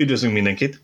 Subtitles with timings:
[0.00, 0.80] Üdvözlünk mindenkit!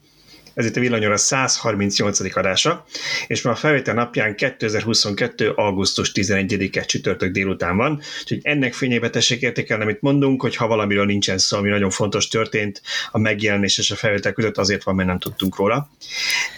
[0.55, 2.37] Ez itt a Villanyóra 138.
[2.37, 2.87] adása,
[3.27, 5.51] és ma a felvétel napján 2022.
[5.51, 11.05] augusztus 11-e csütörtök délután van, úgyhogy ennek fényébe tessék értékelni, amit mondunk, hogy ha valamiről
[11.05, 15.09] nincsen szó, ami nagyon fontos történt a megjelenés és a felvétel között, azért van, mert
[15.09, 15.91] nem tudtunk róla.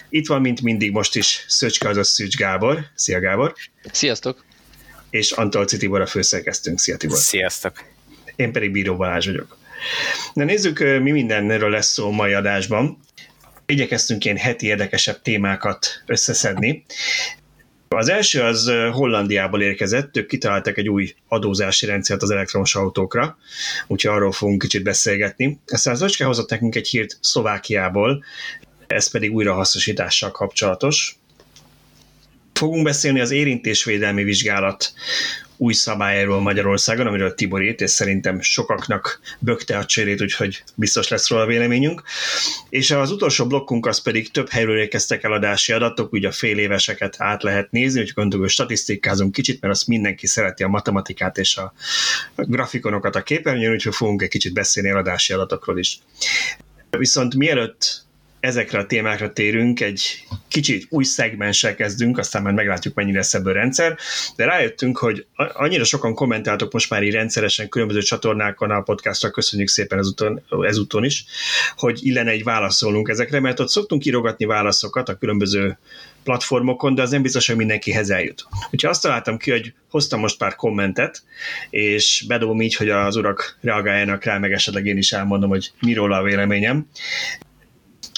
[0.09, 2.85] Itt van, mint mindig most is Szöcske, azaz Szűcs Gábor.
[2.95, 3.53] Szia Gábor!
[3.91, 4.45] Sziasztok!
[5.09, 6.79] És Antolci Tibor a főszerkesztőnk.
[6.79, 7.17] Szia Tibor!
[7.17, 7.83] Sziasztok!
[8.35, 9.58] Én pedig Bíró Balázs vagyok.
[10.33, 12.97] Na nézzük, mi mindenről lesz szó mai adásban.
[13.65, 16.85] Igyekeztünk ilyen heti érdekesebb témákat összeszedni.
[17.87, 23.37] Az első az Hollandiából érkezett, ők kitaláltak egy új adózási rendszert az elektromos autókra,
[23.87, 25.59] úgyhogy arról fogunk kicsit beszélgetni.
[25.67, 28.23] Aztán az Öcske hozott nekünk egy hírt Szlovákiából,
[28.87, 31.17] ez pedig újrahasznosítással kapcsolatos.
[32.53, 34.93] Fogunk beszélni az érintésvédelmi vizsgálat
[35.61, 41.29] új szabályáról Magyarországon, amiről Tibor írt, és szerintem sokaknak bökte a cserét, úgyhogy biztos lesz
[41.29, 42.03] róla véleményünk.
[42.69, 47.15] És az utolsó blokkunk az pedig több helyről érkeztek eladási adatok, ugye a fél éveseket
[47.17, 51.57] át lehet nézni, úgyhogy gondolom, hogy statisztikázunk kicsit, mert azt mindenki szereti a matematikát és
[51.57, 51.73] a
[52.35, 55.99] grafikonokat a képernyőn, úgyhogy fogunk egy kicsit beszélni eladási adatokról is.
[56.89, 58.07] Viszont mielőtt
[58.39, 63.53] ezekre a témákra térünk, egy kicsit új szegmenssel kezdünk, aztán majd meglátjuk, mennyire lesz ebből
[63.53, 63.97] rendszer,
[64.35, 69.67] de rájöttünk, hogy annyira sokan kommentáltok most már így rendszeresen különböző csatornákon a podcastra, köszönjük
[69.67, 71.25] szépen ezúton, ezúton is,
[71.75, 75.77] hogy illene egy válaszolnunk ezekre, mert ott szoktunk írogatni válaszokat a különböző
[76.23, 78.47] platformokon, de az nem biztos, hogy mindenkihez eljut.
[78.71, 81.23] Úgyhogy azt találtam ki, hogy hoztam most pár kommentet,
[81.69, 86.13] és bedobom így, hogy az urak reagáljanak rá, meg esetleg én is elmondom, hogy miről
[86.13, 86.87] a véleményem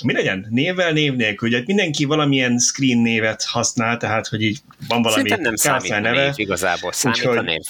[0.03, 0.47] mi legyen?
[0.49, 1.49] Névvel, név nélkül.
[1.49, 6.25] Ugye mindenki valamilyen screen névet használ, tehát hogy így van valami Szerintem nem számít neve.
[6.25, 7.61] Név, igazából, számít úgyhogy, a név.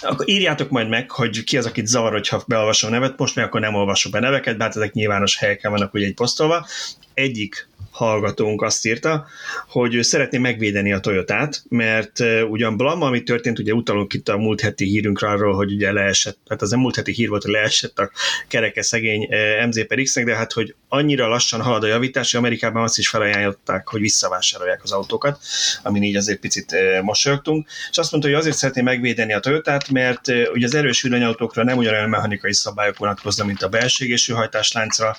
[0.00, 3.44] Akkor írjátok majd meg, hogy ki az, akit zavar, hogyha beolvasom a nevet, most meg
[3.44, 6.66] akkor nem olvasok be neveket, bár ezek nyilvános helyeken vannak ugye egy posztolva.
[7.14, 9.26] Egyik hallgatónk azt írta,
[9.68, 14.36] hogy ő szeretné megvédeni a Toyotát, mert ugyan Blam, ami történt, ugye utalunk itt a
[14.36, 17.52] múlt heti hírünkre arról, hogy ugye leesett, hát az a múlt heti hír volt, hogy
[17.52, 18.10] leesett a
[18.48, 19.28] kereke szegény
[19.66, 23.88] MZ X-nek, de hát, hogy annyira lassan halad a javítás, hogy Amerikában azt is felajánlották,
[23.88, 25.40] hogy visszavásárolják az autókat,
[25.82, 30.28] amin így azért picit mosolyogtunk, és azt mondta, hogy azért szeretné megvédeni a Toyotát, mert
[30.52, 35.16] ugye az erős villanyautókra nem ugyanolyan mechanikai szabályok vonatkoznak, mint a belső égésű hajtásláncra,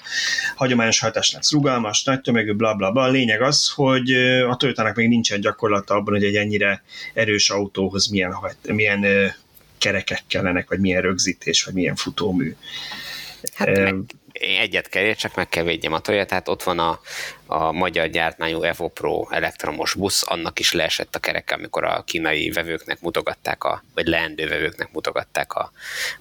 [0.56, 3.08] hagyományos hajtáslánc rugalmas, nagy tömegű, bla bla bla.
[3.08, 4.14] Lényeg az, hogy
[4.50, 9.06] a Toyotának még nincsen gyakorlata abban, hogy egy ennyire erős autóhoz milyen, milyen
[9.78, 12.56] kerekek kellenek, vagy milyen rögzítés, vagy milyen futómű.
[13.54, 13.96] Hát meg
[14.40, 17.00] egyet kell csak meg kell védjem a tehát ott van a,
[17.46, 22.50] a magyar gyártmányú Evo Pro elektromos busz, annak is leesett a kereke, amikor a kínai
[22.50, 25.72] vevőknek mutogatták, a, vagy leendő vevőknek mutogatták a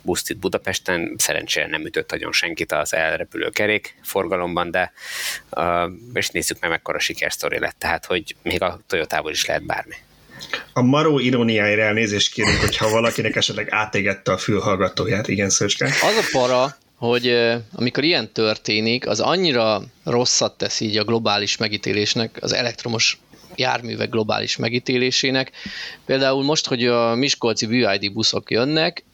[0.02, 1.14] buszt itt Budapesten.
[1.18, 4.92] Szerencsére nem ütött nagyon senkit az elrepülő kerék forgalomban, de
[5.50, 9.94] uh, és nézzük meg, mekkora sikersztori lett, tehát hogy még a Toyotából is lehet bármi.
[10.72, 15.84] A maró iróniáira elnézést kérünk, hogyha valakinek esetleg átégette a fülhallgatóját, igen, Szöcske.
[15.84, 22.38] Az a para, hogy amikor ilyen történik, az annyira rosszat tesz így a globális megítélésnek,
[22.40, 23.20] az elektromos
[23.54, 25.52] járművek globális megítélésének.
[26.06, 29.04] Például most, hogy a Miskolci BYD buszok jönnek,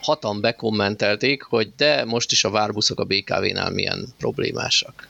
[0.00, 5.08] hatan bekommentelték, hogy de most is a várbuszok a BKV-nál milyen problémásak.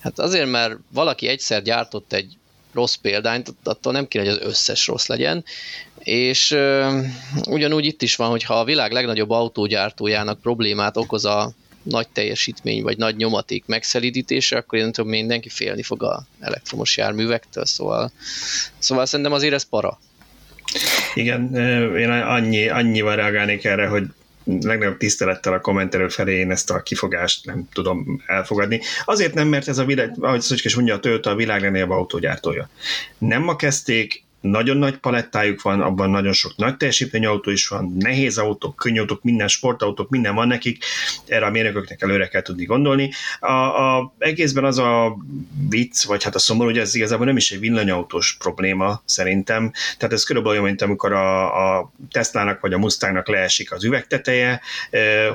[0.00, 2.36] Hát azért, mert valaki egyszer gyártott egy
[2.72, 5.44] rossz példányt, attól nem kéne, hogy az összes rossz legyen,
[5.98, 6.98] és ö,
[7.48, 12.82] ugyanúgy itt is van, hogy ha a világ legnagyobb autógyártójának problémát okoz a nagy teljesítmény
[12.82, 18.12] vagy nagy nyomaték megszelidítése, akkor én tudom, mindenki félni fog a elektromos járművektől, szóval,
[18.78, 19.98] szóval szerintem azért ez para.
[21.14, 21.54] Igen,
[21.96, 24.04] én annyi, annyival reagálnék erre, hogy
[24.60, 28.80] legnagyobb tisztelettel a kommentelő felé én ezt a kifogást nem tudom elfogadni.
[29.04, 32.68] Azért nem, mert ez a világ, ahogy Szöcskés mondja, a Toyota a világ legnagyobb autógyártója.
[33.18, 37.96] Nem ma kezdték, nagyon nagy palettájuk van, abban nagyon sok nagy teljesítményű autó is van,
[37.98, 40.84] nehéz autók, könnyű autók, minden sportautók, minden van nekik,
[41.26, 43.10] erre a mérnököknek előre kell tudni gondolni.
[43.40, 45.16] A, a egészben az a
[45.68, 50.14] vicc, vagy hát a szomorú, hogy ez igazából nem is egy villanyautós probléma szerintem, tehát
[50.14, 54.60] ez körülbelül olyan, mint amikor a, a Teslának vagy a Mustangnak leesik az üvegteteje,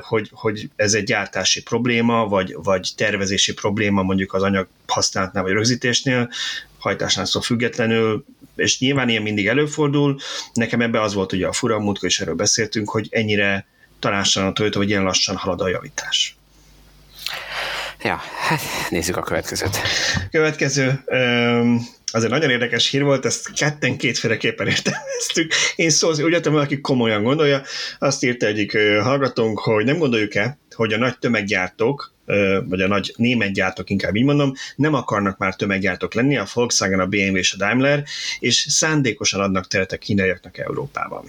[0.00, 5.52] hogy, hogy ez egy gyártási probléma, vagy, vagy tervezési probléma mondjuk az anyag használatnál vagy
[5.52, 6.30] rögzítésnél,
[6.78, 8.24] hajtásnál függetlenül
[8.56, 10.18] és nyilván ilyen mindig előfordul.
[10.52, 13.66] Nekem ebbe az volt ugye a fura, múltkor is erről beszéltünk, hogy ennyire
[13.98, 16.36] találsan a Toyota, hogy ilyen lassan halad a javítás.
[18.02, 18.60] Ja, hát
[18.90, 19.78] nézzük a következőt.
[20.30, 21.04] Következő,
[22.12, 25.52] az egy nagyon érdekes hír volt, ezt ketten kétféleképpen értelmeztük.
[25.76, 27.62] Én szó, úgy értem, valaki komolyan gondolja,
[27.98, 32.14] azt írta egyik hallgatónk, hogy nem gondoljuk-e, hogy a nagy tömeggyártók,
[32.64, 37.00] vagy a nagy német gyártók, inkább így mondom, nem akarnak már tömeggyártók lenni, a Volkswagen,
[37.00, 38.04] a BMW és a Daimler,
[38.38, 41.24] és szándékosan adnak teret a kínaiaknak Európában.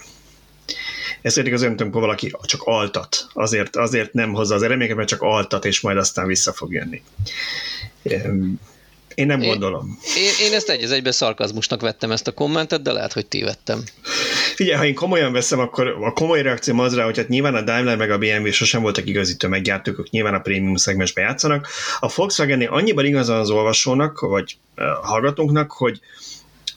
[1.21, 5.09] Ez pedig az olyan, amikor valaki csak altat, azért, azért nem hozza az eredményeket, mert
[5.09, 7.01] csak altat, és majd aztán vissza fog jönni.
[9.17, 9.99] Én nem én, gondolom.
[10.17, 13.83] Én, én ezt egy egybe szarkazmusnak vettem ezt a kommentet, de lehet, hogy tévedtem.
[14.55, 17.61] Figyelj, ha én komolyan veszem, akkor a komoly reakció az rá, hogy hát nyilván a
[17.61, 21.67] Daimler meg a BMW sosem voltak igazi tömeggyártók, ők nyilván a prémium szegmensbe játszanak.
[21.99, 24.57] A Volkswagen annyiban igazán az olvasónak, vagy
[25.01, 25.99] hallgatónknak, hogy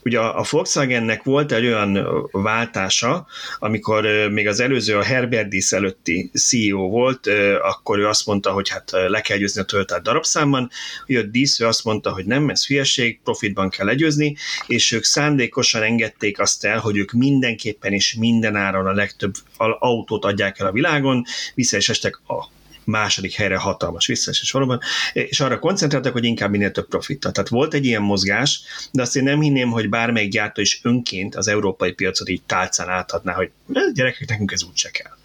[0.04, 3.26] Ugye a Volkswagennek volt egy olyan váltása,
[3.58, 7.26] amikor még az előző, a Herbert előtti CEO volt,
[7.62, 10.70] akkor ő azt mondta, hogy hát le kell győzni a Toyota darabszámban,
[11.06, 14.36] jött Diess, ő azt mondta, hogy nem, ez hülyeség, profitban kell legyőzni,
[14.66, 19.34] és ők szándékosan engedték azt el, hogy ők mindenképpen és minden áron a legtöbb
[19.78, 21.24] autót adják el a világon,
[21.54, 24.80] vissza is estek a második helyre hatalmas visszaesés valóban,
[25.12, 27.32] és arra koncentráltak, hogy inkább minél több profittal.
[27.32, 28.60] Tehát volt egy ilyen mozgás,
[28.92, 32.88] de azt én nem hinném, hogy bármelyik gyártó is önként az európai piacot így tálcán
[32.88, 33.50] átadná, hogy
[33.94, 35.16] gyerekek, nekünk ez úgyse kell.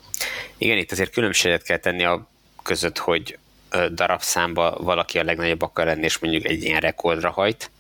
[0.58, 2.28] Igen, itt azért különbséget kell tenni a
[2.64, 3.38] között, hogy
[3.92, 7.72] darabszámba valaki a legnagyobb akar lenni, és mondjuk egy ilyen rekordra hajt,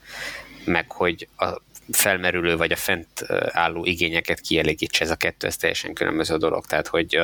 [0.66, 5.94] meg hogy a felmerülő vagy a fent álló igényeket kielégítse, ez a kettő, ez teljesen
[5.94, 6.66] különböző dolog.
[6.66, 7.20] Tehát, hogy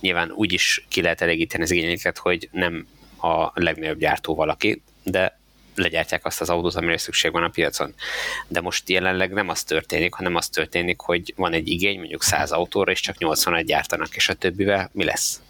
[0.00, 2.86] nyilván úgy is ki lehet elégíteni az igényeket, hogy nem
[3.20, 5.38] a legnagyobb gyártó valaki, de
[5.74, 7.94] legyártják azt az autót, amire szükség van a piacon.
[8.48, 12.52] De most jelenleg nem az történik, hanem az történik, hogy van egy igény, mondjuk 100
[12.52, 15.40] autóra, és csak 81 gyártanak, és a többivel mi lesz?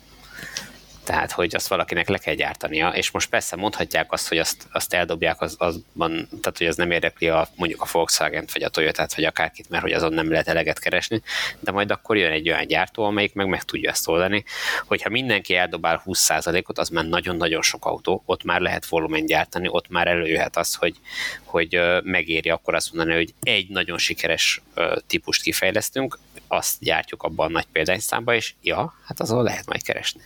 [1.05, 4.95] Tehát hogy azt valakinek le kell gyártania, és most persze mondhatják azt, hogy azt, azt
[4.95, 9.07] eldobják, az, azban, tehát hogy az nem érdekli a, mondjuk a Volkswagen vagy a Toyota
[9.15, 11.23] vagy akárkit, mert hogy azon nem lehet eleget keresni,
[11.61, 14.45] de majd akkor jön egy olyan gyártó, amelyik meg meg tudja ezt oldani,
[14.87, 19.89] hogyha mindenki eldobál 20%-ot, az már nagyon-nagyon sok autó, ott már lehet volumen gyártani, ott
[19.89, 20.97] már előjöhet az, hogy,
[21.45, 24.63] hogy megéri akkor azt mondani, hogy egy nagyon sikeres
[25.07, 26.19] típust kifejlesztünk,
[26.49, 30.23] azt gyártjuk abban a nagy példányszámba, és ja, hát azon lehet majd keresni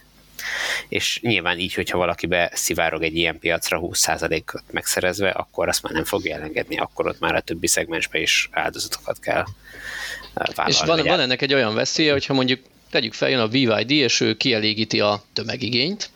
[0.89, 6.05] és nyilván így, hogyha valaki beszivárog egy ilyen piacra 20%-ot megszerezve, akkor azt már nem
[6.05, 9.47] fogja elengedni, akkor ott már a többi szegmensbe is áldozatokat kell eh,
[10.35, 10.73] vállalni.
[10.73, 12.61] És van, van ennek egy olyan veszélye, hogyha mondjuk
[12.91, 16.11] tegyük fel, jön a VYD, és ő kielégíti a tömegigényt,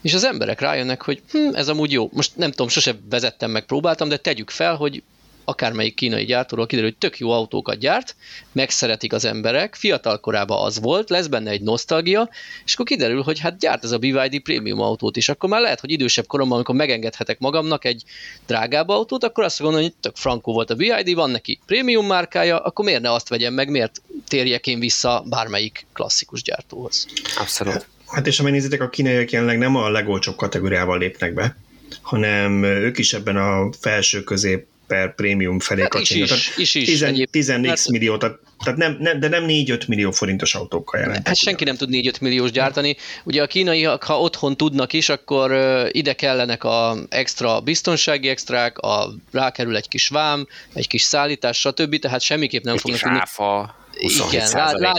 [0.00, 2.10] és az emberek rájönnek, hogy hm, ez amúgy jó.
[2.12, 5.02] Most nem tudom, sose vezettem meg, próbáltam, de tegyük fel, hogy
[5.44, 8.16] akármelyik kínai gyártóról kiderül, hogy tök jó autókat gyárt,
[8.52, 12.28] megszeretik az emberek, fiatal korában az volt, lesz benne egy nosztalgia,
[12.64, 15.80] és akkor kiderül, hogy hát gyárt ez a BYD prémium autót is, akkor már lehet,
[15.80, 18.02] hogy idősebb koromban, amikor megengedhetek magamnak egy
[18.46, 22.58] drágább autót, akkor azt mondom, hogy tök frankó volt a BYD, van neki prémium márkája,
[22.58, 27.06] akkor miért ne azt vegyem meg, miért térjek én vissza bármelyik klasszikus gyártóhoz.
[27.38, 27.86] Abszolút.
[28.06, 31.56] Hát és ha megnézitek, a kínaiak jelenleg nem a legolcsóbb kategóriával lépnek be,
[32.02, 36.30] hanem ők is ebben a felső közép per prémium felé hát kacsingat.
[36.56, 40.10] Is, is, is, 10, 10 hát, millió, tehát, tehát nem, nem, de nem 4-5 millió
[40.10, 41.26] forintos autókkal jelentek.
[41.26, 42.96] Hát senki nem tud 4-5 milliós gyártani.
[43.24, 45.52] Ugye a kínaiak, ha otthon tudnak is, akkor
[45.90, 51.98] ide kellenek a extra biztonsági extrák, a, rákerül egy kis vám, egy kis szállítás, stb.
[51.98, 53.18] Tehát semmiképp nem egy fognak tudni.
[53.18, 53.82] Áfa.
[53.96, 54.48] Igen,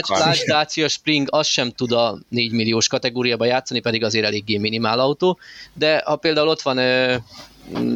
[0.08, 4.98] Lács Dacia Spring az sem tud a 4 milliós kategóriába játszani, pedig azért eléggé minimál
[4.98, 5.38] autó,
[5.72, 6.78] de ha például ott van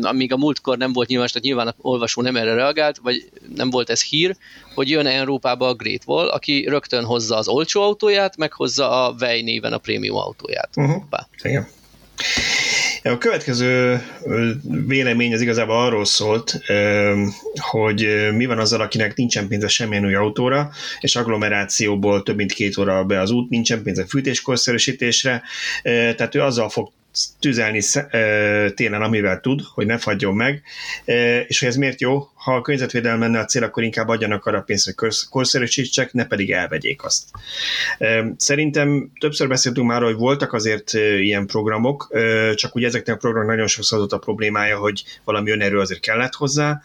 [0.03, 3.71] amíg a múltkor nem volt nyilvános, tehát nyilván a olvasó nem erre reagált, vagy nem
[3.71, 4.37] volt ez hír,
[4.75, 9.15] hogy jön Európába a Great Wall, aki rögtön hozza az olcsó autóját, meg hozza a
[9.15, 10.71] Vej néven a prémium autóját.
[10.77, 11.03] Uh-huh.
[11.43, 11.69] Igen.
[13.03, 14.03] A következő
[14.87, 16.61] vélemény az igazából arról szólt,
[17.55, 22.79] hogy mi van azzal, akinek nincsen pénze semmilyen új autóra, és agglomerációból több mint két
[22.79, 25.43] óra be az út, nincsen pénze fűtéskorszerűsítésre,
[25.83, 26.91] tehát ő azzal fog
[27.41, 27.81] tüzelni
[28.75, 30.63] télen, amivel tud, hogy ne fagyjon meg,
[31.47, 34.61] és hogy ez miért jó, ha a környezetvédelem menne a cél, akkor inkább adjanak arra
[34.61, 37.25] pénzt, hogy korszerűsítsek, ne pedig elvegyék azt.
[38.37, 42.17] Szerintem többször beszéltünk már, hogy voltak azért ilyen programok,
[42.55, 46.35] csak ugye ezeknek a programok nagyon sokszor az a problémája, hogy valami önerő azért kellett
[46.35, 46.83] hozzá,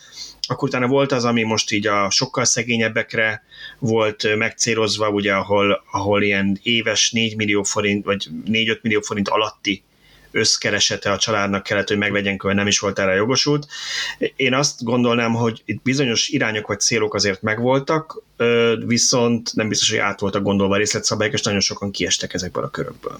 [0.48, 3.44] akkor utána volt az, ami most így a sokkal szegényebbekre
[3.80, 9.84] volt megcélozva, ugye, ahol, ahol ilyen éves 4 millió forint, vagy 4-5 millió forint alatti
[10.36, 13.68] összkeresete a családnak kellett, hogy meglegyen, hogy nem is volt erre jogosult.
[14.36, 18.22] Én azt gondolnám, hogy itt bizonyos irányok vagy célok azért megvoltak,
[18.86, 23.20] viszont nem biztos, hogy át voltak gondolva részletszabályok, és nagyon sokan kiestek ezekből a körökből.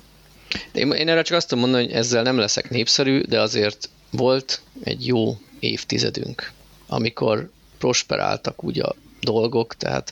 [0.72, 4.62] Én, én erre csak azt tudom mondani, hogy ezzel nem leszek népszerű, de azért volt
[4.84, 6.52] egy jó évtizedünk,
[6.88, 10.12] amikor prosperáltak úgy a dolgok, tehát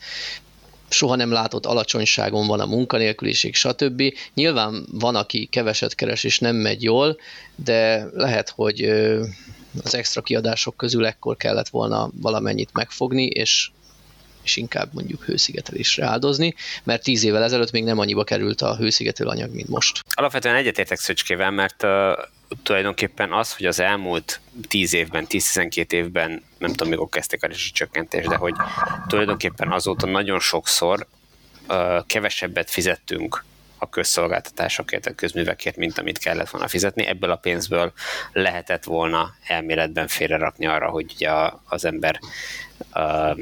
[0.94, 4.04] soha nem látott alacsonyságon van a munkanélküliség, stb.
[4.34, 7.18] Nyilván van, aki keveset keres és nem megy jól,
[7.56, 8.82] de lehet, hogy
[9.84, 13.72] az extra kiadások közül ekkor kellett volna valamennyit megfogni, és
[14.44, 19.30] és inkább mondjuk hőszigetelésre áldozni, mert tíz évvel ezelőtt még nem annyiba került a hőszigetelő
[19.30, 20.00] anyag, mint most.
[20.10, 21.90] Alapvetően egyetértek Szöcskével, mert uh,
[22.64, 28.28] tulajdonképpen az, hogy az elmúlt 10 évben, 10-12 évben, nem tudom, mikor kezdték a csökkentést,
[28.28, 28.54] de hogy
[29.08, 31.08] tulajdonképpen azóta nagyon sokszor
[31.68, 33.44] uh, kevesebbet fizettünk
[33.78, 37.06] a közszolgáltatásokért, a közművekért, mint amit kellett volna fizetni.
[37.06, 37.94] Ebből a pénzből
[38.32, 41.32] lehetett volna elméletben félrerakni arra, hogy ugye
[41.66, 42.20] az ember
[42.94, 43.40] uh,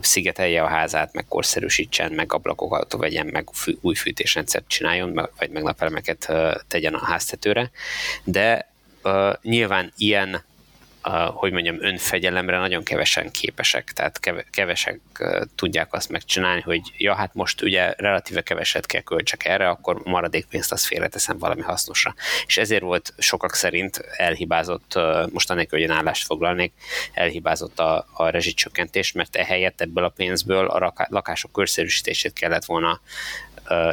[0.00, 5.62] szigetelje a házát, meg korszerűsítsen, meg ablakokat vegyen, meg fű, új fűtésrendszert csináljon, vagy meg
[5.62, 6.32] napelemeket
[6.68, 7.70] tegyen a háztetőre,
[8.24, 8.68] de
[9.02, 10.42] uh, nyilván ilyen
[11.34, 14.20] hogy mondjam, önfegyelemre nagyon kevesen képesek, tehát
[14.50, 15.00] kevesek
[15.54, 20.46] tudják azt megcsinálni, hogy ja, hát most ugye relatíve keveset kell költsek erre, akkor maradék
[20.46, 22.14] pénzt azt félreteszem valami hasznosra.
[22.46, 24.98] És ezért volt sokak szerint elhibázott,
[25.32, 26.72] most anélkül, hogy én állást foglalnék,
[27.12, 33.00] elhibázott a, a rezsicsökkentés, mert ehelyett ebből a pénzből a lakások körszerűsítését kellett volna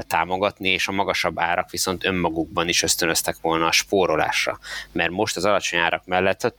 [0.08, 4.60] támogatni, és a magasabb árak viszont önmagukban is ösztönöztek volna a spórolásra.
[4.92, 6.54] Mert most az alacsony árak mellett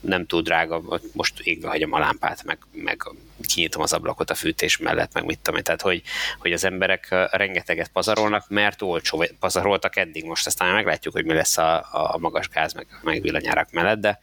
[0.00, 3.02] nem túl drága, most égve hagyom a lámpát, meg, meg
[3.46, 5.62] kinyitom az ablakot a fűtés mellett, meg mit tudom.
[5.62, 6.02] Tehát, hogy,
[6.38, 11.58] hogy az emberek rengeteget pazarolnak, mert olcsó pazaroltak eddig most, aztán meglátjuk, hogy mi lesz
[11.58, 14.18] a, a magas gáz, meg, meg villanyárak mellett, de,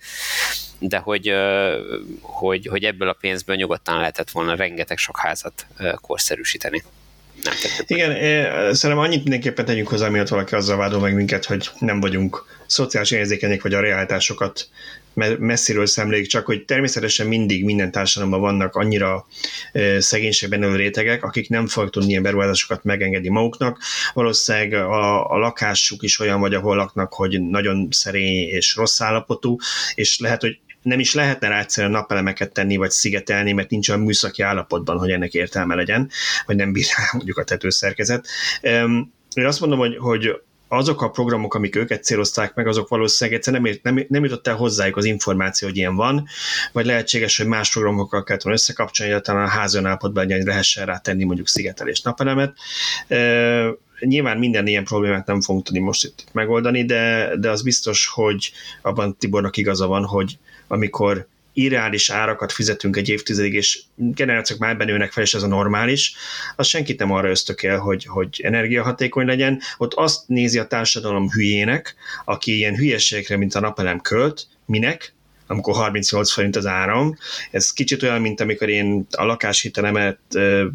[0.80, 1.34] de hogy,
[2.22, 5.66] hogy, hogy ebből a pénzből nyugodtan lehetett volna rengeteg sok házat
[6.02, 6.84] korszerűsíteni
[7.44, 7.54] nem
[7.88, 8.14] Igen,
[8.74, 13.12] szerintem annyit mindenképpen tegyünk hozzá, miatt valaki azzal vádol meg minket, hogy nem vagyunk szociális
[13.12, 14.70] érzékenyek, vagy a realitásokat
[15.40, 19.28] messziről szemléljük, csak hogy természetesen mindig minden társadalomban vannak annyira
[19.98, 23.78] szegénységben élő rétegek, akik nem fognak tudni ilyen beruházásokat megengedni maguknak.
[24.14, 29.58] Valószínűleg a, a lakásuk is olyan vagy, ahol laknak, hogy nagyon szerény és rossz állapotú,
[29.96, 34.02] és lehet, hogy nem is lehetne rá egyszerűen napelemeket tenni, vagy szigetelni, mert nincs olyan
[34.02, 36.10] műszaki állapotban, hogy ennek értelme legyen,
[36.46, 38.28] vagy nem bír mondjuk a tetőszerkezet.
[39.34, 43.62] Én azt mondom, hogy, hogy azok a programok, amik őket célozták meg, azok valószínűleg egyszer
[43.62, 46.28] nem, nem, nem jutott el hozzájuk az információ, hogy ilyen van,
[46.72, 50.98] vagy lehetséges, hogy más programokkal kellett volna összekapcsolni, hogy talán a házon állapotban lehessen rá
[50.98, 52.54] tenni mondjuk szigetelés napelemet.
[53.08, 53.18] E,
[54.00, 58.52] nyilván minden ilyen problémát nem fogunk tudni most itt megoldani, de, de az biztos, hogy
[58.82, 60.38] abban Tibornak igaza van, hogy
[60.72, 66.16] amikor irreális árakat fizetünk egy évtizedig, és generációk már benőnek fel, és ez a normális,
[66.56, 69.60] az senkit nem arra ösztökél, hogy, hogy energiahatékony legyen.
[69.78, 75.14] Ott azt nézi a társadalom hülyének, aki ilyen hülyeségekre, mint a napelem költ, minek,
[75.52, 77.18] amikor 38 forint az áram.
[77.52, 80.20] Ez kicsit olyan, mint amikor én a lakáshitelemet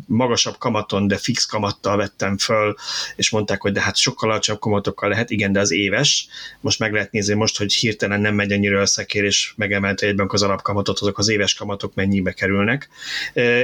[0.07, 2.75] magasabb kamaton, de fix kamattal vettem föl,
[3.17, 6.29] és mondták, hogy de hát sokkal alacsonyabb kamatokkal lehet, igen, de az éves.
[6.61, 10.43] Most meg lehet nézni most, hogy hirtelen nem megy annyira összekér, és megemelte egyben az
[10.43, 12.89] alapkamatot, azok az éves kamatok mennyibe kerülnek.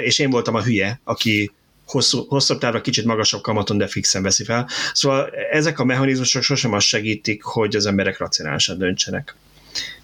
[0.02, 1.52] És én voltam a hülye, aki
[1.86, 4.68] hosszú, hosszabb távra kicsit magasabb kamaton, de fixen veszi fel.
[4.92, 9.34] Szóval ezek a mechanizmusok sosem azt segítik, hogy az emberek racionálisan döntsenek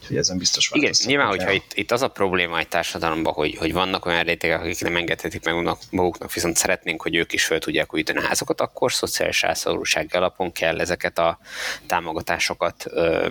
[0.09, 3.73] hogy ezen biztos Igen, nyilván, hogyha itt, itt, az a probléma egy társadalomban, hogy, hogy
[3.73, 7.95] vannak olyan rétegek, akik nem engedhetik meg maguknak, viszont szeretnénk, hogy ők is fel tudják
[7.95, 11.39] újítani a házakat, akkor szociális rászorulság alapon kell ezeket a
[11.87, 13.29] támogatásokat ö,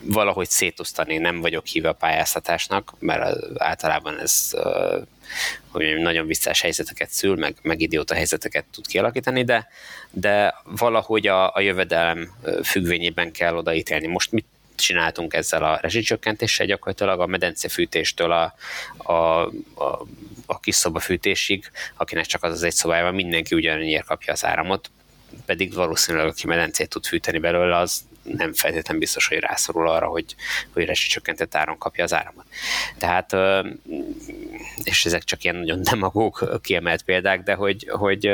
[0.00, 1.18] valahogy szétosztani.
[1.18, 4.98] Nem vagyok híve a pályáztatásnak, mert általában ez ö,
[5.68, 9.68] hogy nagyon visszás helyzeteket szül, meg, meg idióta helyzeteket tud kialakítani, de,
[10.10, 14.06] de valahogy a, a jövedelem függvényében kell odaítélni.
[14.06, 18.54] Most mit csináltunk ezzel a rezsicsökkentéssel, gyakorlatilag a medencefűtéstől a,
[18.96, 20.06] a, a,
[20.46, 24.90] a kis szobafűtésig, akinek csak az az egy szobájában, mindenki ugyanannyiért kapja az áramot,
[25.46, 30.34] pedig valószínűleg aki medencét tud fűteni belőle, az nem feltétlenül biztos, hogy rászorul arra, hogy,
[30.72, 32.46] hogy rezsicsökkentett áron kapja az áramot.
[32.98, 33.36] Tehát,
[34.82, 38.26] és ezek csak ilyen nagyon demagóg kiemelt példák, de hogy, hogy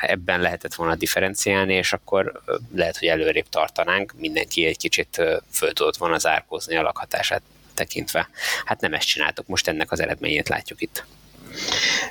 [0.00, 2.42] ebben lehetett volna differenciálni, és akkor
[2.74, 7.42] lehet, hogy előrébb tartanánk, mindenki egy kicsit föl tudott volna zárkózni a lakhatását
[7.74, 8.28] tekintve.
[8.64, 11.04] Hát nem ezt csináltok, most ennek az eredményét látjuk itt.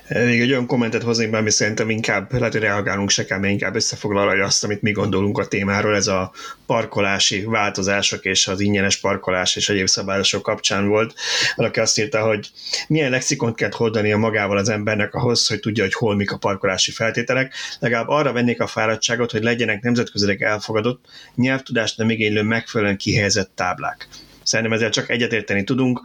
[0.08, 3.52] Még egy olyan kommentet hoznék be, ami szerintem inkább, lehet, hogy reagálunk se kell, mert
[3.52, 6.32] inkább összefoglalja azt, amit mi gondolunk a témáról, ez a
[6.66, 11.14] parkolási változások és az ingyenes parkolás és egyéb szabályosok kapcsán volt.
[11.56, 12.50] Valaki azt írta, hogy
[12.88, 16.92] milyen lexikont kell a magával az embernek ahhoz, hogy tudja, hogy hol mik a parkolási
[16.92, 17.54] feltételek.
[17.80, 24.08] Legalább arra vennék a fáradtságot, hogy legyenek nemzetközileg elfogadott, nyelvtudást nem igénylő megfelelően kihelyezett táblák
[24.48, 26.02] Szerintem ezzel csak egyetérteni tudunk.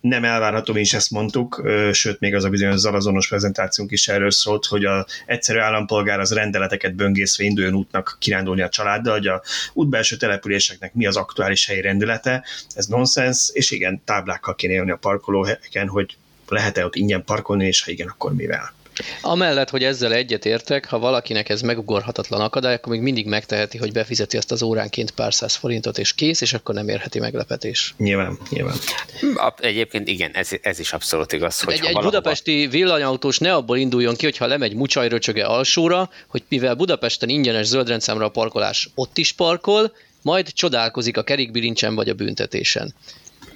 [0.00, 4.30] Nem elvárható, mi is ezt mondtuk, sőt, még az a bizonyos zalazonos prezentációnk is erről
[4.30, 9.42] szólt, hogy a egyszerű állampolgár az rendeleteket böngészve induljon útnak kirándulni a családdal, hogy a
[9.72, 12.44] útbelső településeknek mi az aktuális helyi rendelete.
[12.74, 16.16] Ez nonsens, és igen, táblákkal kéne élni a parkolóhelyeken, hogy
[16.48, 18.72] lehet-e ott ingyen parkolni, és ha igen, akkor mivel.
[19.20, 24.36] Amellett, hogy ezzel egyetértek, ha valakinek ez megugorhatatlan akadály, akkor még mindig megteheti, hogy befizeti
[24.36, 27.94] azt az óránként pár száz forintot, és kész, és akkor nem érheti meglepetés.
[27.98, 28.76] Nyilván, nyilván.
[29.58, 31.60] Egyébként igen, ez, ez is abszolút igaz.
[31.60, 32.10] Hogy egy, egy valahova...
[32.10, 38.24] budapesti villanyautós ne abból induljon ki, hogyha lemegy Mucsajröcsöge alsóra, hogy mivel Budapesten ingyenes zöldrendszámra
[38.24, 42.94] a parkolás ott is parkol, majd csodálkozik a kerékbilincsen vagy a büntetésen.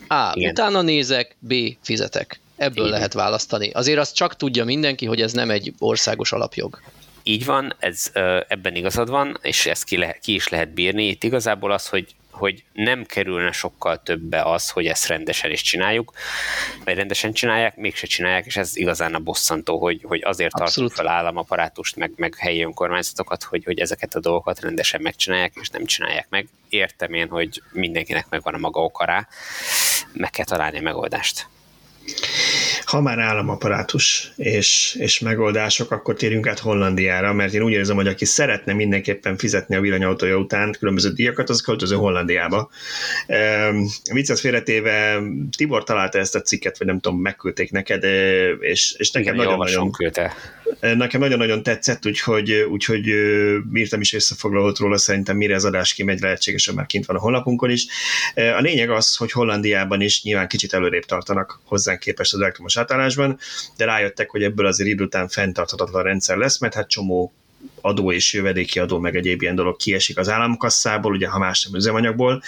[0.09, 0.33] A.
[0.35, 0.51] Igen.
[0.51, 1.55] Utána nézek, B.
[1.83, 2.41] Fizetek.
[2.59, 3.71] Ebből lehet választani.
[3.71, 6.81] Azért azt csak tudja mindenki, hogy ez nem egy országos alapjog.
[7.23, 8.11] Így van, ez,
[8.49, 11.09] ebben igazad van, és ezt ki, le, ki is lehet bírni.
[11.09, 16.13] Itt igazából az, hogy hogy nem kerülne sokkal többe az, hogy ezt rendesen is csináljuk,
[16.85, 20.73] vagy rendesen csinálják, mégse csinálják, és ez igazán a bosszantó, hogy, hogy azért Abszolút.
[20.75, 25.69] tartunk fel államaparátust, meg, meg helyi önkormányzatokat, hogy, hogy ezeket a dolgokat rendesen megcsinálják, és
[25.69, 26.49] nem csinálják meg.
[26.69, 29.29] Értem én, hogy mindenkinek megvan a maga okará,
[30.13, 31.47] meg kell találni a megoldást.
[32.85, 38.07] Ha már államaparátus és, és megoldások, akkor térjünk át Hollandiára, mert én úgy érzem, hogy
[38.07, 42.71] aki szeretne mindenképpen fizetni a villanyautója után különböző díjakat, az költöző Hollandiába.
[43.27, 43.71] E,
[44.13, 45.21] viccet félretéve
[45.57, 48.05] Tibor találta ezt a cikket, vagy nem tudom, megküldték neked,
[48.61, 49.91] és, és nekem nagyon-nagyon
[50.81, 53.07] nekem nagyon-nagyon tetszett, úgyhogy, úgyhogy
[53.75, 57.71] írtam is összefoglalót róla, szerintem mire az adás kimegy, lehetségesen már kint van a honlapunkon
[57.71, 57.87] is.
[58.35, 63.39] A lényeg az, hogy Hollandiában is nyilván kicsit előrébb tartanak hozzánk képest az elektromos átállásban,
[63.77, 67.33] de rájöttek, hogy ebből azért idő után fenntarthatatlan rendszer lesz, mert hát csomó
[67.81, 71.75] adó és jövedéki adó, meg egyéb ilyen dolog kiesik az államkasszából, ugye ha más nem
[71.75, 72.43] üzemanyagból,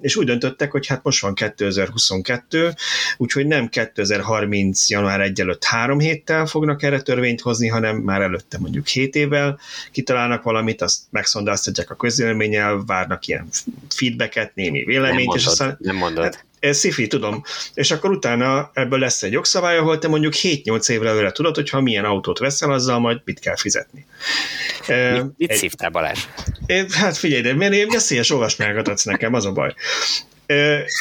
[0.00, 2.74] és úgy döntöttek, hogy hát most van 2022,
[3.16, 4.90] úgyhogy nem 2030.
[4.90, 9.58] január 1 előtt három héttel fognak erre törvényt hozni, hanem már előtte mondjuk 7 évvel
[9.92, 13.48] kitalálnak valamit, azt megszondáztatják a közélménnyel, várnak ilyen
[13.88, 15.76] feedbacket, némi véleményt, nem mondod, és aztán...
[15.80, 16.24] Nem mondod.
[16.24, 17.42] Hát, ez szifi, tudom.
[17.74, 21.70] És akkor utána ebből lesz egy jogszabály, ahol te mondjuk 7-8 évre előre tudod, hogy
[21.70, 24.06] ha milyen autót veszel, azzal majd mit kell fizetni.
[24.88, 26.18] Mit, mit szívtál Balázs?
[26.92, 29.74] Hát figyelj, de miért veszélyes olvasmányokat adsz nekem, az a baj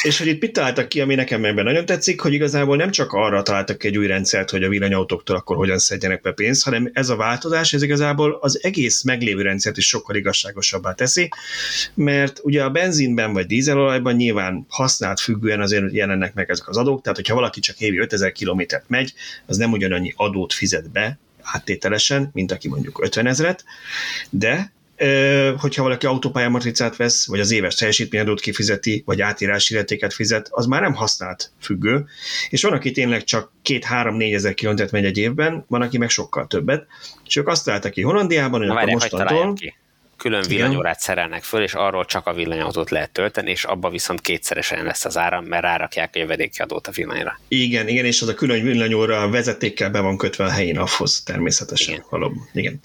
[0.03, 3.13] és hogy itt mit találtak ki, ami nekem ebben nagyon tetszik, hogy igazából nem csak
[3.13, 7.09] arra találtak egy új rendszert, hogy a villanyautóktól akkor hogyan szedjenek be pénzt, hanem ez
[7.09, 11.29] a változás, ez igazából az egész meglévő rendszert is sokkal igazságosabbá teszi,
[11.93, 17.01] mert ugye a benzinben vagy dízelolajban nyilván használt függően azért jelennek meg ezek az adók,
[17.01, 19.13] tehát hogyha valaki csak évi 5000 kilométert megy,
[19.45, 23.63] az nem ugyanannyi adót fizet be, áttételesen, mint aki mondjuk 50 ezeret,
[24.29, 24.71] de
[25.57, 30.81] hogyha valaki autópályamatricát vesz, vagy az éves teljesítményadót kifizeti, vagy átírási illetéket fizet, az már
[30.81, 32.05] nem használt függő,
[32.49, 36.47] és van, aki tényleg csak 2-3-4 ezer kilométert megy egy évben, van, aki meg sokkal
[36.47, 36.87] többet,
[37.25, 39.53] és ők azt találták ki Hollandiában, hogy akkor mostantól...
[39.53, 39.75] Ki
[40.21, 44.83] külön villanyórát szerelnek föl, és arról csak a villanyautót lehet tölteni, és abba viszont kétszeresen
[44.83, 47.39] lesz az áram, mert rárakják a jövedéki adót a villanyra.
[47.47, 51.93] Igen, igen, és az a külön villanyóra vezetékkel be van kötve a helyi naphoz, természetesen.
[51.93, 52.05] Igen.
[52.09, 52.79] Valóban, igen.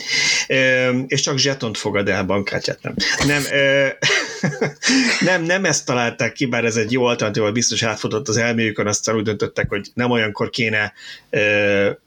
[0.47, 2.95] E, és csak zsetont fogad el, bankkártyát nem.
[3.27, 3.99] Nem, e,
[5.31, 9.17] nem, nem ezt találták ki, bár ez egy jó alternatíva, biztos átfutott az elméjükön, aztán
[9.17, 10.93] úgy döntöttek, hogy nem olyankor kéne
[11.31, 11.41] e,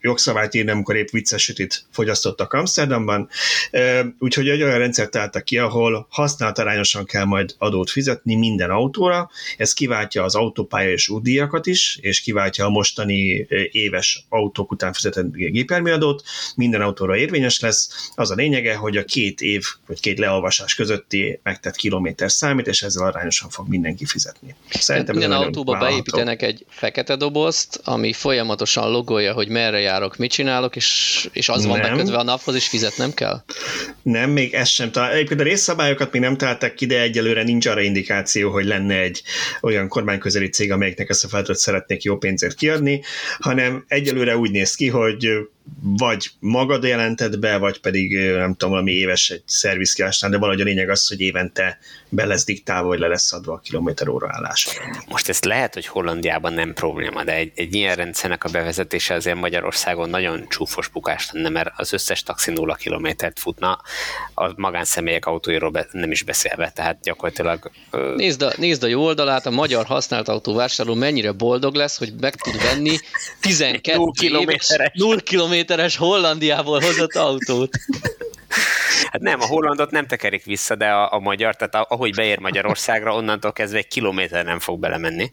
[0.01, 3.29] jogszabályt írni, amikor épp vicces sütit fogyasztottak Amsterdamban.
[3.71, 6.07] E, úgyhogy egy olyan rendszert találtak ki, ahol
[6.39, 9.29] arányosan kell majd adót fizetni minden autóra.
[9.57, 15.31] Ez kiváltja az autópálya és útdíjakat is, és kiváltja a mostani éves autók után fizetett
[15.31, 16.23] gépjárműadót.
[16.55, 18.11] Minden autóra érvényes lesz.
[18.15, 22.81] Az a lényege, hogy a két év vagy két leolvasás közötti megtett kilométer számít, és
[22.81, 24.55] ezzel arányosan fog mindenki fizetni.
[24.69, 30.75] Szerintem minden autóba beépítenek egy fekete dobozt, ami folyamatosan logolja, hogy merre járok, mit csinálok,
[30.75, 33.43] és, és az van bekötve a naphoz, és fizetnem kell?
[34.01, 34.91] Nem, még ez sem.
[35.11, 39.23] Egyébként a részszabályokat még nem találtak ki, de egyelőre nincs arra indikáció, hogy lenne egy
[39.61, 43.01] olyan kormányközeli cég, amelyiknek ezt a feladatot szeretnék jó pénzért kiadni,
[43.39, 45.27] hanem egyelőre úgy néz ki, hogy
[45.81, 50.63] vagy magad jelented be, vagy pedig nem tudom, valami éves egy szervizkiásnál, de valahogy a
[50.63, 51.79] lényeg az, hogy évente
[52.09, 54.67] be lesz diktálva, hogy le lesz adva a kilométer óra állás.
[55.07, 59.39] Most ez lehet, hogy Hollandiában nem probléma, de egy, egy ilyen rendszernek a bevezetése azért
[59.39, 63.81] Magyarországon nagyon csúfos bukás lenne, mert az összes taxi nulla kilométert futna,
[64.33, 67.71] a magánszemélyek autóiról be, nem is beszélve, tehát gyakorlatilag...
[68.15, 72.35] Nézd a, nézd a jó oldalát, a magyar használt autóvásárló mennyire boldog lesz, hogy meg
[72.35, 72.97] tud venni
[73.41, 75.19] 12 0 kilométeres, 0
[75.59, 77.69] kilométeres Hollandiából hozott autót.
[79.11, 83.15] Hát nem, a hollandot nem tekerik vissza, de a, a magyar, tehát ahogy beér Magyarországra,
[83.15, 85.31] onnantól kezdve egy kilométer nem fog belemenni.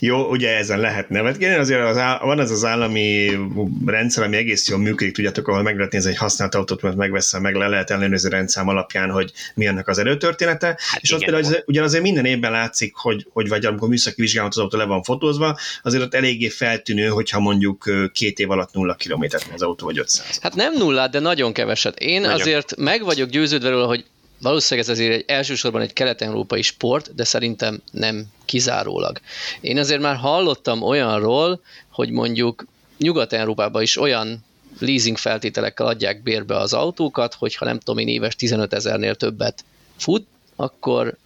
[0.00, 3.38] Jó, ugye ezen lehet nevetgélni, azért az áll, van ez az állami
[3.86, 7.42] rendszer, ami egész jól működik, tudjátok, ahol meg lehet nézni egy használt autót, mert megveszem,
[7.42, 11.40] meg le lehet ellenőrizni rendszám alapján, hogy mi ennek az előtörténete, hát és igen, ott
[11.40, 14.84] például ugye azért minden évben látszik, hogy, hogy vagy amikor műszaki vizsgálat az autó le
[14.84, 19.86] van fotózva, azért ott eléggé feltűnő, hogyha mondjuk két év alatt nulla kilométert az autó,
[19.86, 20.38] vagy 500.
[20.42, 21.98] Hát nem nulla, de nagyon keveset.
[21.98, 22.40] Én nagyon.
[22.40, 24.04] azért meg vagyok győződve róla, hogy
[24.40, 29.20] valószínűleg ez azért egy, elsősorban egy kelet-európai sport, de szerintem nem kizárólag.
[29.60, 32.66] Én azért már hallottam olyanról, hogy mondjuk
[32.98, 34.44] Nyugat-Európában is olyan
[34.78, 39.64] leasing feltételekkel adják bérbe az autókat, hogyha nem tudom én éves 15 ezernél többet
[39.96, 41.16] fut, akkor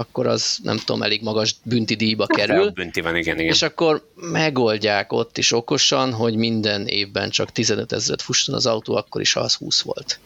[0.00, 2.70] akkor az nem tudom, elég magas bünti díjba kerül.
[2.70, 3.52] Bünti van, igen, igen.
[3.52, 8.94] És akkor megoldják ott is okosan, hogy minden évben csak 15 ezeret fusson az autó,
[8.94, 10.18] akkor is az 20 volt.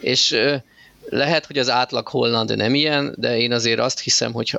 [0.00, 0.36] És
[1.08, 4.58] lehet, hogy az átlag holland nem ilyen, de én azért azt hiszem, hogy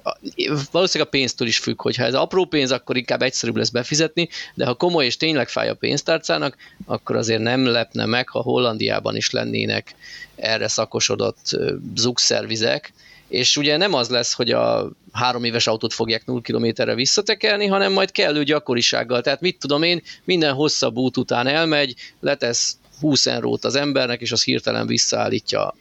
[0.71, 4.65] valószínűleg a pénztől is függ, hogyha ez apró pénz, akkor inkább egyszerűbb lesz befizetni, de
[4.65, 9.29] ha komoly és tényleg fáj a pénztárcának, akkor azért nem lepne meg, ha Hollandiában is
[9.29, 9.95] lennének
[10.35, 11.57] erre szakosodott
[11.95, 12.93] zugszervizek,
[13.27, 17.91] és ugye nem az lesz, hogy a három éves autót fogják 0 kilométerre visszatekerni, hanem
[17.91, 19.21] majd kellő gyakorisággal.
[19.21, 24.31] Tehát mit tudom én, minden hosszabb út után elmegy, letesz 20 eurót az embernek, és
[24.31, 25.75] az hirtelen visszaállítja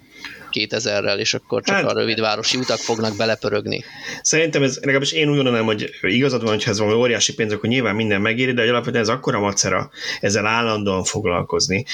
[0.52, 3.84] 2000-rel, és akkor csak hát, a rövidvárosi utak fognak belepörögni.
[4.22, 7.68] Szerintem ez, legalábbis én úgy gondolom, hogy igazad van, hogyha ez valami óriási pénz, akkor
[7.68, 11.84] nyilván minden megéri, de alapvetően ez akkora macera ezzel állandóan foglalkozni.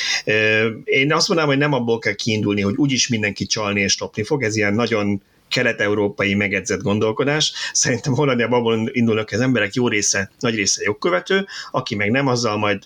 [0.84, 4.42] Én azt mondanám, hogy nem abból kell kiindulni, hogy úgyis mindenki csalni és lopni fog,
[4.42, 7.52] ez ilyen nagyon kelet-európai megedzett gondolkodás.
[7.72, 12.56] Szerintem Hollandiában abból indulnak az emberek jó része, nagy része jogkövető, aki meg nem, azzal
[12.56, 12.82] majd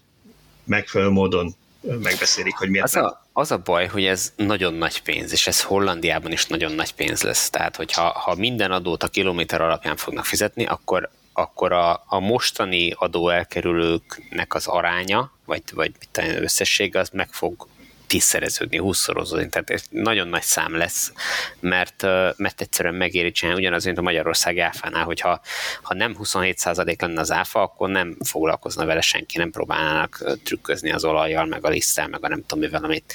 [0.64, 1.54] megfelelő módon
[2.02, 3.04] megbeszélik, hogy miért az nem.
[3.04, 6.94] A, az a baj, hogy ez nagyon nagy pénz, és ez Hollandiában is nagyon nagy
[6.94, 7.50] pénz lesz.
[7.50, 12.92] Tehát, hogyha ha minden adót a kilométer alapján fognak fizetni, akkor akkor a, a mostani
[12.96, 17.66] adóelkerülőknek az aránya, vagy, vagy mit összessége, az meg fog
[18.06, 21.12] tízszereződni, húszszorozódni, tehát ez nagyon nagy szám lesz,
[21.60, 22.02] mert,
[22.36, 25.40] mert egyszerűen megéri csinálni, ugyanaz, mint a Magyarország áfánál, hogyha
[25.82, 31.04] ha nem 27% lenne az áfa, akkor nem foglalkozna vele senki, nem próbálnának trükközni az
[31.04, 33.14] olajjal, meg a liszttel, meg a nem tudom mivel, amit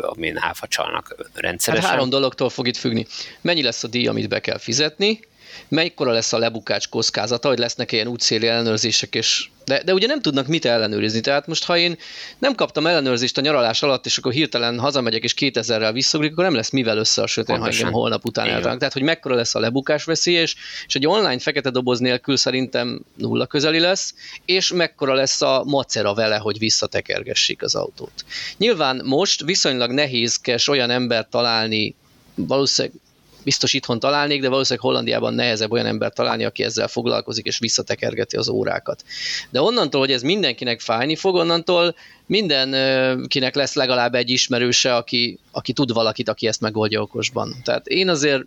[0.00, 1.84] amin áfa csalnak rendszeresen.
[1.84, 3.06] Hát három dologtól fog itt függni.
[3.40, 5.20] Mennyi lesz a díj, amit be kell fizetni,
[5.68, 10.20] mekkora lesz a lebukács kockázata, hogy lesznek ilyen útszéli ellenőrzések, és de, de ugye nem
[10.20, 11.20] tudnak mit ellenőrizni.
[11.20, 11.98] Tehát most, ha én
[12.38, 16.54] nem kaptam ellenőrzést a nyaralás alatt, és akkor hirtelen hazamegyek, és 2000-rel visszagrik, akkor nem
[16.54, 18.78] lesz mivel összehasonlítani, ha engem holnap után elránk.
[18.78, 20.54] Tehát, hogy mekkora lesz a lebukás veszély, és,
[20.86, 26.14] és egy online fekete doboz nélkül szerintem nulla közeli lesz, és mekkora lesz a macera
[26.14, 28.24] vele, hogy visszatekergessék az autót.
[28.56, 31.94] Nyilván most viszonylag nehézkes olyan embert találni,
[32.34, 33.00] valószínűleg
[33.46, 38.36] biztos itthon találnék, de valószínűleg Hollandiában nehezebb olyan ember találni, aki ezzel foglalkozik és visszatekergeti
[38.36, 39.04] az órákat.
[39.50, 41.94] De onnantól, hogy ez mindenkinek fájni fog, onnantól
[42.26, 47.56] mindenkinek lesz legalább egy ismerőse, aki, aki tud valakit, aki ezt megoldja okosban.
[47.64, 48.44] Tehát én azért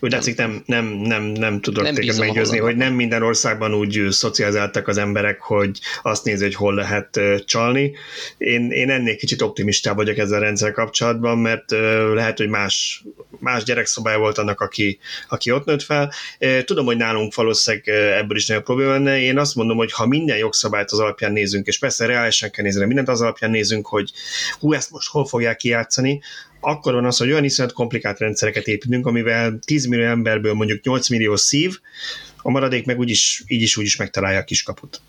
[0.00, 4.06] úgy látszik, nem, nem, nem, nem tudok nem téged meggyőzni, hogy nem minden országban úgy
[4.10, 7.92] szocializáltak az emberek, hogy azt nézi, hogy hol lehet csalni.
[8.38, 11.70] Én, én ennél kicsit optimistább vagyok ezzel a rendszer kapcsolatban, mert
[12.14, 13.04] lehet, hogy más,
[13.38, 16.12] más gyerekszobája volt annak, aki, aki ott nőtt fel.
[16.64, 19.20] Tudom, hogy nálunk valószínűleg ebből is nagyobb probléma lenne.
[19.20, 22.84] Én azt mondom, hogy ha minden jogszabályt az alapján nézünk, és persze reálisan kell nézni,
[22.84, 24.10] mindent az alapján nézünk, hogy
[24.58, 26.20] hú, ezt most hol fogják kijátszani,
[26.66, 31.08] akkor van az, hogy olyan iszonyat komplikált rendszereket építünk, amivel 10 millió emberből mondjuk 8
[31.08, 31.78] millió szív,
[32.42, 35.00] a maradék meg úgyis, így is úgy is megtalálja a kiskaput.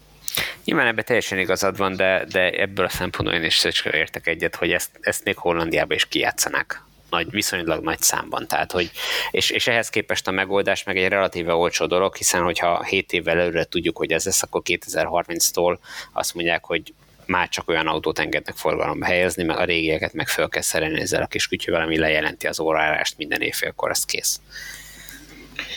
[0.64, 4.72] Nyilván ebben teljesen igazad van, de, de ebből a szempontból én is értek egyet, hogy
[4.72, 8.48] ezt, ezt még Hollandiába is kijátszanák nagy, viszonylag nagy számban.
[8.48, 8.92] Tehát, hogy,
[9.32, 13.40] és, és ehhez képest a megoldás meg egy relatíve olcsó dolog, hiszen hogyha 7 évvel
[13.40, 15.78] előre tudjuk, hogy ez lesz, akkor 2030-tól
[16.14, 16.94] azt mondják, hogy
[17.28, 21.22] már csak olyan autót engednek forgalomba helyezni, mert a régieket meg föl kell szerelni ezzel
[21.22, 24.40] a kis kütyűvel, ami lejelenti az órárást minden évfélkor, az kész.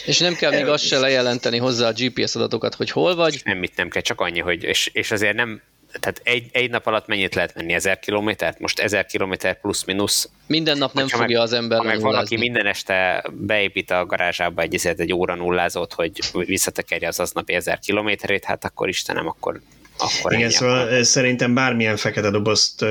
[0.04, 3.40] És nem kell még azt se lejelenteni hozzá a GPS adatokat, hogy hol vagy.
[3.44, 5.62] Semmit nem kell, csak annyi, hogy, és, és azért nem,
[6.00, 7.72] tehát egy, egy nap alatt mennyit lehet menni?
[7.72, 8.58] Ezer kilométert?
[8.58, 10.28] Most ezer kilométer plusz-minusz?
[10.46, 14.62] Minden nap nem fogja meg, az ember Ha meg valaki minden este beépít a garázsába
[14.62, 19.60] egy, egy óra nullázót, hogy visszatekerje az aznapi ezer kilométerét, hát akkor Istenem, akkor
[20.00, 21.04] akkor Igen, szóval van.
[21.04, 22.84] szerintem bármilyen fekete dobozt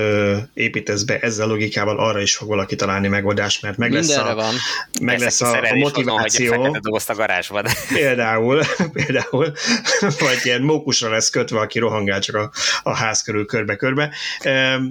[0.54, 4.36] építesz be ezzel a logikával, arra is fog valaki találni megoldást, mert meg lesz a,
[4.36, 4.54] van.
[5.02, 6.52] Meg lesz a, a motiváció.
[6.52, 7.66] Azon, fekete dobozt a garázsban.
[7.94, 8.62] Például,
[8.94, 9.54] például,
[10.00, 12.52] vagy ilyen mókusra lesz kötve, aki rohangál csak a,
[12.84, 14.12] a ház körül körbe-körbe.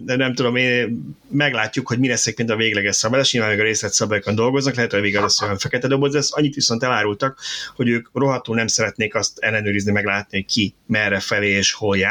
[0.04, 3.62] De nem tudom, én meglátjuk, hogy mi lesz mint a végleges szabályos, nyilván még a
[3.62, 7.38] részletszabályokon dolgoznak, lehet, hogy végül lesz olyan fekete doboz, ez annyit viszont elárultak,
[7.76, 12.07] hogy ők rohadtul nem szeretnék azt ellenőrizni, meglátni, hogy ki merre felé és hol jár,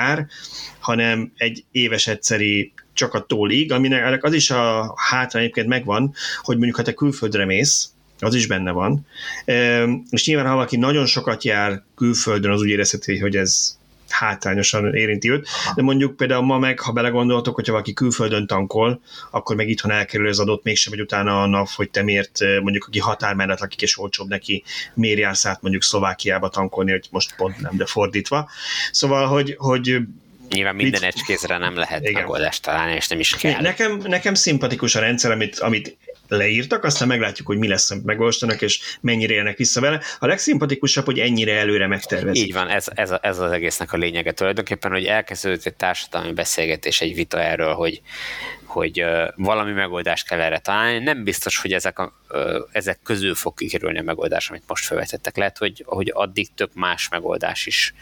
[0.79, 6.55] hanem egy éves egyszeri csak a tólig, aminek az is a hátra egyébként megvan, hogy
[6.55, 9.05] mondjuk ha te külföldre mész, az is benne van.
[10.09, 13.77] És nyilván, ha valaki nagyon sokat jár külföldön, az úgy érezheti, hogy ez
[14.09, 19.55] hátrányosan érinti őt, de mondjuk például ma meg, ha belegondoltok, hogyha valaki külföldön tankol, akkor
[19.55, 22.99] meg itthon elkerül az adott, mégsem vagy utána a nap, hogy te miért, mondjuk aki
[22.99, 27.61] határ mellett lakik és olcsóbb neki, miért jársz át mondjuk Szlovákiába tankolni, hogy most pont
[27.61, 28.49] nem, de fordítva.
[28.91, 29.99] Szóval, hogy, hogy
[30.49, 31.13] Nyilván minden Mit...
[31.13, 32.13] ecskézre nem lehet Igen.
[32.13, 33.61] megoldást találni, és nem is kell.
[33.61, 38.61] Nekem, nekem szimpatikus a rendszer, amit, amit leírtak, aztán meglátjuk, hogy mi lesz, amit megoldanak,
[38.61, 40.01] és mennyire élnek vissza vele.
[40.19, 42.47] A legszimpatikusabb, hogy ennyire előre megtervezik.
[42.47, 47.01] Így van, ez, ez, ez az egésznek a lényege tulajdonképpen, hogy elkezdődött egy társadalmi beszélgetés,
[47.01, 48.01] egy vita erről, hogy
[48.67, 51.03] hogy valami megoldást kell erre találni.
[51.03, 52.13] Nem biztos, hogy ezek, a,
[52.71, 55.37] ezek közül fog kikerülni a megoldás, amit most felvetettek.
[55.37, 57.93] Lehet, hogy, hogy addig több más megoldás is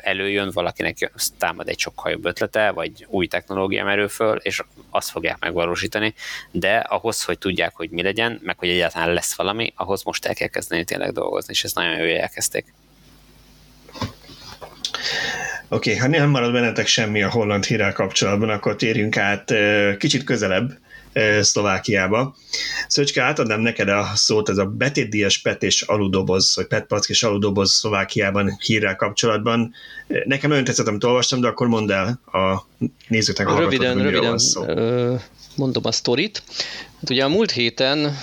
[0.00, 5.36] előjön, valakinek támad egy sokkal jobb ötlete, vagy új technológia merül föl, és azt fogják
[5.40, 6.14] megvalósítani,
[6.50, 10.34] de ahhoz, hogy tudják, hogy mi legyen, meg hogy egyáltalán lesz valami, ahhoz most el
[10.34, 12.64] kell kezdeni tényleg dolgozni, és ezt nagyon jól elkezdték.
[15.68, 19.54] Oké, okay, ha nem marad bennetek semmi a holland hírrel kapcsolatban, akkor térjünk át
[19.98, 20.78] kicsit közelebb
[21.40, 22.36] Szlovákiába.
[22.88, 27.22] Szöcske, átadnám neked a szót, ez a betétdíjas PET és aludoboz, vagy PET pack és
[27.22, 29.72] aludoboz Szlovákiában hírrel kapcsolatban.
[30.24, 32.66] Nekem nagyon tetszett, amit olvastam, de akkor mondd el a
[33.08, 34.40] nézőknek a Röviden, röviden
[35.56, 36.42] mondom a sztorit.
[37.00, 38.16] Hát ugye a múlt héten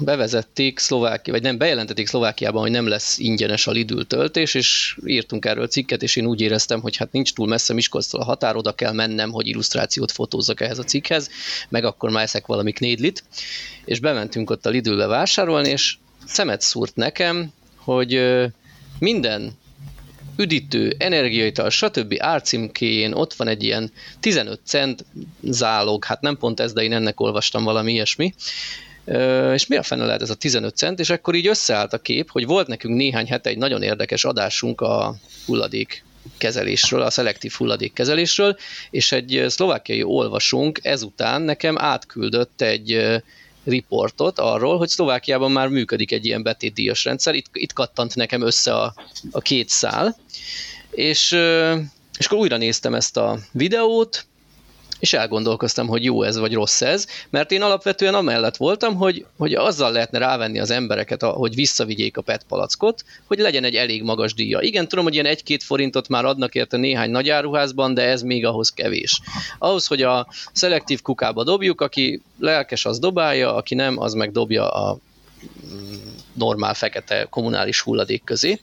[0.00, 5.44] bevezették Szlovákia, vagy nem, bejelentették Szlovákiában, hogy nem lesz ingyenes a Lidl töltés, és írtunk
[5.44, 8.72] erről cikket, és én úgy éreztem, hogy hát nincs túl messze Miskolctól a határ, oda
[8.72, 11.30] kell mennem, hogy illusztrációt fotózzak ehhez a cikkhez,
[11.68, 13.24] meg akkor már eszek valami knédlit,
[13.84, 18.20] és bementünk ott a Lidl-be vásárolni, és szemet szúrt nekem, hogy
[18.98, 19.58] minden
[20.36, 22.14] üdítő, energiaital, stb.
[22.18, 25.04] árcímkéjén ott van egy ilyen 15 cent
[25.42, 28.34] zálog, hát nem pont ez, de én ennek olvastam valami ilyesmi,
[29.54, 32.30] és mi a fene lehet ez a 15 cent, és akkor így összeállt a kép,
[32.30, 36.04] hogy volt nekünk néhány hete egy nagyon érdekes adásunk a hulladék
[36.38, 38.56] kezelésről, a szelektív hulladékkezelésről,
[38.90, 43.20] és egy szlovákiai olvasónk ezután nekem átküldött egy
[43.64, 48.74] riportot arról, hogy Szlovákiában már működik egy ilyen betétdíjas rendszer, itt, itt kattant nekem össze
[48.74, 48.94] a,
[49.30, 50.16] a két szál,
[50.90, 51.32] és,
[52.18, 54.26] és akkor újra néztem ezt a videót,
[55.00, 59.54] és elgondolkoztam, hogy jó ez vagy rossz ez, mert én alapvetően amellett voltam, hogy, hogy
[59.54, 64.34] azzal lehetne rávenni az embereket, hogy visszavigyék a PET palackot, hogy legyen egy elég magas
[64.34, 64.60] díja.
[64.60, 68.46] Igen, tudom, hogy ilyen egy-két forintot már adnak érte néhány nagy áruházban, de ez még
[68.46, 69.20] ahhoz kevés.
[69.58, 74.68] Ahhoz, hogy a szelektív kukába dobjuk, aki lelkes, az dobálja, aki nem, az meg dobja
[74.68, 74.98] a
[76.40, 78.60] normál fekete kommunális hulladék közé.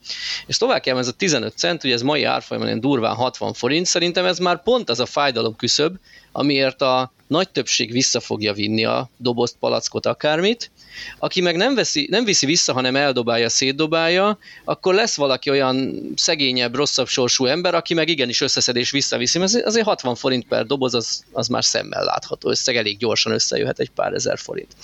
[0.47, 4.37] És Szlovákiában ez a 15 cent, ugye ez mai árfolyamon durván 60 forint, szerintem ez
[4.37, 5.95] már pont az a fájdalom küszöb,
[6.31, 10.71] amiért a nagy többség vissza fogja vinni a dobozt, palackot, akármit,
[11.19, 16.75] aki meg nem, veszi, nem viszi vissza, hanem eldobálja, szétdobálja, akkor lesz valaki olyan szegényebb,
[16.75, 19.39] rosszabb sorsú ember, aki meg igenis összeszed és visszaviszi.
[19.39, 23.79] Mert azért 60 forint per doboz az, az már szemmel látható összeg, elég gyorsan összejöhet
[23.79, 24.75] egy pár ezer forint.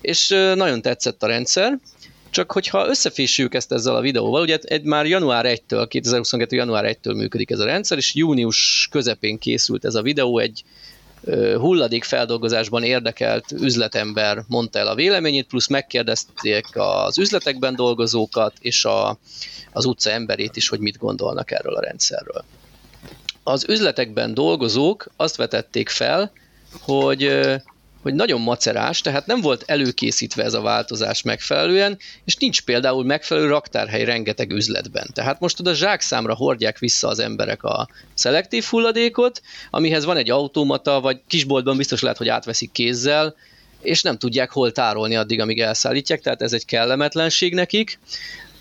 [0.00, 1.78] És nagyon tetszett a rendszer,
[2.30, 6.56] csak hogyha összefésüljük ezt ezzel a videóval, ugye egy már január 1-től, 2022.
[6.56, 10.64] január 1-től működik ez a rendszer, és június közepén készült ez a videó, egy
[11.58, 19.18] hulladékfeldolgozásban érdekelt üzletember mondta el a véleményét, plusz megkérdezték az üzletekben dolgozókat és a,
[19.72, 22.44] az utca emberét is, hogy mit gondolnak erről a rendszerről.
[23.42, 26.32] Az üzletekben dolgozók azt vetették fel,
[26.80, 27.30] hogy
[28.06, 33.46] hogy nagyon macerás, tehát nem volt előkészítve ez a változás megfelelően, és nincs például megfelelő
[33.46, 35.10] raktárhely rengeteg üzletben.
[35.12, 41.00] Tehát most oda zsákszámra hordják vissza az emberek a szelektív hulladékot, amihez van egy automata,
[41.00, 43.34] vagy kisboltban biztos lehet, hogy átveszik kézzel,
[43.80, 47.98] és nem tudják hol tárolni addig, amíg elszállítják, tehát ez egy kellemetlenség nekik.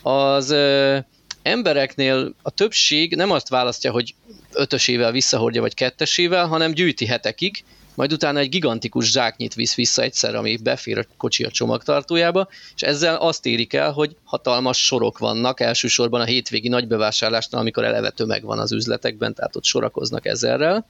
[0.02, 0.98] Az ö,
[1.42, 4.14] embereknél a többség nem azt választja, hogy
[4.54, 7.64] ötösével visszahordja, vagy kettesével, hanem gyűjti hetekig,
[7.96, 12.82] majd utána egy gigantikus zsáknyit visz vissza egyszer, ami befér a kocsi a csomagtartójába, és
[12.82, 18.44] ezzel azt érik el, hogy hatalmas sorok vannak, elsősorban a hétvégi nagybevásárlásnál, amikor eleve tömeg
[18.44, 20.88] van az üzletekben, tehát ott sorakoznak ezerrel.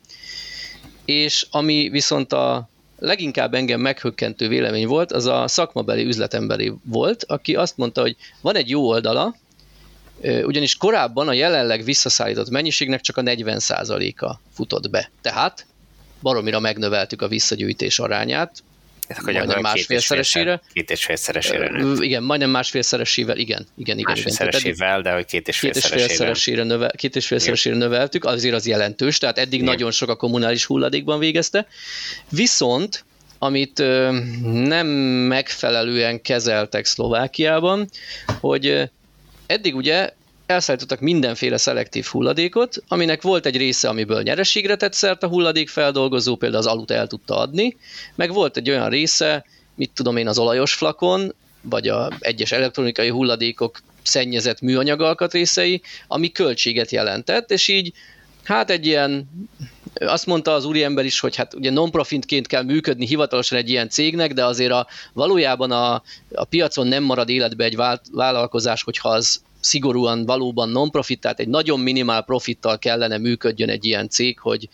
[1.06, 7.56] És ami viszont a leginkább engem meghökkentő vélemény volt, az a szakmabeli üzletemberi volt, aki
[7.56, 9.36] azt mondta, hogy van egy jó oldala,
[10.44, 15.12] ugyanis korábban a jelenleg visszaszállított mennyiségnek csak a 40%-a futott be.
[15.22, 15.66] Tehát
[16.22, 18.64] baromira megnöveltük a visszagyűjtés arányát,
[19.08, 20.62] ez majdnem másfélszeresére.
[20.74, 22.02] Két és félszeresére nőtt.
[22.02, 23.68] Igen, majdnem másfélszeresével, igen.
[23.78, 26.64] igen, igen Másfélszeresével, de hogy két és félszeresére.
[26.64, 29.66] Növel, két és félszeresére növeltük, azért az jelentős, tehát eddig igen.
[29.66, 31.68] nagyon sok a kommunális hulladékban végezte.
[32.30, 33.06] Viszont
[33.40, 33.78] amit
[34.44, 34.88] nem
[35.28, 37.90] megfelelően kezeltek Szlovákiában,
[38.40, 38.90] hogy
[39.46, 40.10] eddig ugye
[40.46, 46.62] elszállítottak mindenféle szelektív hulladékot, aminek volt egy része, amiből nyereségre tett szert a hulladékfeldolgozó, például
[46.62, 47.78] az alut el tudta adni,
[48.16, 53.10] meg volt egy olyan része, mit tudom én, az olajos flakon, vagy a egyes elektronikai
[53.10, 57.94] hulladékok szennyezett műanyag alkatrészei, ami költséget jelentett, és így
[58.44, 59.30] hát egy ilyen,
[60.00, 64.34] azt mondta az úriember is, hogy hát ugye non-profitként kell működni hivatalosan egy ilyen cégnek,
[64.34, 66.04] de azért a, valójában a,
[66.34, 67.78] a piacon nem marad életbe egy
[68.12, 74.10] vállalkozás, hogyha az szigorúan valóban non-profit, tehát egy nagyon minimál profittal kellene működjön egy ilyen
[74.10, 74.70] cég, hogy,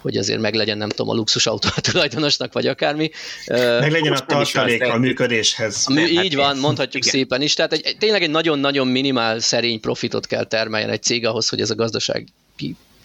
[0.00, 3.10] hogy azért meglegyen, nem tudom, a luxusautó tulajdonosnak, vagy akármi.
[3.46, 5.86] Meglegyen a tartalék a működéshez.
[5.86, 7.18] Mű, így van, mondhatjuk Igen.
[7.18, 7.54] szépen is.
[7.54, 11.70] Tehát egy, tényleg egy nagyon-nagyon minimál szerény profitot kell termeljen egy cég ahhoz, hogy ez
[11.70, 12.26] a gazdaság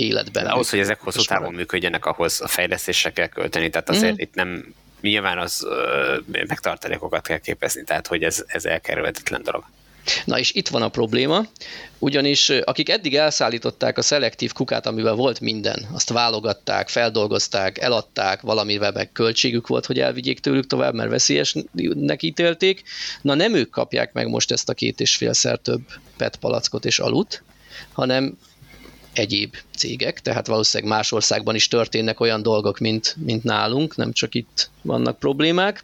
[0.05, 0.45] életben.
[0.45, 4.17] ahhoz, hogy ezek hosszú távon működjenek, ahhoz a fejlesztésre kell költeni, tehát azért mm.
[4.17, 9.63] itt nem nyilván az ö, megtartalékokat kell képezni, tehát hogy ez, ez elkerülhetetlen dolog.
[10.25, 11.45] Na és itt van a probléma,
[11.99, 18.91] ugyanis akik eddig elszállították a szelektív kukát, amivel volt minden, azt válogatták, feldolgozták, eladták, valamivel
[18.91, 22.83] meg költségük volt, hogy elvigyék tőlük tovább, mert veszélyesnek ítélték.
[23.21, 25.81] Na nem ők kapják meg most ezt a két és félszer több
[26.17, 27.43] PET palackot és alut,
[27.93, 28.37] hanem
[29.13, 34.36] egyéb cégek, tehát valószínűleg más országban is történnek olyan dolgok, mint, mint nálunk, nem csak
[34.36, 35.84] itt vannak problémák,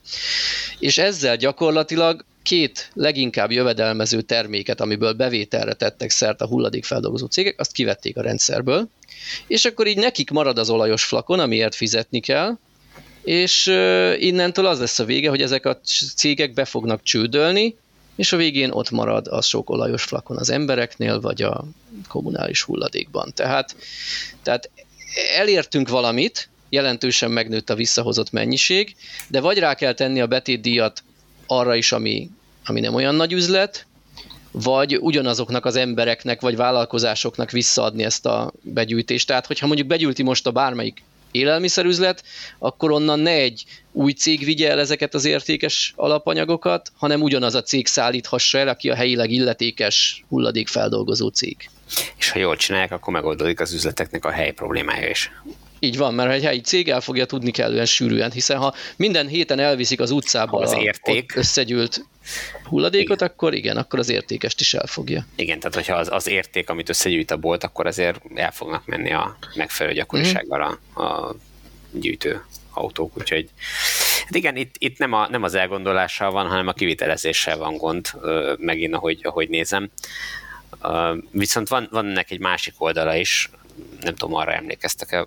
[0.80, 7.72] és ezzel gyakorlatilag két leginkább jövedelmező terméket, amiből bevételre tettek szert a hulladékfeldolgozó cégek, azt
[7.72, 8.90] kivették a rendszerből,
[9.48, 12.58] és akkor így nekik marad az olajos flakon, amiért fizetni kell,
[13.24, 13.66] és
[14.18, 15.80] innentől az lesz a vége, hogy ezek a
[16.16, 17.76] cégek be fognak csődölni,
[18.18, 21.64] és a végén ott marad a sok olajos flakon az embereknél, vagy a
[22.08, 23.32] kommunális hulladékban.
[23.36, 23.76] Tehát,
[24.44, 24.70] tehát
[25.38, 28.96] elértünk valamit, jelentősen megnőtt a visszahozott mennyiség,
[29.28, 31.04] de vagy rá kell tenni a betétdíjat
[31.48, 32.30] arra is, ami,
[32.66, 33.86] ami nem olyan nagy üzlet,
[34.52, 39.28] vagy ugyanazoknak az embereknek, vagy vállalkozásoknak visszaadni ezt a begyűjtést.
[39.28, 41.04] Tehát, hogyha mondjuk begyűjti most a bármelyik
[41.38, 42.24] élelmiszerüzlet,
[42.60, 47.62] akkor onnan ne egy új cég vigye el ezeket az értékes alapanyagokat, hanem ugyanaz a
[47.62, 51.70] cég szállíthassa el, aki a helyileg illetékes hulladékfeldolgozó cég.
[52.18, 55.32] És ha jól csinálják, akkor megoldódik az üzleteknek a hely problémája is.
[55.80, 59.60] Így van, mert egy helyi cég el fogja tudni kellően sűrűen, hiszen ha minden héten
[59.60, 61.36] elviszik az utcába az érték.
[61.36, 62.06] összegyűlt
[62.64, 63.28] hulladékot, igen.
[63.28, 65.26] akkor igen, akkor az értékest is elfogja.
[65.36, 69.14] Igen, tehát hogyha az, az érték, amit összegyűjt a bolt, akkor azért el fognak menni
[69.14, 71.36] a megfelelő gyakorisággal a, a
[71.92, 72.42] gyűjtő
[72.74, 73.50] autók, úgyhogy
[74.24, 78.08] hát igen, itt, itt nem, a, nem az elgondolással van, hanem a kivitelezéssel van gond,
[78.58, 79.90] megint ahogy, ahogy nézem.
[81.32, 83.50] Viszont van, van ennek egy másik oldala is,
[84.02, 85.26] nem tudom, arra emlékeztek -e,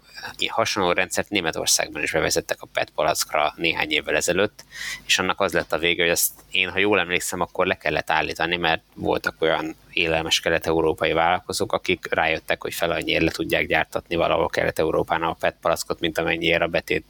[0.49, 4.65] hasonló rendszert Németországban is bevezettek a PET palackra néhány évvel ezelőtt,
[5.07, 8.11] és annak az lett a vége, hogy ezt én, ha jól emlékszem, akkor le kellett
[8.11, 14.17] állítani, mert voltak olyan élelmes kelet-európai vállalkozók, akik rájöttek, hogy fel annyiért le tudják gyártatni
[14.17, 17.05] valahol kelet-európán a PET palackot, mint amennyiért a betét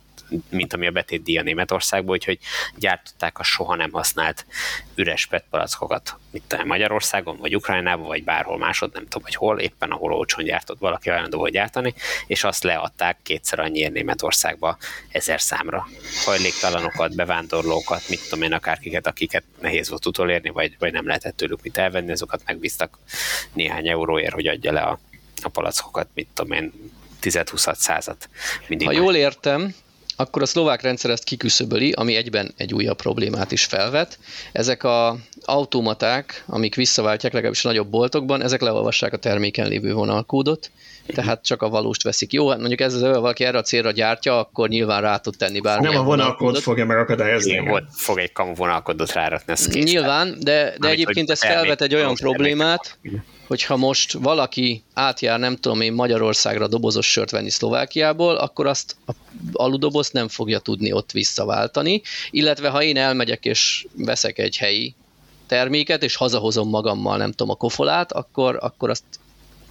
[0.50, 2.38] mint ami a betét díja Németországból, úgyhogy
[2.76, 4.46] gyártották a soha nem használt
[4.94, 6.16] üres PET palackokat,
[6.46, 10.78] tudom, Magyarországon, vagy Ukrajnában, vagy bárhol másod, nem tudom, hogy hol, éppen ahol olcsón gyártott
[10.78, 11.94] valaki hajlandó volt gyártani,
[12.26, 14.76] és azt leadták kétszer annyiért Németországba
[15.08, 15.86] ezer számra.
[16.24, 21.62] Hajléktalanokat, bevándorlókat, mit tudom én, akárkiket, akiket nehéz volt utolérni, vagy, vagy nem lehetett tőlük
[21.62, 22.98] mit elvenni, azokat megbíztak
[23.52, 24.98] néhány euróért, hogy adja le a,
[25.42, 26.72] a palackokat, mit tudom én,
[27.22, 28.28] 10-20 százat.
[28.66, 29.74] Mindig ha jól értem,
[30.20, 34.18] akkor a szlovák rendszer ezt kiküszöböli, ami egyben egy újabb problémát is felvet.
[34.52, 40.70] Ezek a automaták, amik visszaváltják legalábbis a nagyobb boltokban, ezek leolvassák a terméken lévő vonalkódot,
[41.06, 42.33] tehát csak a valóst veszik.
[42.33, 45.61] Jó, hát mondjuk ez az, valaki erre a célra gyártja, akkor nyilván rá tud tenni
[45.61, 47.50] bármilyen Nem a vonalkód fogja megakadályozni.
[47.50, 49.54] Igen, fog egy kamu vonalkódot rárakni.
[49.80, 52.98] Nyilván, de, de Amit, egyébként ez felvet egy olyan problémát,
[53.50, 59.12] hogyha most valaki átjár, nem tudom én, Magyarországra dobozos sört venni Szlovákiából, akkor azt a
[59.52, 64.94] aludobozt nem fogja tudni ott visszaváltani, illetve ha én elmegyek és veszek egy helyi
[65.46, 69.04] terméket, és hazahozom magammal, nem tudom, a kofolát, akkor, akkor azt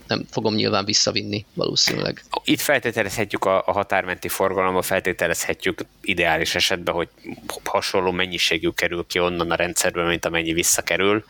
[0.09, 2.23] nem fogom nyilván visszavinni valószínűleg.
[2.43, 7.07] Itt feltételezhetjük a, a határmenti forgalomba, feltételezhetjük ideális esetben, hogy
[7.63, 11.23] hasonló mennyiségű kerül ki onnan a rendszerből, mint amennyi visszakerül.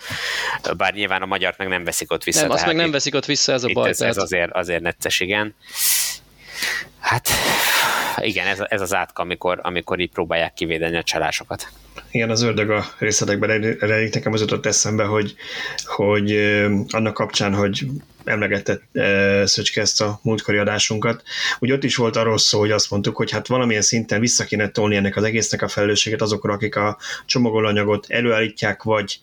[0.77, 2.41] Bár nyilván a magyart meg nem veszik ott vissza.
[2.41, 3.89] Nem, azt meg nem veszik ott vissza, ez a baj.
[3.89, 4.15] Ez, tehát...
[4.15, 5.55] ez azért, azért necces, igen.
[6.99, 7.29] Hát
[8.17, 11.67] igen, ez, ez az átka, amikor, amikor így próbálják kivédeni a csalásokat.
[12.11, 14.13] Igen, az ördög a részletekben rejlik.
[14.13, 15.35] Nekem az jutott eszembe, hogy,
[15.85, 16.31] hogy
[16.89, 17.85] annak kapcsán, hogy
[18.23, 21.23] emlegetett e, Szöcske ezt a múltkori adásunkat,
[21.59, 24.69] úgy ott is volt arról szó, hogy azt mondtuk, hogy hát valamilyen szinten vissza kéne
[24.69, 29.19] tolni ennek az egésznek a felelősséget azokra, akik a csomagolóanyagot előállítják, vagy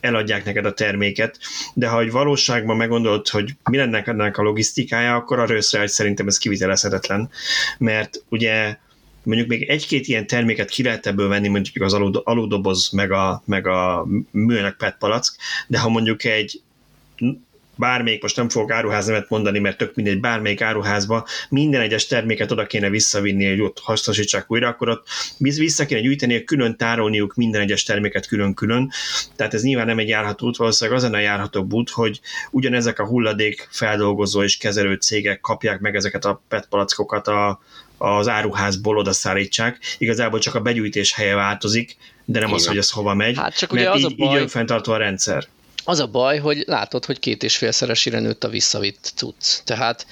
[0.00, 1.38] eladják neked a terméket,
[1.74, 5.88] de ha egy valóságban meggondolod, hogy mi lenne ennek a logisztikája, akkor arra össze, hogy
[5.88, 7.30] szerintem ez kivitelezhetetlen,
[7.78, 8.76] mert ugye
[9.22, 11.92] mondjuk még egy-két ilyen terméket ki lehet ebből venni, mondjuk az
[12.24, 15.36] aludoboz, meg a, meg a műanyag PET palack,
[15.66, 16.62] de ha mondjuk egy
[17.76, 22.50] bármelyik, most nem fogok áruház nevet mondani, mert tök mindegy, bármelyik áruházba minden egyes terméket
[22.50, 25.06] oda kéne visszavinni, hogy ott hasznosítsák újra, akkor ott
[25.38, 28.90] vissza kéne gyűjteni, külön tárolniuk minden egyes terméket külön-külön.
[29.36, 32.20] Tehát ez nyilván nem egy járható út, valószínűleg az a járható út, hogy
[32.50, 37.60] ugyanezek a hulladék feldolgozó és kezelő cégek kapják meg ezeket a PET palackokat a,
[37.98, 39.78] az áruházból oda szállítsák.
[39.98, 42.60] Igazából csak a begyűjtés helye változik, de nem Igen.
[42.60, 43.36] az, hogy ez hova megy.
[43.36, 44.36] Hát csak ugye az így, a baj...
[44.36, 45.46] így önfenntartó a rendszer.
[45.84, 49.62] Az a baj, hogy látod, hogy két és félszeresére nőtt a visszavitt cucc.
[49.64, 50.06] Tehát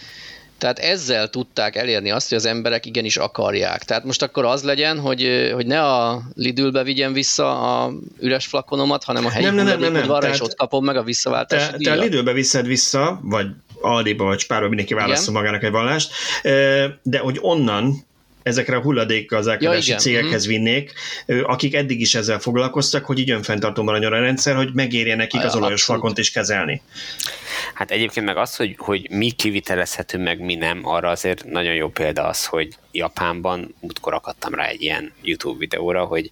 [0.63, 3.85] tehát ezzel tudták elérni azt, hogy az emberek igenis akarják.
[3.85, 9.05] Tehát most akkor az legyen, hogy, hogy ne a Lidlbe vigyen vissza a üres flakonomat,
[9.05, 10.07] hanem a helyi nem, nem, nem, nem, nem.
[10.07, 11.71] Tehát, és ott kapom meg a visszaváltást.
[11.71, 13.47] Te, te a Lidlbe viszed vissza, vagy
[13.81, 16.13] Aldiba vagy Spárba mindenki válaszol magának egy vallást,
[17.03, 18.07] de hogy onnan
[18.43, 20.49] ezekre a hulladékgazdálkodási ja, cégekhez mm.
[20.49, 20.93] vinnék,
[21.43, 25.57] akik eddig is ezzel foglalkoztak, hogy így önfenntartó maradjon a rendszer, hogy megérje nekik az
[25.57, 26.83] olajos fakont is kezelni.
[27.75, 31.89] Hát egyébként meg az, hogy, hogy mi kivitelezhető, meg mi nem, arra azért nagyon jó
[31.89, 36.31] példa az, hogy Japánban, múltkor akadtam rá egy ilyen YouTube videóra, hogy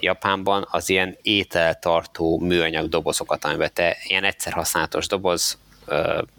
[0.00, 5.58] Japánban az ilyen ételtartó műanyag dobozokat, amiben te ilyen egyszer használatos doboz,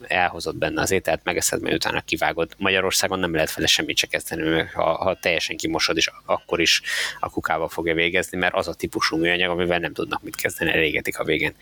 [0.07, 2.53] elhozott benne az ételt, megeszed, mert utána kivágod.
[2.57, 6.81] Magyarországon nem lehet vele semmit se kezdeni, mert ha, ha teljesen kimosod, és akkor is
[7.19, 11.19] a kukába fogja végezni, mert az a típusú műanyag, amivel nem tudnak mit kezdeni, elégetik
[11.19, 11.55] a végén.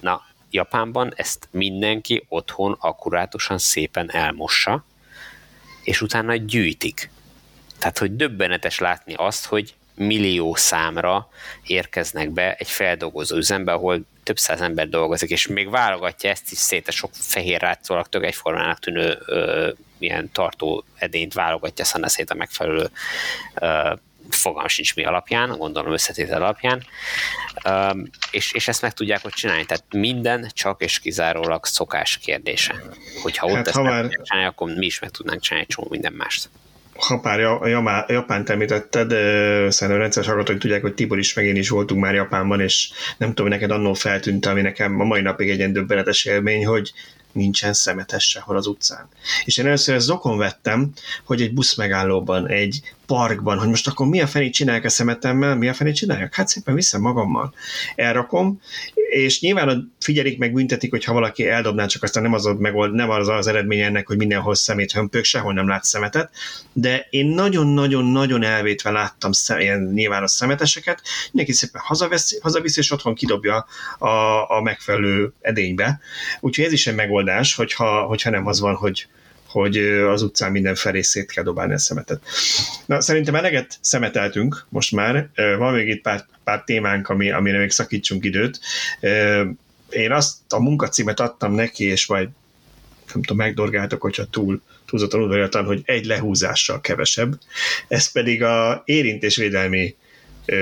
[0.00, 4.84] Na, Japánban ezt mindenki otthon akkurátusan szépen elmossa,
[5.82, 7.10] és utána gyűjtik.
[7.78, 11.28] Tehát, hogy döbbenetes látni azt, hogy millió számra
[11.66, 16.58] érkeznek be egy feldolgozó üzembe, ahol több száz ember dolgozik, és még válogatja ezt is
[16.58, 22.30] szét, a sok fehér rátszólag tök egyformának tűnő ö, ilyen tartó edényt válogatja szana szét
[22.30, 22.90] a megfelelő
[23.54, 23.92] ö,
[24.30, 26.84] fogalm sincs mi alapján, gondolom összetétel alapján,
[27.64, 29.64] um, és, és ezt meg tudják ott csinálni.
[29.64, 32.74] Tehát minden csak és kizárólag szokás kérdése.
[33.22, 34.08] Hogyha ott hát, ezt ha már...
[34.22, 36.48] csinálni, akkor mi is meg tudnánk csinálni csomó minden mást
[36.96, 37.66] ha pár a
[38.08, 39.10] Japánt említetted,
[39.70, 43.28] szerintem rendszeres hallgatók tudják, hogy Tibor is meg én is voltunk már Japánban, és nem
[43.28, 46.92] tudom, neked annó feltűnt, ami nekem a mai napig egy ilyen döbbenetes élmény, hogy
[47.32, 49.08] nincsen szemetes sehol az utcán.
[49.44, 50.92] És én először ezt zokon vettem,
[51.24, 55.56] hogy egy busz megállóban, egy parkban, hogy most akkor mi a fenét csinálják a szemetemmel,
[55.56, 56.34] mi a fenét csinálják?
[56.34, 57.54] Hát szépen viszem magammal.
[57.94, 58.60] Elrakom,
[58.94, 63.28] és nyilván figyelik meg, büntetik, hogyha valaki eldobná, csak aztán nem az, megold, nem az
[63.28, 66.30] az eredmény ennek, hogy mindenhol szemét hömpög, sehol nem lát szemetet,
[66.72, 71.02] de én nagyon-nagyon-nagyon elvétve láttam szem, ilyen nyilvános szemeteseket,
[71.32, 73.66] mindenki szépen hazavesz, hazavisz, és otthon kidobja
[73.98, 74.08] a,
[74.56, 76.00] a megfelelő edénybe.
[76.40, 79.06] Úgyhogy ez is egy megoldás, hogyha, hogyha nem az van, hogy
[79.60, 82.22] hogy az utcán mindenfelé szét kell dobálni a szemetet.
[82.86, 85.28] Na, szerintem eleget szemeteltünk most már.
[85.58, 88.60] Van még itt pár, pár témánk, ami, amire még szakítsunk időt.
[89.90, 92.28] Én azt a munkacímet adtam neki, és majd
[93.12, 97.38] nem tudom, megdorgáltak, hogyha túl túlzottan udvariatlan, hogy egy lehúzással kevesebb.
[97.88, 99.94] Ez pedig a érintésvédelmi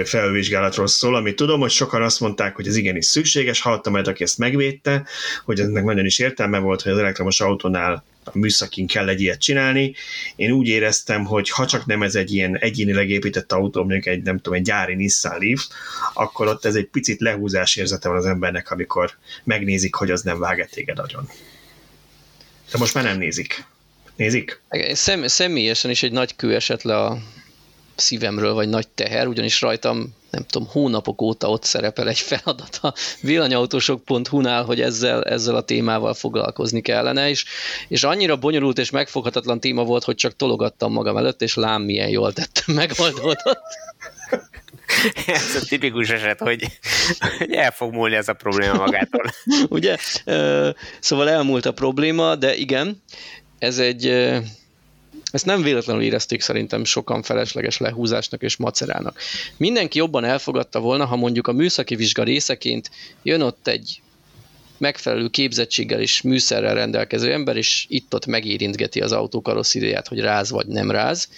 [0.04, 4.22] felvizsgálatról szól, amit tudom, hogy sokan azt mondták, hogy ez igenis szükséges, hallottam majd, aki
[4.22, 5.04] ezt megvédte,
[5.44, 9.40] hogy ennek nagyon is értelme volt, hogy az elektromos autónál a műszakin kell egy ilyet
[9.40, 9.94] csinálni.
[10.36, 14.22] Én úgy éreztem, hogy ha csak nem ez egy ilyen egyénileg épített autó, mondjuk egy,
[14.22, 15.62] nem tudom, egy gyári Nissan Leaf,
[16.14, 19.12] akkor ott ez egy picit lehúzás érzete van az embernek, amikor
[19.44, 21.28] megnézik, hogy az nem vág téged agyon.
[22.72, 23.64] De most már nem nézik.
[24.16, 24.60] Nézik?
[24.92, 27.18] Szem, személyesen is egy nagy kő esett le a
[27.94, 32.94] szívemről, vagy nagy teher, ugyanis rajtam nem tudom, hónapok óta ott szerepel egy feladat a
[33.20, 37.44] villanyautósok.hu-nál, hogy ezzel, ezzel a témával foglalkozni kellene, és,
[37.88, 42.08] és annyira bonyolult és megfoghatatlan téma volt, hogy csak tologattam magam előtt, és lám milyen
[42.08, 43.62] jól tettem, megoldódott.
[45.26, 46.66] ez a tipikus eset, hogy,
[47.38, 49.24] hogy el fog múlni ez a probléma magától.
[49.68, 49.96] Ugye?
[51.00, 53.02] Szóval elmúlt a probléma, de igen,
[53.58, 54.06] ez egy,
[55.32, 59.18] ezt nem véletlenül érezték szerintem sokan felesleges lehúzásnak és macerának.
[59.56, 62.90] Mindenki jobban elfogadta volna, ha mondjuk a műszaki vizsga részeként
[63.22, 64.02] jön ott egy
[64.78, 70.66] megfelelő képzettséggel és műszerrel rendelkező ember, és itt-ott megérintgeti az autó karosszériáját, hogy ráz vagy
[70.66, 71.28] nem ráz,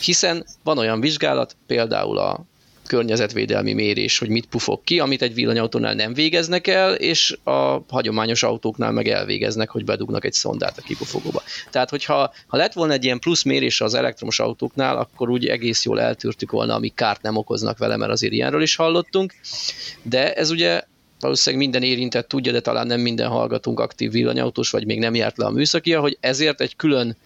[0.00, 2.44] hiszen van olyan vizsgálat, például a
[2.90, 8.42] környezetvédelmi mérés, hogy mit pufog ki, amit egy villanyautónál nem végeznek el, és a hagyományos
[8.42, 11.42] autóknál meg elvégeznek, hogy bedugnak egy szondát a kipufogóba.
[11.70, 15.84] Tehát, hogyha ha lett volna egy ilyen plusz mérés az elektromos autóknál, akkor úgy egész
[15.84, 19.34] jól eltűrtük volna, amik kárt nem okoznak vele, mert azért ilyenről is hallottunk.
[20.02, 20.82] De ez ugye
[21.20, 25.36] valószínűleg minden érintett tudja, de talán nem minden hallgatunk aktív villanyautós, vagy még nem járt
[25.36, 27.16] le a műszakia, hogy ezért egy külön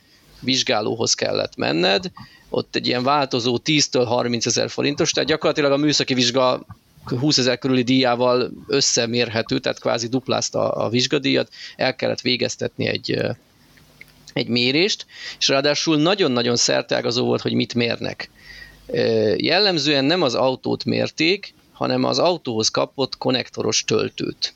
[0.40, 2.10] vizsgálóhoz kellett menned,
[2.54, 6.66] ott egy ilyen változó 10-től 30 ezer forintos, tehát gyakorlatilag a műszaki vizsga
[7.04, 13.18] 20 ezer körüli díjával összemérhető, tehát kvázi duplázta a vizsgadíjat, el kellett végeztetni egy,
[14.32, 15.06] egy mérést,
[15.38, 18.30] és ráadásul nagyon-nagyon szerteágazó volt, hogy mit mérnek.
[19.36, 24.54] Jellemzően nem az autót mérték, hanem az autóhoz kapott konnektoros töltőt.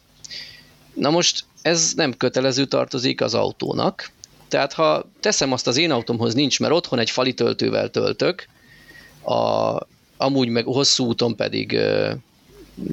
[0.94, 4.10] Na most ez nem kötelező tartozik az autónak,
[4.48, 8.46] tehát ha teszem azt az én autómhoz nincs, mert otthon egy fali töltővel töltök,
[9.22, 9.76] a,
[10.16, 12.12] amúgy meg hosszú úton pedig ö,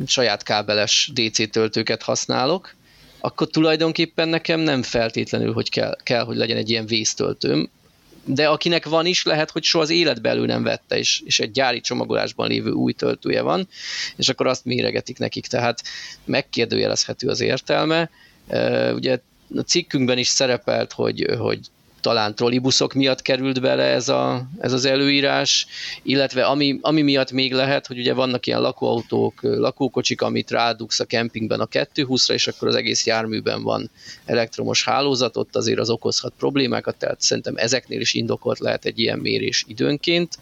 [0.05, 2.75] saját kábeles DC töltőket használok,
[3.19, 7.69] akkor tulajdonképpen nekem nem feltétlenül, hogy kell, kell hogy legyen egy ilyen vésztöltőm,
[8.25, 11.51] de akinek van is, lehet, hogy soha az életbe elő nem vette, és, és egy
[11.51, 13.67] gyári csomagolásban lévő új töltője van,
[14.15, 15.81] és akkor azt méregetik nekik, tehát
[16.25, 18.09] megkérdőjelezhető az értelme.
[18.93, 19.19] Ugye
[19.55, 21.59] a cikkünkben is szerepelt, hogy, hogy
[22.05, 25.67] talán trollibuszok miatt került bele ez, a, ez az előírás,
[26.03, 31.05] illetve ami, ami miatt még lehet, hogy ugye vannak ilyen lakóautók, lakókocsik, amit rádugsz a
[31.05, 33.91] kempingben a 220-ra, és akkor az egész járműben van
[34.25, 39.19] elektromos hálózat, ott azért az okozhat problémákat, tehát szerintem ezeknél is indokolt lehet egy ilyen
[39.19, 40.39] mérés időnként,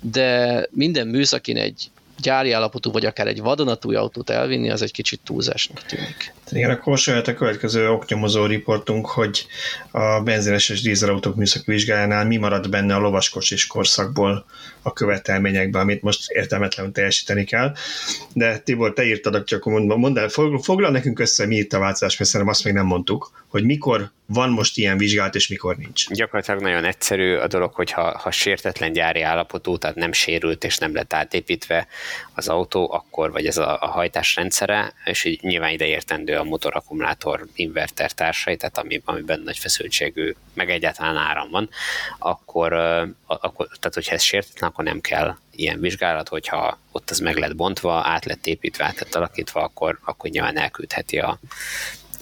[0.00, 5.20] de minden műszakin egy gyári állapotú, vagy akár egy vadonatúj autót elvinni, az egy kicsit
[5.24, 6.34] túlzásnak tűnik.
[6.54, 9.46] Igen, akkor saját a következő oknyomozó riportunk, hogy
[9.90, 14.44] a benzines és dízelautók műszaki vizsgájánál mi marad benne a lovaskocsis korszakból
[14.82, 17.74] a követelményekben, amit most értelmetlenül teljesíteni kell.
[18.32, 20.28] De Tibor, te írtad, csak mondd el,
[20.62, 24.10] foglal nekünk össze, mi itt a változás, mert szerintem azt még nem mondtuk, hogy mikor
[24.26, 26.08] van most ilyen vizsgálat, és mikor nincs.
[26.08, 30.78] Gyakorlatilag nagyon egyszerű a dolog, hogy ha, ha sértetlen gyári állapotú, tehát nem sérült és
[30.78, 31.86] nem lett átépítve
[32.34, 36.43] az autó, akkor vagy ez a, a hajtás rendszere, és így nyilván ide értendő a
[36.44, 41.68] motorakkumulátor inverter társai, tehát ami, amiben nagy feszültségű, meg egyáltalán áram van,
[42.18, 42.72] akkor,
[43.26, 47.56] akkor tehát hogyha ez sértetlen, akkor nem kell ilyen vizsgálat, hogyha ott az meg lett
[47.56, 51.38] bontva, át lett építve, át lett alakítva, akkor, akkor nyilván elküldheti a,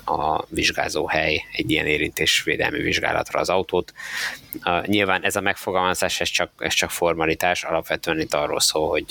[0.04, 3.92] a vizsgázó hely egy ilyen érintésvédelmi vizsgálatra az autót.
[4.64, 9.04] Uh, nyilván ez a megfogalmazás, ez csak, ez csak formalitás, alapvetően itt arról szól, hogy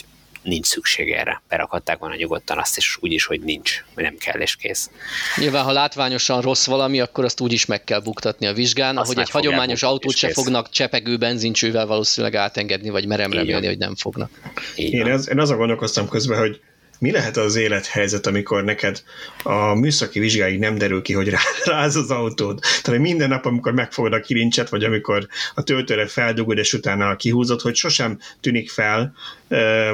[0.44, 1.42] nincs szükség erre.
[1.50, 4.89] Berakhatták volna nyugodtan azt is úgy is, hogy nincs, hogy nem kell és kész.
[5.38, 9.12] Nyilván, ha látványosan rossz valami, akkor azt úgy is meg kell buktatni a vizsgán, azt
[9.12, 10.36] ahogy egy hagyományos autót se kész.
[10.36, 14.30] fognak csepegő benzincsővel valószínűleg átengedni, vagy merem remélni, hogy nem fognak.
[14.76, 16.62] Én, az, én azon gondolkoztam közben, hogy
[17.02, 19.04] mi lehet az élethelyzet, amikor neked
[19.44, 21.30] a műszaki vizsgáig nem derül ki, hogy
[21.64, 22.60] ráz az autód?
[22.82, 27.62] Tehát minden nap, amikor megfogod a kilincset, vagy amikor a töltőre feldugod, és utána kihúzod,
[27.62, 29.14] hogy sosem tűnik fel,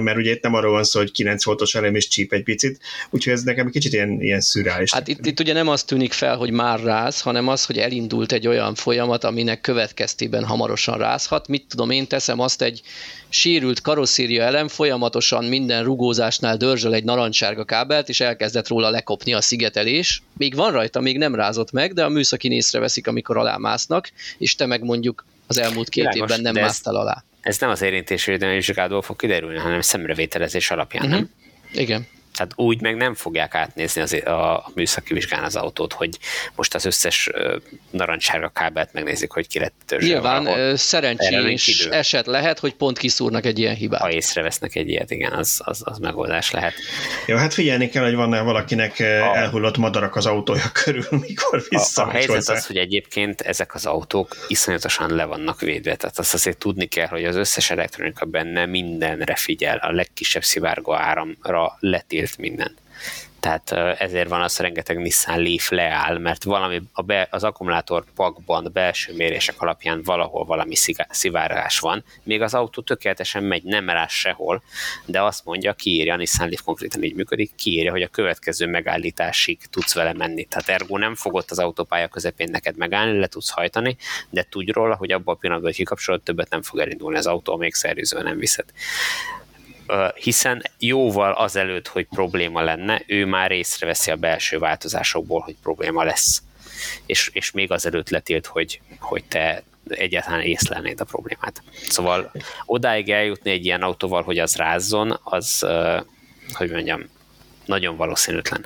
[0.01, 2.79] mert ugye itt nem arról van szó, hogy 9 voltos elem és csíp egy picit,
[3.09, 4.93] úgyhogy ez nekem egy kicsit ilyen, ilyen szürális.
[4.93, 8.31] Hát itt, itt ugye nem az tűnik fel, hogy már ráz, hanem az, hogy elindult
[8.31, 11.47] egy olyan folyamat, aminek következtében hamarosan rázhat.
[11.47, 12.81] Mit tudom, én teszem azt egy
[13.29, 19.41] sérült karosszéria elem folyamatosan minden rugózásnál dörzsöl egy narancssárga kábelt, és elkezdett róla lekopni a
[19.41, 20.23] szigetelés.
[20.37, 24.65] Még van rajta, még nem rázott meg, de a műszaki észreveszik, amikor alámásznak, és te
[24.65, 27.23] meg mondjuk az elmúlt két Világos, évben nem másztál alá.
[27.47, 31.19] Ez nem az érintésvédelmi vizsgálatból fog kiderülni, hanem szemrevételezés alapján, uh-huh.
[31.19, 31.29] nem?
[31.71, 32.07] Igen.
[32.37, 36.17] Tehát úgy meg nem fogják átnézni az, a, műszaki vizsgán az autót, hogy
[36.55, 37.29] most az összes
[37.89, 40.09] narancssárga kábelt megnézik, hogy ki lett törzsel.
[40.09, 40.75] Nyilván valahol.
[40.75, 44.01] szerencsés eset lehet, hogy pont kiszúrnak egy ilyen hibát.
[44.01, 46.73] Ha észrevesznek egy ilyet, igen, az, az, az megoldás lehet.
[47.25, 52.03] Jó, hát figyelni kell, hogy van-e valakinek a, elhullott madarak az autója körül, mikor vissza.
[52.03, 52.53] A, a helyzet hozzá.
[52.53, 57.07] az, hogy egyébként ezek az autók iszonyatosan le vannak védve, tehát azt azért tudni kell,
[57.07, 61.77] hogy az összes elektronika benne mindenre figyel, a legkisebb szivárgó áramra
[62.27, 62.75] letilt minden.
[63.39, 68.69] Tehát ezért van az, rengeteg Nissan Leaf leáll, mert valami a be, az akkumulátor pakban
[68.73, 70.75] belső mérések alapján valahol valami
[71.09, 74.63] szivárgás van, még az autó tökéletesen megy, nem rá sehol,
[75.05, 79.59] de azt mondja, kiírja, a Nissan Leaf konkrétan így működik, kiírja, hogy a következő megállításig
[79.69, 80.43] tudsz vele menni.
[80.43, 83.97] Tehát ergo nem fogott az autópálya közepén neked megállni, le tudsz hajtani,
[84.29, 87.55] de tudj róla, hogy abban a pillanatban, hogy kikapcsolod, többet nem fog elindulni az autó,
[87.55, 88.65] még szerűzően nem viszed
[90.15, 96.41] hiszen jóval azelőtt, hogy probléma lenne, ő már észreveszi a belső változásokból, hogy probléma lesz.
[97.05, 101.63] És, és még azelőtt letilt, hogy, hogy te egyáltalán észlelnéd a problémát.
[101.89, 102.31] Szóval
[102.65, 105.65] odáig eljutni egy ilyen autóval, hogy az rázzon, az,
[106.53, 107.09] hogy mondjam,
[107.67, 108.65] nagyon valószínűtlen.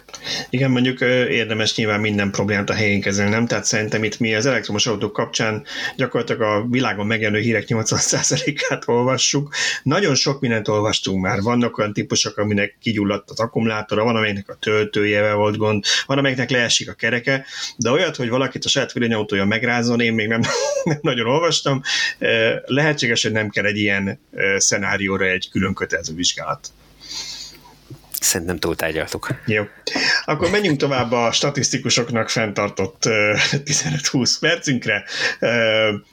[0.49, 3.47] Igen, mondjuk érdemes nyilván minden problémát a helyén kezelni, nem?
[3.47, 5.63] Tehát szerintem itt mi az elektromos autók kapcsán
[5.95, 9.53] gyakorlatilag a világon megjelenő hírek 80%-át olvassuk.
[9.83, 11.41] Nagyon sok mindent olvastunk már.
[11.41, 16.49] Vannak olyan típusok, aminek kigyulladt az akkumulátora, van amelynek a töltőjével volt gond, van amelynek
[16.49, 17.45] leesik a kereke,
[17.77, 20.41] de olyat, hogy valakit a saját villanyautója megrázzon, én még nem,
[20.83, 21.81] nem nagyon olvastam.
[22.65, 24.19] Lehetséges, hogy nem kell egy ilyen
[24.57, 26.71] szenárióra egy külön kötelező vizsgálat.
[28.21, 29.27] Szerintem túltárgyaltuk.
[29.45, 29.63] Jó.
[30.25, 35.03] Akkor menjünk tovább a statisztikusoknak fenntartott 15-20 percünkre,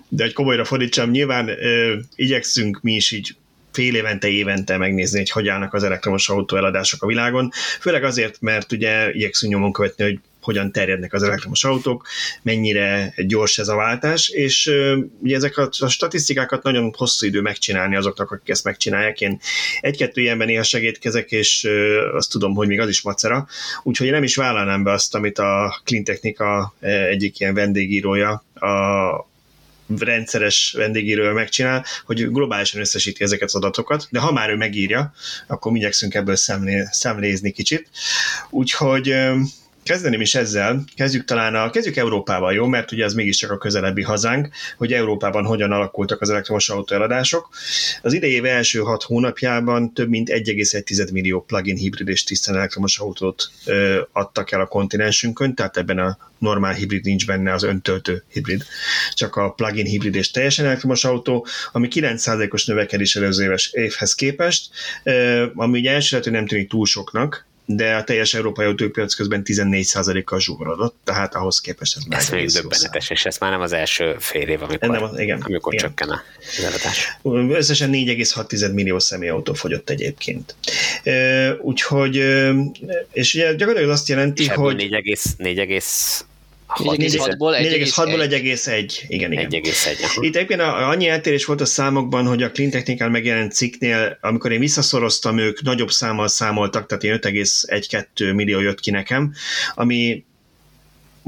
[0.08, 1.50] de hogy komolyra fordítsam, nyilván
[2.14, 3.36] igyekszünk mi is így
[3.72, 7.50] fél évente, évente megnézni, hogy hogy állnak az elektromos autó eladások a világon.
[7.80, 12.06] Főleg azért, mert ugye igyekszünk nyomon követni, hogy hogyan terjednek az elektromos autók,
[12.42, 14.72] mennyire gyors ez a váltás, és
[15.20, 19.20] ugye ezek a, a statisztikákat nagyon hosszú idő megcsinálni azoknak, akik ezt megcsinálják.
[19.20, 19.40] Én
[19.80, 21.68] egy-kettő ilyenben néha segítkezek, és
[22.12, 23.46] azt tudom, hogy még az is macera,
[23.82, 26.74] úgyhogy nem is vállalnám be azt, amit a Cleantechnika
[27.10, 29.26] egyik ilyen vendégírója a
[29.98, 35.12] rendszeres vendégírő megcsinál, hogy globálisan összesíti ezeket az adatokat, de ha már ő megírja,
[35.46, 37.88] akkor mi igyekszünk ebből szemlé, szemlézni kicsit.
[38.50, 39.14] Úgyhogy
[39.88, 42.66] kezdeném is ezzel, kezdjük talán a, kezdjük Európával, jó?
[42.66, 47.48] Mert ugye ez mégiscsak a közelebbi hazánk, hogy Európában hogyan alakultak az elektromos autó eladások.
[48.02, 52.98] Az idei év első hat hónapjában több mint 1,1 millió plug-in hibrid és tisztán elektromos
[52.98, 58.24] autót ö, adtak el a kontinensünkön, tehát ebben a normál hibrid nincs benne az öntöltő
[58.32, 58.64] hibrid,
[59.14, 64.70] csak a plug-in hibrid és teljesen elektromos autó, ami 9%-os növekedés előző éves évhez képest,
[65.54, 70.96] ami ugye első nem tűnik túl soknak, de a teljes európai autópiac közben 14%-kal zsugorodott,
[71.04, 74.62] tehát ahhoz képest ez, ez még döbbenetes, és ez már nem az első fél év,
[74.62, 75.86] amikor, nem, az, igen, amikor igen.
[75.86, 76.22] csökken a
[76.58, 77.18] eladás.
[77.58, 80.54] Összesen 4,6 millió személyautó fogyott egyébként.
[81.60, 82.16] Úgyhogy,
[83.12, 84.76] és ugye gyakorlatilag azt jelenti, és hogy...
[84.76, 84.90] 4,
[85.36, 85.82] 4,
[86.76, 88.92] 4,6-ból 1,1.
[89.08, 89.48] Igen, igen.
[89.50, 90.16] 1,1.
[90.20, 94.60] Itt egyébként annyi eltérés volt a számokban, hogy a Clean Technical megjelent cikknél, amikor én
[94.60, 99.34] visszaszoroztam, ők nagyobb számmal számoltak, tehát én 5,1-2 millió jött ki nekem,
[99.74, 100.24] ami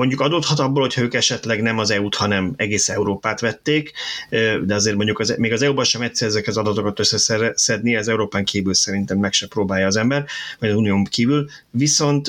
[0.01, 3.93] mondjuk adódhat abból, hogy ők esetleg nem az EU-t, hanem egész Európát vették,
[4.65, 8.45] de azért mondjuk az, még az EU-ban sem egyszer ezek az adatokat összeszedni, az Európán
[8.45, 10.25] kívül szerintem meg se próbálja az ember,
[10.59, 11.49] vagy az Unión kívül.
[11.71, 12.29] Viszont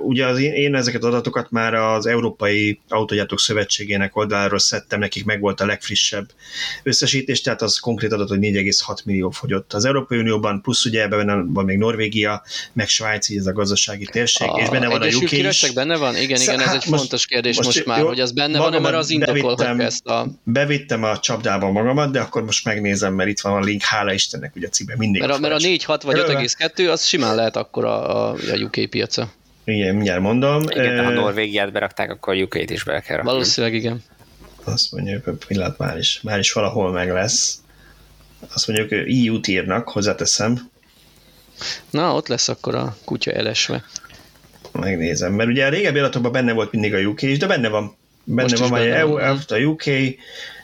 [0.00, 5.24] ugye az én, én ezeket az adatokat már az Európai Autogyártók Szövetségének oldaláról szedtem, nekik
[5.24, 6.28] meg volt a legfrissebb
[6.82, 9.72] összesítés, tehát az konkrét adat, hogy 4,6 millió fogyott.
[9.72, 12.42] Az Európai Unióban plusz ugye ebben van még Norvégia,
[12.72, 15.72] meg Svájc, így ez a gazdasági térség, a és benne van a UK is.
[15.74, 16.16] benne van?
[16.16, 18.82] Igen, igen, ez egy most, fontos kérdés most, most már, jó, hogy az benne van,
[18.82, 20.26] mert az indokolhatja ezt a...
[20.42, 24.52] Bevittem a csapdába magamat, de akkor most megnézem, mert itt van a link, hála Istennek,
[24.56, 25.20] ugye a címe mindig.
[25.20, 28.90] Mert a, mert a 4-6 vagy 5,2 az simán lehet akkor a, a, a UK
[28.90, 29.32] piaca.
[29.64, 30.62] Igen, mindjárt mondom.
[30.62, 33.32] Igen, de ha Norvégiát berakták, akkor UK-t is be kell rakni.
[33.32, 34.02] Valószínűleg igen.
[34.64, 37.60] Azt mondjuk, hogy pillanat már is, már is valahol meg lesz.
[38.54, 40.70] Azt mondjuk, hogy EU-t írnak, hozzáteszem.
[41.90, 43.84] Na, ott lesz akkor a kutya elesve
[44.72, 47.96] megnézem, mert ugye a régebbi adatokban benne volt mindig a UK is, de benne van.
[48.24, 49.16] Benne Most van, hogy EU,
[49.48, 49.86] a UK,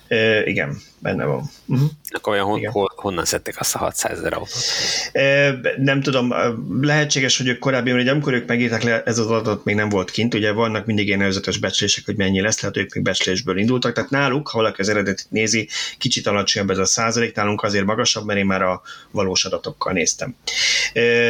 [0.08, 1.50] E, igen, benne van.
[1.66, 1.88] Uh-huh.
[2.10, 4.64] Akkor olyan hon, hon, honnan szedték azt a 600 ezer autót?
[5.12, 6.34] E, nem tudom,
[6.80, 10.10] lehetséges, hogy ők korábbi, hogy amikor ők megírták le, ez az adatot még nem volt
[10.10, 13.92] kint, ugye vannak mindig ilyen előzetes becslések, hogy mennyi lesz, lehet ők még becslésből indultak,
[13.92, 15.68] tehát náluk, ha valaki az eredetit nézi,
[15.98, 20.36] kicsit alacsonyabb ez a százalék, nálunk azért magasabb, mert én már a valós adatokkal néztem.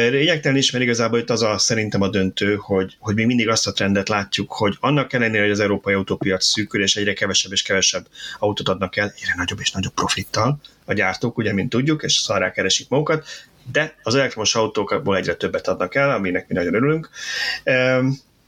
[0.09, 3.67] Lényegtelen is, mert igazából itt az a szerintem a döntő, hogy, hogy mi mindig azt
[3.67, 7.61] a trendet látjuk, hogy annak ellenére, hogy az európai autópiac szűkül, és egyre kevesebb és
[7.61, 8.07] kevesebb
[8.39, 12.51] autót adnak el, egyre nagyobb és nagyobb profittal a gyártók, ugye, mint tudjuk, és szarrá
[12.51, 13.27] keresik magukat,
[13.71, 17.09] de az elektromos autókból egyre többet adnak el, aminek mi nagyon örülünk.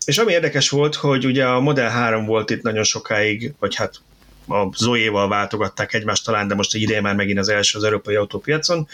[0.05, 4.01] És ami érdekes volt, hogy ugye a Model 3 volt itt nagyon sokáig, vagy hát
[4.47, 8.87] a Zoe-val váltogatták egymást talán, de most ideje már megint az első az európai autópiacon.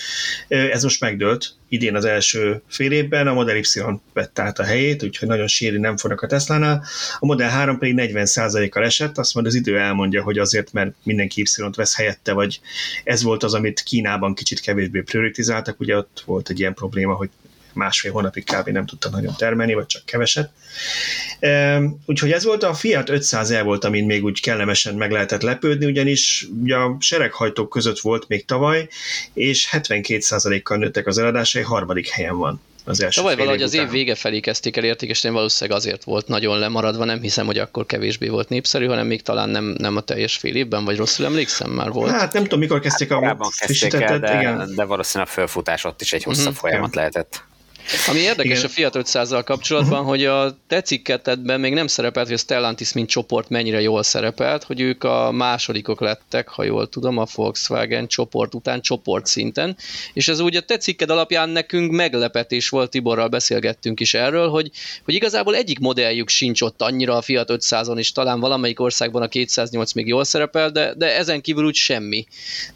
[0.48, 3.66] Ez most megdőlt idén az első fél évben, a Model Y
[4.14, 6.84] vett át a helyét, úgyhogy nagyon síri nem fognak a Tesla-nál.
[7.20, 11.42] A Model 3 pedig 40%-kal esett, azt majd az idő elmondja, hogy azért, mert mindenki
[11.42, 12.60] Y-t vesz helyette, vagy
[13.04, 17.30] ez volt az, amit Kínában kicsit kevésbé prioritizáltak, ugye ott volt egy ilyen probléma, hogy
[17.78, 18.70] másfél hónapig kb.
[18.70, 20.50] nem tudta nagyon termelni, vagy csak keveset.
[22.06, 25.86] Úgyhogy ez volt a Fiat 500 el volt, amin még úgy kellemesen meg lehetett lepődni,
[25.86, 28.88] ugyanis ugye a sereghajtók között volt még tavaly,
[29.34, 34.16] és 72%-kal nőttek az eladásai, harmadik helyen van az első Tavaly valahogy az év vége
[34.16, 38.50] felé kezdték el értékesíteni, valószínűleg azért volt nagyon lemaradva, nem hiszem, hogy akkor kevésbé volt
[38.50, 42.12] népszerű, hanem még talán nem, nem a teljes fél évben, vagy rosszul emlékszem már volt.
[42.12, 44.76] Hát nem tudom, mikor kezdték hát, a frissítettet, de, igen.
[44.76, 47.00] de valószínűleg a felfutás ott is egy hosszabb uh-huh, folyamat igen.
[47.00, 47.44] lehetett.
[48.08, 48.66] Ami érdekes Igen.
[48.66, 50.08] a Fiat 500-zal kapcsolatban, uh-huh.
[50.08, 54.64] hogy a te cikketedben még nem szerepelt, hogy a Stellantis mint csoport mennyire jól szerepelt,
[54.64, 59.78] hogy ők a másodikok lettek, ha jól tudom, a Volkswagen csoport után csoport szinten,
[60.14, 64.72] és ez úgy a te cikked alapján nekünk meglepetés volt, Tiborral beszélgettünk is erről, hogy,
[65.04, 69.28] hogy igazából egyik modelljük sincs ott annyira a Fiat 500-on, és talán valamelyik országban a
[69.28, 72.26] 208 még jól szerepel, de, de ezen kívül úgy semmi.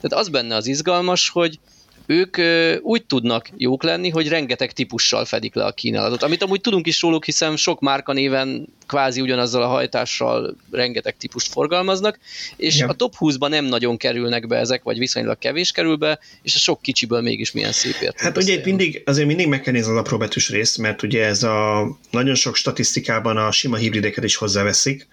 [0.01, 1.59] Tehát az benne az izgalmas, hogy,
[2.05, 2.37] ők
[2.81, 6.23] úgy tudnak jók lenni, hogy rengeteg típussal fedik le a kínálatot.
[6.23, 11.51] Amit amúgy tudunk is róluk, hiszen sok márka néven kvázi ugyanazzal a hajtással rengeteg típust
[11.51, 12.19] forgalmaznak,
[12.55, 12.89] és Igen.
[12.89, 16.59] a top 20-ban nem nagyon kerülnek be ezek, vagy viszonylag kevés kerül be, és a
[16.59, 18.19] sok kicsiből mégis milyen szép ért.
[18.19, 21.43] Hát ugye itt mindig, azért mindig meg kell nézni az apróbetűs részt, mert ugye ez
[21.43, 25.07] a nagyon sok statisztikában a sima hibrideket is hozzáveszik,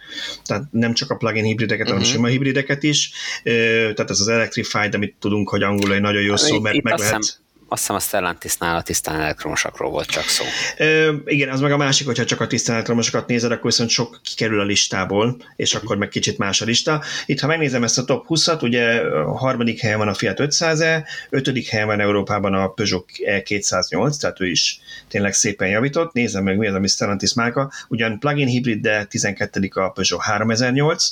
[0.45, 1.99] tehát nem csak a plug-in hibrideket, uh-huh.
[1.99, 2.17] hanem a mhm.
[2.17, 3.13] sima hibrideket is,
[3.43, 7.41] tehát ez az electrified, amit tudunk, hogy angolul egy nagyon jó szó, mert meg lehet
[7.69, 10.45] azt hiszem a Stellantisnál a tisztán elektromosakról volt csak szó.
[10.79, 14.21] Ö, igen, az meg a másik, hogyha csak a tisztán elektromosakat nézed, akkor viszont sok
[14.23, 17.03] kikerül a listából, és akkor meg kicsit más a lista.
[17.27, 21.05] Itt, ha megnézem ezt a top 20-at, ugye a harmadik helyen van a Fiat 500-e,
[21.31, 26.13] ötödik helyen van Európában a Peugeot E208, tehát ő is tényleg szépen javított.
[26.13, 27.73] Nézem meg, mi az, ami Stellantis márka.
[27.89, 29.69] Ugyan plug-in hibrid, de 12.
[29.75, 31.11] a Peugeot 3008,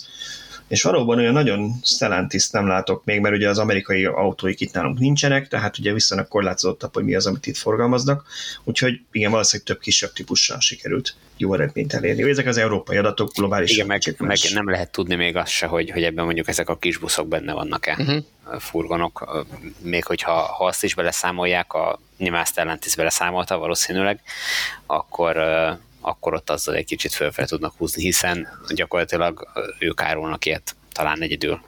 [0.68, 4.98] és valóban olyan nagyon Stellantis nem látok még, mert ugye az amerikai autóik itt nálunk
[4.98, 8.24] nincsenek, tehát ugye viszonylag korlátozottabb, hogy mi az, amit itt forgalmaznak,
[8.64, 12.30] úgyhogy igen, valószínűleg több kisebb típussal sikerült jó eredményt elérni.
[12.30, 13.72] Ezek az európai adatok globális.
[13.72, 16.76] Igen, meg, meg, nem lehet tudni még azt se, hogy, hogy ebben mondjuk ezek a
[16.76, 18.22] kis buszok benne vannak-e, uh-huh.
[18.58, 19.46] furgonok,
[19.82, 24.20] még hogyha ha azt is beleszámolják, a nyilván Stellantis beleszámolta valószínűleg,
[24.86, 25.36] akkor
[26.06, 29.48] akkor ott azzal egy kicsit fölfel tudnak húzni, hiszen gyakorlatilag
[29.78, 31.60] ők árulnak ilyet talán egyedül.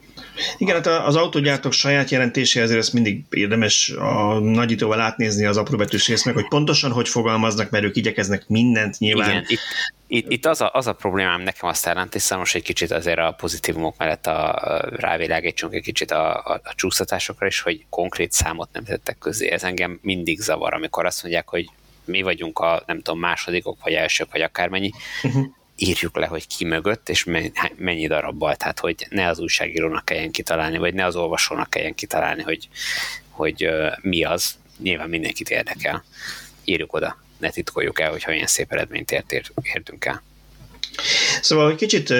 [0.57, 6.07] Igen, hát az autógyártók saját jelentése, ezért ezt mindig érdemes a nagyítóval átnézni az apróbetűs
[6.07, 9.29] részt, meg hogy pontosan hogy fogalmaznak, mert ők igyekeznek mindent nyilván.
[9.29, 9.59] Igen, itt,
[10.07, 13.35] itt, itt az, a, az a problémám nekem azt jelentés, most egy kicsit azért a
[13.37, 18.69] pozitívumok mellett a, a rávilágítsunk egy kicsit a, a, a csúsztatásokra is, hogy konkrét számot
[18.73, 19.49] nem tettek közé.
[19.49, 21.69] Ez engem mindig zavar, amikor azt mondják, hogy
[22.09, 24.91] mi vagyunk a, nem tudom, másodikok, vagy elsők, vagy akármennyi,
[25.23, 25.45] uh-huh.
[25.75, 27.25] írjuk le, hogy ki mögött, és
[27.77, 32.41] mennyi darabbal, tehát hogy ne az újságírónak kelljen kitalálni, vagy ne az olvasónak kelljen kitalálni,
[32.41, 32.67] hogy,
[33.29, 36.03] hogy uh, mi az, nyilván mindenkit érdekel.
[36.63, 40.23] Írjuk oda, ne titkoljuk el, hogyha ilyen szép eredményt ért, ért, értünk el.
[41.41, 42.13] Szóval, hogy kicsit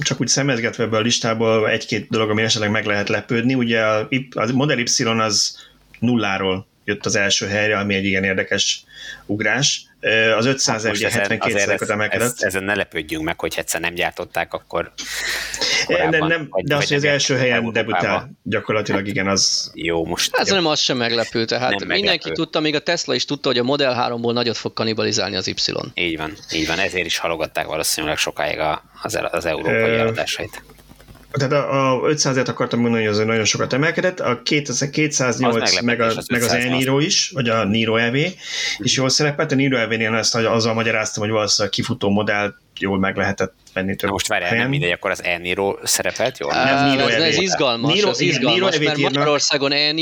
[0.00, 3.54] csak úgy szemezgetve ebbe a listából egy-két dolog, ami esetleg meg lehet lepődni.
[3.54, 5.58] Ugye a, a Model Y az
[5.98, 8.82] nulláról jött az első helyre, ami egy igen érdekes
[9.26, 9.82] ugrás.
[10.36, 12.26] Az 500 hát ugye 72%-ot emelkedett.
[12.26, 14.92] Ez, ezen ne lepődjünk meg, hogy egyszer nem gyártották, akkor
[15.88, 19.70] de, nem, vagy, de az, hogy az első helyen debütál, gyakorlatilag igen, az...
[19.74, 20.36] Jó, most...
[20.36, 22.32] Ez nem az sem meglepő, tehát nem mindenki meglepő.
[22.32, 25.54] tudta, még a Tesla is tudta, hogy a Model 3-ból nagyot fog kanibalizálni az Y.
[25.94, 28.58] Így van, így van, ezért is halogatták valószínűleg sokáig
[29.02, 30.62] az, az európai eladásait.
[31.38, 36.06] Tehát a, a 500-et akartam mondani, hogy az nagyon sokat emelkedett, a 208 meg, a,
[36.06, 38.14] az meg az e-Niro is, vagy a Niro EV
[38.78, 39.52] is jól szerepelt.
[39.52, 44.10] A Niro EV-nél ezt azzal magyaráztam, hogy valószínűleg kifutó modell jól meg lehetett venni több
[44.10, 45.40] most várjál, nem mindegy, akkor az e
[45.82, 46.52] szerepelt jól?
[46.52, 49.92] Nem, Niro ez, ez izgalmas, Niro, ez izgalmas, igen, mert Magyarországon e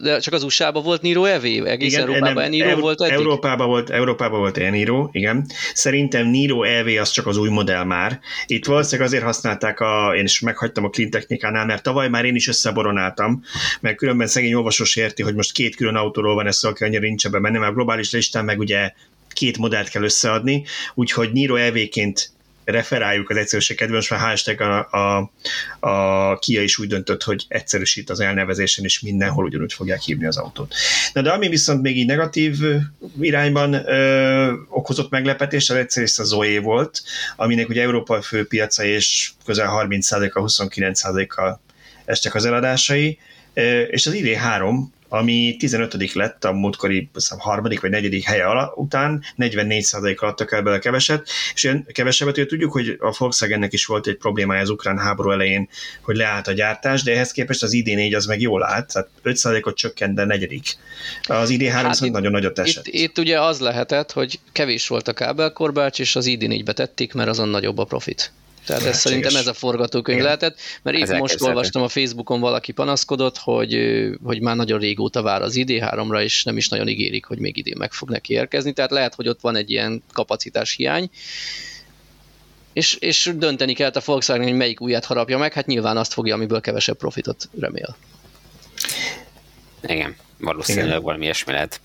[0.00, 3.12] de csak az USA-ban volt Niro EV, egész igen, Európában e volt eddig?
[3.12, 4.76] Európában volt, Európában volt e
[5.12, 5.46] igen.
[5.74, 8.20] Szerintem Niro EV az csak az új modell már.
[8.46, 12.34] Itt valószínűleg azért használták, a, én is meghagytam a Clean Technikánál, mert tavaly már én
[12.34, 13.42] is összeboronáltam,
[13.80, 17.00] mert különben szegény olvasós érti, hogy most két külön autóról van ez szó, aki annyira
[17.00, 18.92] nincs ebben benne, mert globális listán meg ugye
[19.32, 20.64] két modellt kell összeadni,
[20.94, 22.32] úgyhogy Niro EV-ként
[22.70, 25.30] referáljuk az egyszerűség kedvéért, most már hashtag a, a,
[25.88, 30.36] a Kia is úgy döntött, hogy egyszerűsít az elnevezésen, és mindenhol ugyanúgy fogják hívni az
[30.36, 30.74] autót.
[31.12, 32.56] Na de ami viszont még így negatív
[33.20, 37.02] irányban ö, okozott meglepetés, az egyszer a Zoe volt,
[37.36, 41.60] aminek ugye Európa főpiaca és közel 30%-a, 29%-a
[42.04, 43.18] estek az eladásai,
[43.90, 49.22] és az ID3 ami 15 lett a múltkori hiszem, harmadik vagy negyedik helye ala, után,
[49.38, 54.06] 44%-kal adtak el bele keveset, és ilyen kevesebbet, hogy tudjuk, hogy a Volkswagennek is volt
[54.06, 55.68] egy problémája az ukrán háború elején,
[56.02, 59.76] hogy leállt a gyártás, de ehhez képest az ID4 az meg jól állt, tehát 5%-ot
[59.76, 60.76] csökkent, de negyedik.
[61.22, 62.86] Az ID3 hát viszont nagyon nagyot esett.
[62.86, 67.28] Itt, itt, ugye az lehetett, hogy kevés volt a kábelkorbács, és az ID4-be tették, mert
[67.28, 68.32] azon nagyobb a profit.
[68.64, 70.26] Tehát ez szerintem ez a forgatókönyv Igen.
[70.26, 73.78] lehetett, mert épp most olvastam a Facebookon, valaki panaszkodott, hogy,
[74.22, 77.76] hogy már nagyon régóta vár az ID3-ra, és nem is nagyon ígérik, hogy még idén
[77.78, 81.10] meg fog neki érkezni, tehát lehet, hogy ott van egy ilyen kapacitás hiány,
[82.72, 86.34] és, és dönteni kellett a Volkswagen, hogy melyik újat harapja meg, hát nyilván azt fogja,
[86.34, 87.96] amiből kevesebb profitot remél.
[89.82, 91.02] Igen, valószínűleg Igen.
[91.02, 91.80] valami ilyesmi lehet.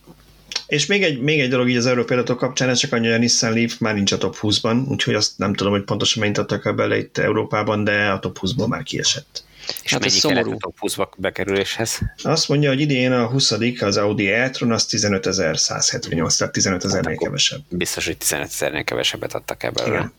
[0.68, 3.16] És még egy, még egy dolog így az európai adatok kapcsán, ez csak annyi, hogy
[3.16, 6.38] a Nissan Leaf már nincs a top 20-ban, úgyhogy azt nem tudom, hogy pontosan mennyit
[6.38, 9.44] adtak el bele itt Európában, de a top 20-ból már kiesett.
[9.84, 12.00] És hát mennyi kellett a top 20 bekerüléshez?
[12.24, 17.62] Azt mondja, hogy idén a 20 az Audi e-tron, az 15.178, tehát 15 ezernél kevesebb.
[17.70, 19.88] Biztos, hogy 15 ezernél kevesebbet adtak ebből.
[19.88, 20.14] Igen.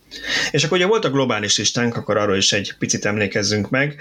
[0.51, 4.01] És akkor ugye volt a globális listánk, akkor arról is egy picit emlékezzünk meg.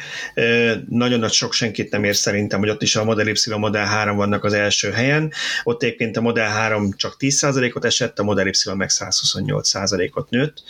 [0.89, 3.86] Nagyon nagy sok senkit nem ér szerintem, hogy ott is a Model Y, a Model
[3.86, 5.32] 3 vannak az első helyen.
[5.63, 10.63] Ott egyébként a Model 3 csak 10%-ot esett, a Model Y meg 128%-ot nőtt.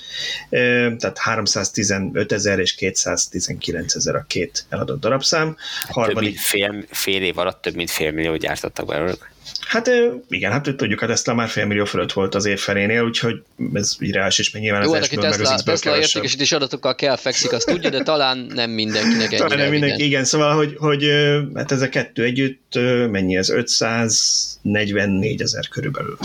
[0.50, 5.58] Tehát 315 ezer és 219 ezer a két eladott darabszám.
[5.88, 6.16] Harmadik...
[6.16, 9.34] Több mint fél, fél év alatt több mint fél millió gyártottak belőlük.
[9.68, 9.92] Hát
[10.30, 13.44] igen, hát tudjuk, a Tesla már félmillió fölött volt az év felénél, úgyhogy
[13.74, 17.52] ez így reális is, meg nyilván Jó, az aki Tesla, Tesla értékesítés adatokkal kell fekszik,
[17.52, 19.38] azt tudja, de talán nem mindenkinek ennyire.
[19.38, 21.10] Talán nem mindenki, igen, szóval, hogy, hogy
[21.54, 22.80] hát ez a kettő együtt
[23.12, 23.50] mennyi ez?
[23.50, 26.18] 544 ezer körülbelül.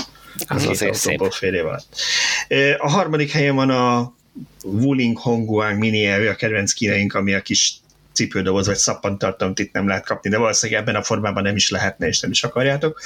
[0.47, 1.33] Az azért szép.
[1.33, 1.87] Fél év alatt.
[2.79, 4.15] A harmadik helyen van a
[4.63, 7.81] Wuling Hongguang Mini a kedvenc kínaink, ami a kis
[8.21, 12.07] cipődoboz vagy szappantartalmat itt nem lehet kapni, de valószínűleg ebben a formában nem is lehetne,
[12.07, 13.01] és nem is akarjátok.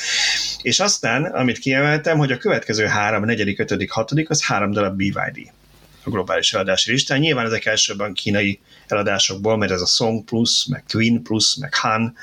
[0.62, 5.52] És aztán, amit kiemeltem, hogy a következő három, negyedik, ötödik, hatodik, az három darab BYD
[6.04, 7.18] a globális eladási listán.
[7.18, 12.16] Nyilván ezek elsőben kínai eladásokból, mert ez a Song Plus, meg Queen Plus, meg Han,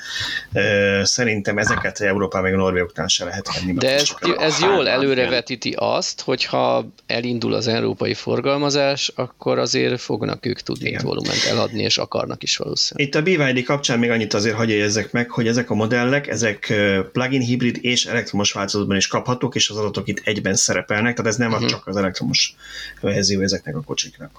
[1.02, 3.72] szerintem ezeket Európában meg a Norvégoknál se lehet venni.
[3.72, 10.60] De ez, ez jól előrevetíti azt, hogyha elindul az európai forgalmazás, akkor azért fognak ők
[10.60, 11.04] tudni Igen.
[11.04, 13.08] volument eladni, és akarnak is valószínűleg.
[13.08, 16.72] Itt a BYD kapcsán még annyit azért hagyja ezek meg, hogy ezek a modellek, ezek
[17.12, 21.38] plug-in hibrid és elektromos változatban is kaphatók, és az adatok itt egyben szerepelnek, tehát ez
[21.38, 21.68] nem uh-huh.
[21.68, 22.54] csak az elektromos
[23.00, 24.30] verzió ezeknek a kocsiknak.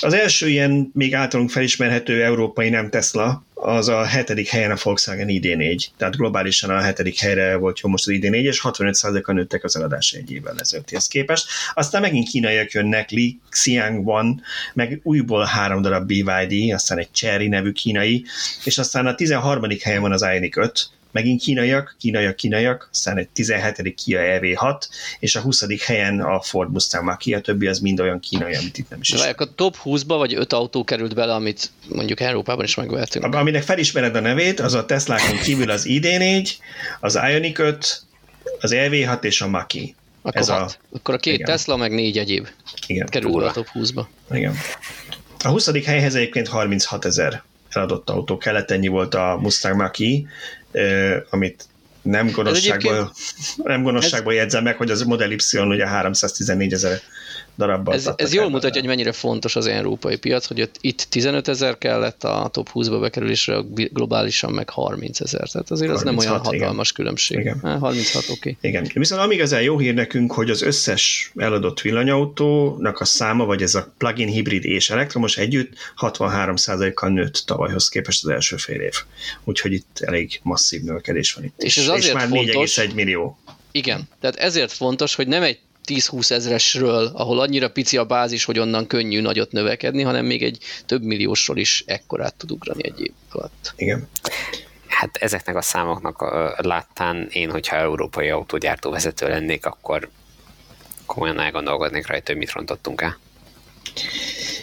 [0.00, 5.26] Az első ilyen még általunk felismerhető európai nem Tesla, az a hetedik helyen a Volkswagen
[5.30, 9.76] ID4, tehát globálisan a hetedik helyre volt jó most az ID4, és 65%-a nőttek az
[9.76, 11.48] eladás egy évvel ezelőttihez képest.
[11.74, 14.42] Aztán megint kínaiak jönnek, Li Xiang van,
[14.74, 18.24] meg újból három darab BYD, aztán egy Cherry nevű kínai,
[18.64, 19.64] és aztán a 13.
[19.82, 23.94] helyen van az Ioniq 5, megint kínaiak, kínaiak, kínaiak, aztán egy 17.
[23.94, 24.82] Kia EV6,
[25.18, 25.84] és a 20.
[25.84, 29.10] helyen a Ford Mustang Mach-E, a többi az mind olyan kínai, amit itt nem is
[29.10, 29.20] is.
[29.20, 33.34] A top 20-ba vagy 5 autó került bele, amit mondjuk Európában is megvehetünk.
[33.34, 36.50] Aminek felismered a nevét, az a Tesla-kon kívül az ID4,
[37.00, 38.02] az Ioniq 5,
[38.60, 39.96] az EV6 és a Mach-E.
[40.22, 41.46] Akkor, Ez a, akkor a két igen.
[41.46, 42.48] Tesla, meg négy egyéb
[42.86, 43.06] igen.
[43.06, 44.04] kerül a top 20-ba.
[44.30, 44.54] Igen.
[45.44, 45.84] A 20.
[45.84, 50.22] helyhez egyébként 36 ezer eladott autó kellett, ennyi volt a Mustang Mach-E,
[51.30, 51.68] amit
[52.02, 53.12] nem gonoszságból,
[53.56, 57.00] nem gonoszságból jegyzem meg, hogy az Model Y ugye 314 ezer
[57.58, 57.94] darabban.
[57.94, 62.24] Ez, ez jól mutatja, hogy mennyire fontos az európai piac, hogy itt 15 ezer kellett
[62.24, 63.60] a top 20-ba bekerülésre,
[63.92, 65.48] globálisan meg 30 ezer.
[65.48, 67.02] Tehát azért 36, az nem olyan hatalmas igen.
[67.02, 67.38] különbség.
[67.38, 67.78] Igen.
[67.80, 68.32] 36, oké.
[68.32, 68.56] Okay.
[68.60, 68.90] Igen.
[68.94, 73.74] Viszont amíg az jó hír nekünk, hogy az összes eladott villanyautónak a száma, vagy ez
[73.74, 78.94] a plug-in hibrid és elektromos együtt 63%-kal nőtt tavalyhoz képest az első fél év.
[79.44, 81.62] Úgyhogy itt elég masszív növekedés van itt.
[81.62, 83.38] És ez azért és már 4,1 millió.
[83.72, 85.58] Igen, tehát ezért fontos, hogy nem egy
[85.88, 90.58] 10-20 ezresről, ahol annyira pici a bázis, hogy onnan könnyű nagyot növekedni, hanem még egy
[90.86, 93.72] több milliósról is ekkorát tud ugrani egy év alatt.
[93.76, 94.08] Igen.
[94.86, 96.20] Hát ezeknek a számoknak
[96.64, 100.08] láttán én, hogyha európai autógyártó vezető lennék, akkor
[101.06, 103.18] komolyan elgondolkodnék rajta, hogy mit rontottunk el.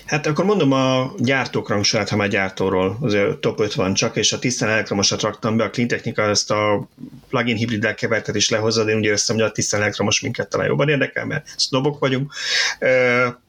[0.06, 4.34] Hát akkor mondom a gyártók rangsorát, ha már gyártóról, azért top 5 van csak, és
[4.34, 6.88] a tisztán elektromosat raktam be, a Clean Technica ezt a
[7.30, 10.68] plug-in hibriddel kevertet is lehozza, de én úgy éreztem, hogy a tisztán elektromos minket talán
[10.68, 12.34] jobban érdekel, mert sznobok vagyunk.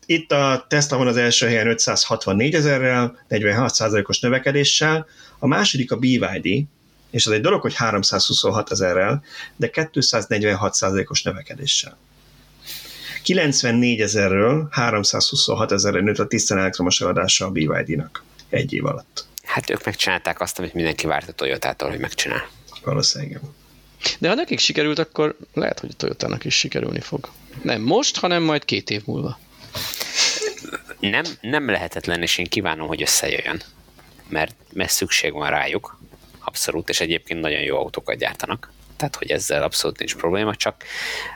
[0.07, 5.07] Itt a Tesla van az első helyen 564 ezerrel, 46%-os növekedéssel,
[5.39, 6.67] a második a BYD,
[7.11, 9.23] és az egy dolog, hogy 326 ezerrel,
[9.57, 11.97] de 246%-os növekedéssel.
[13.27, 19.27] 94 ezerről 326 ezerre nőtt a tisztán elektromos eladása a BYD-nak egy év alatt.
[19.45, 22.49] Hát ők megcsinálták azt, amit mindenki várt a Toyotától, hogy megcsinál.
[22.85, 23.41] Valószínűleg.
[24.19, 27.29] De ha nekik sikerült, akkor lehet, hogy a Toyotának is sikerülni fog.
[27.63, 29.39] Nem most, hanem majd két év múlva.
[31.01, 33.63] Nem, nem lehetetlen, és én kívánom, hogy összejöjjön.
[34.29, 35.99] Mert, mert szükség van rájuk,
[36.45, 40.85] abszolút, és egyébként nagyon jó autókat gyártanak tehát hogy ezzel abszolút nincs probléma, csak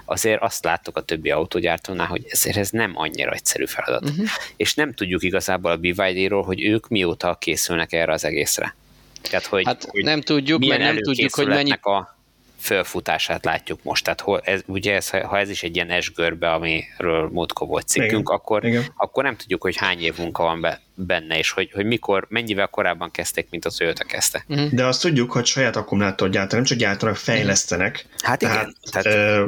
[0.05, 4.11] azért azt láttuk a többi autógyártónál, hogy ezért ez nem annyira egyszerű feladat.
[4.11, 4.27] Uh-huh.
[4.57, 8.75] És nem tudjuk igazából a BYD-ról, hogy ők mióta készülnek erre az egészre.
[9.23, 11.71] Tehát, hogy, hát hogy nem tudjuk, mert nem tudjuk, hogy mennyi...
[11.71, 12.19] A,
[12.61, 14.05] fölfutását látjuk most.
[14.05, 18.11] Tehát hol, ez, ugye ez, ha ez is egy ilyen S-görbe, amiről múltkor volt cikkünk,
[18.11, 18.93] igen, akkor, igen.
[18.97, 22.67] akkor nem tudjuk, hogy hány év munka van be, benne, és hogy, hogy mikor, mennyivel
[22.67, 24.45] korábban kezdték, mint az Toyota kezdte.
[24.49, 24.73] Uh-huh.
[24.73, 28.07] De azt tudjuk, hogy saját akkumulátort gyártanak, nem csak gyártanak, fejlesztenek.
[28.23, 28.53] Hát igen.
[28.53, 29.47] Tehát, tehát, ö,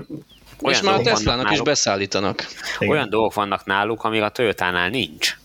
[0.71, 2.47] és már a Tesla-nak is beszállítanak.
[2.79, 2.95] Igen.
[2.95, 5.37] Olyan dolgok vannak náluk, ami a Toyotánál nincs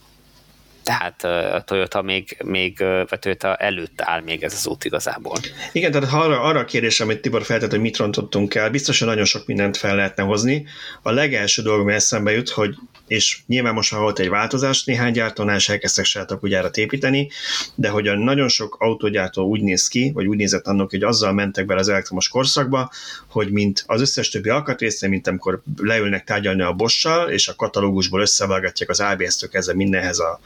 [0.87, 1.23] tehát
[1.53, 5.37] a Toyota még, még a Toyota előtt áll még ez az út igazából.
[5.71, 9.25] Igen, tehát arra, arra a kérdés, amit Tibor feltett, hogy mit rontottunk el, biztosan nagyon
[9.25, 10.65] sok mindent fel lehetne hozni.
[11.01, 12.75] A legelső dolog, ami eszembe jut, hogy
[13.07, 17.29] és nyilván most már volt egy változás, néhány gyártónál is elkezdtek saját akugyárat építeni,
[17.75, 21.33] de hogy a nagyon sok autógyártó úgy néz ki, vagy úgy nézett annak, hogy azzal
[21.33, 22.91] mentek bele az elektromos korszakba,
[23.27, 28.21] hogy mint az összes többi alkatrészre, mint amikor leülnek tárgyalni a bossal, és a katalógusból
[28.21, 30.39] összevágatják az ABS-től kezdve mindenhez a,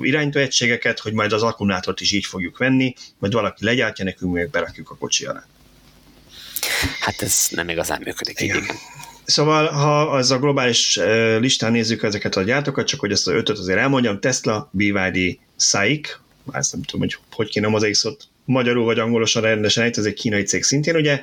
[0.00, 4.50] irányító egységeket, hogy majd az akkumulátort is így fogjuk venni, majd valaki legyártja, nekünk még
[4.50, 5.46] berakjuk a kocsi alá.
[7.00, 8.40] Hát ez nem igazán működik.
[8.40, 8.56] Igen.
[8.56, 8.76] igen.
[9.24, 10.98] Szóval, ha az a globális
[11.38, 16.08] listán nézzük ezeket a gyártókat, csak hogy ezt az ötöt azért elmondjam, Tesla, BYD, SAIC,
[16.52, 20.42] ezt nem tudom, hogy hogy kéne az szót magyarul vagy angolosan rendesen ez egy kínai
[20.42, 21.20] cég szintén, ugye,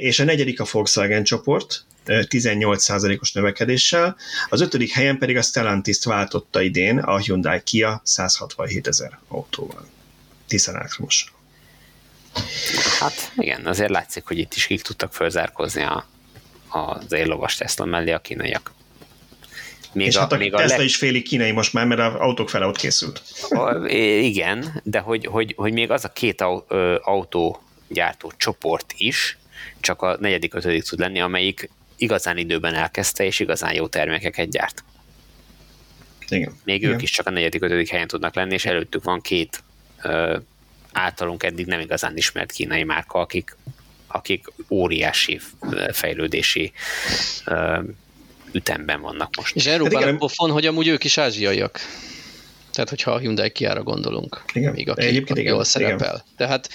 [0.00, 4.16] és a negyedik a Volkswagen csoport, 18%-os növekedéssel,
[4.48, 9.86] az ötödik helyen pedig a Stellantis-t váltotta idén a Hyundai Kia 167 ezer autóval.
[10.46, 11.32] Tisztán elektromos.
[12.98, 16.06] Hát igen, azért látszik, hogy itt is kik tudtak fölzárkozni a,
[16.68, 18.72] az éllovas Tesla mellé a kínaiak.
[19.92, 20.84] Még és a, hát a még Tesla a le...
[20.84, 23.22] is félig kínai most már, mert az autók fele ott készült.
[23.48, 23.86] A,
[24.20, 26.44] igen, de hogy, hogy, hogy még az a két
[27.00, 29.38] autógyártó csoport is,
[29.80, 31.70] csak a negyedik, ötödik tud lenni, amelyik
[32.00, 34.84] igazán időben elkezdte, és igazán jó termékeket gyárt.
[36.28, 36.58] Igen.
[36.64, 36.92] Még Igen.
[36.92, 39.62] ők is csak a negyedik, ötödik helyen tudnak lenni, és előttük van két
[40.02, 40.38] ö,
[40.92, 43.56] általunk eddig nem igazán ismert kínai márka, akik,
[44.06, 45.40] akik óriási
[45.92, 46.72] fejlődési
[47.44, 47.78] ö,
[48.52, 49.56] ütemben vannak most.
[49.56, 51.80] És Európában hát pofon, hogy amúgy ők is ázsiaiak.
[52.72, 54.72] Tehát, hogyha a Hyundai Kiára gondolunk, igen.
[54.72, 56.08] még aki, Egyébként aki igen, jól szerepel.
[56.08, 56.22] Igen.
[56.36, 56.68] Tehát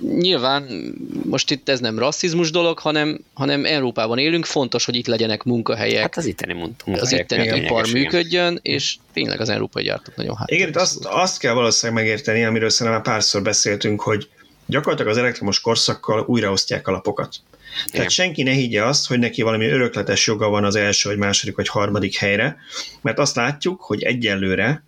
[0.00, 0.94] nyilván
[1.24, 6.00] most itt ez nem rasszizmus dolog, hanem, hanem Európában élünk, fontos, hogy itt legyenek munkahelyek.
[6.00, 7.02] Hát az itteni munkahelyek.
[7.02, 10.50] Az itteni igen, ipar igen, működjön, és tényleg az európai gyártók nagyon hát.
[10.50, 14.28] Igen, itt azt, azt kell valószínűleg megérteni, amiről szerintem már párszor beszéltünk, hogy
[14.66, 17.36] gyakorlatilag az elektromos korszakkal újraosztják a lapokat.
[17.78, 18.08] Tehát Igen.
[18.08, 21.68] senki ne higgye azt, hogy neki valami örökletes joga van az első, vagy második, vagy
[21.68, 22.56] harmadik helyre,
[23.00, 24.82] mert azt látjuk, hogy egyelőre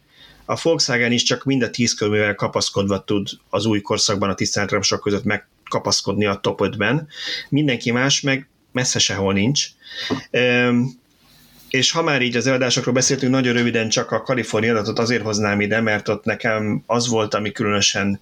[0.50, 5.00] a Volkswagen is csak mind a tíz körülmével kapaszkodva tud az új korszakban a tiszteletremsok
[5.00, 7.08] között megkapaszkodni a top 5-ben.
[7.48, 9.66] Mindenki más meg messze sehol nincs.
[10.30, 10.90] Üm,
[11.68, 15.60] és ha már így az eladásokról beszéltünk, nagyon röviden csak a kaliforniai adatot azért hoznám
[15.60, 18.20] ide, mert ott nekem az volt, ami különösen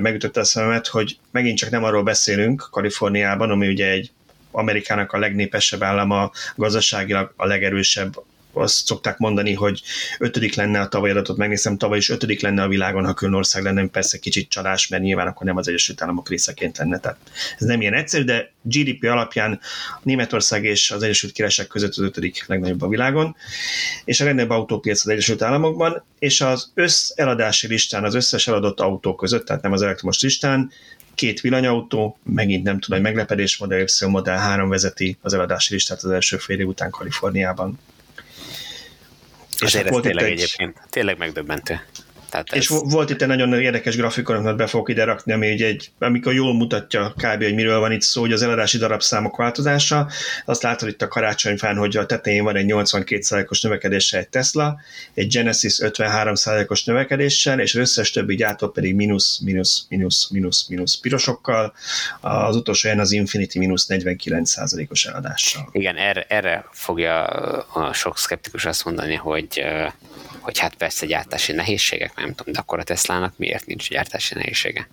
[0.00, 4.10] megütötte a szememet, hogy megint csak nem arról beszélünk Kaliforniában, ami ugye egy
[4.50, 8.14] Amerikának a legnépesebb állama, gazdaságilag a legerősebb
[8.56, 9.82] azt szokták mondani, hogy
[10.18, 13.62] ötödik lenne a tavaly adatot, megnézem, tavaly is ötödik lenne a világon, ha külön ország
[13.62, 16.98] lenne, persze kicsit csalás, mert nyilván akkor nem az Egyesült Államok részeként lenne.
[16.98, 17.18] Tehát
[17.58, 19.60] ez nem ilyen egyszerű, de GDP alapján
[20.02, 23.36] Németország és az Egyesült Királyság között az ötödik legnagyobb a világon,
[24.04, 28.80] és a legnagyobb autópiac az Egyesült Államokban, és az össz eladási listán, az összes eladott
[28.80, 30.70] autó között, tehát nem az elektromos listán,
[31.14, 36.02] két villanyautó, megint nem tudom, hogy meglepedés Model Y Model 3 vezeti az eladási listát
[36.02, 37.78] az első fél év után Kaliforniában.
[39.58, 40.32] És Azért ez tényleg egy...
[40.32, 41.80] egyébként tényleg megdöbbentő.
[42.30, 42.92] Tehát és ez...
[42.92, 46.34] volt itt egy nagyon érdekes grafikon, amit be fogok ide rakni, ami egy, egy, amikor
[46.34, 47.42] jól mutatja kb.
[47.42, 50.08] hogy miről van itt szó, hogy az eladási darabszámok változása.
[50.44, 54.80] Azt látod itt a karácsonyfán, hogy a tetején van egy 82%-os növekedéssel egy Tesla,
[55.14, 61.00] egy Genesis 53%-os növekedéssel, és az összes többi gyártó pedig mínusz, mínusz, mínusz, mínusz, mínusz
[61.00, 61.74] pirosokkal.
[62.20, 65.68] Az utolsó ilyen az Infinity mínusz 49%-os eladással.
[65.72, 67.24] Igen, erre, erre fogja
[67.72, 69.64] a sok szkeptikus azt mondani, hogy
[70.46, 74.88] hogy hát persze gyártási nehézségek, nem tudom, de akkor a Teslának miért nincs gyártási nehézsége?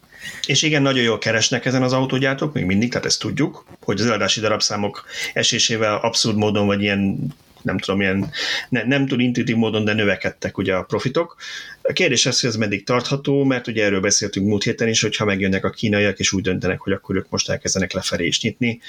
[0.46, 4.06] És igen, nagyon jól keresnek ezen az autógyártók, még mindig, tehát ezt tudjuk, hogy az
[4.06, 8.32] eladási darabszámok esésével abszurd módon, vagy ilyen nem tudom, ilyen,
[8.70, 11.36] ne, nem tud intuitív módon, de növekedtek ugye a profitok.
[11.82, 15.26] A kérdés az, hogy ez meddig tartható, mert ugye erről beszéltünk múlt héten is, hogyha
[15.26, 18.80] megjönnek a kínaiak, és úgy döntenek, hogy akkor ők most elkezdenek lefelé is nyitni,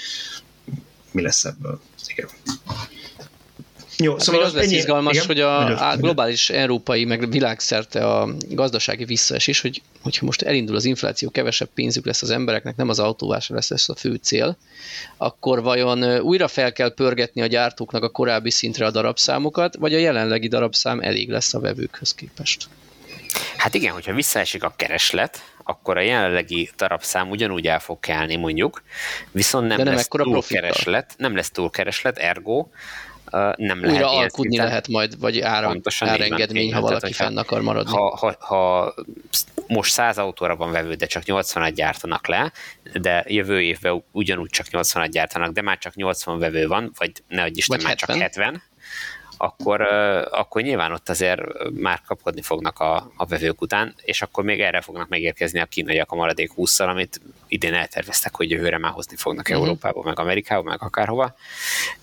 [1.10, 1.80] mi lesz ebből?
[2.06, 2.28] Igen.
[3.98, 5.26] Jó, hát szóval az lesz ennyi, izgalmas, igen?
[5.26, 10.84] hogy a, a globális európai, meg világszerte a gazdasági visszaesés, hogy, hogyha most elindul az
[10.84, 14.56] infláció, kevesebb pénzük lesz az embereknek, nem az autóvásárlás lesz a fő cél,
[15.16, 19.98] akkor vajon újra fel kell pörgetni a gyártóknak a korábbi szintre a darabszámokat, vagy a
[19.98, 22.68] jelenlegi darabszám elég lesz a vevőkhöz képest?
[23.56, 28.82] Hát igen, hogyha visszaesik a kereslet, akkor a jelenlegi darabszám ugyanúgy el fog kelni mondjuk,
[29.30, 32.66] viszont nem, nem lesz túl kereslet, nem lesz túl kereslet, ergo
[33.56, 34.66] nem lehet Újra alkudni szinten.
[34.66, 37.92] lehet majd, vagy ára, Pontosan árengedmény, ha valaki tehát, fenn akar maradni.
[37.92, 38.94] Ha, ha, ha
[39.66, 42.52] most 100 autóra van vevő, de csak 80-at gyártanak le,
[42.92, 47.42] de jövő évben ugyanúgy csak 80-at gyártanak, de már csak 80 vevő van, vagy ne
[47.42, 48.16] adj Isten, vagy már 70.
[48.16, 48.62] csak 70,
[49.36, 49.80] akkor,
[50.30, 51.40] akkor nyilván ott azért
[51.72, 56.12] már kapkodni fognak a, a vevők után, és akkor még erre fognak megérkezni a kínaiak
[56.12, 59.62] a maradék 20 amit idén elterveztek, hogy jövőre már hozni fognak uh-huh.
[59.62, 61.34] Európába, meg Amerikába, meg akárhova.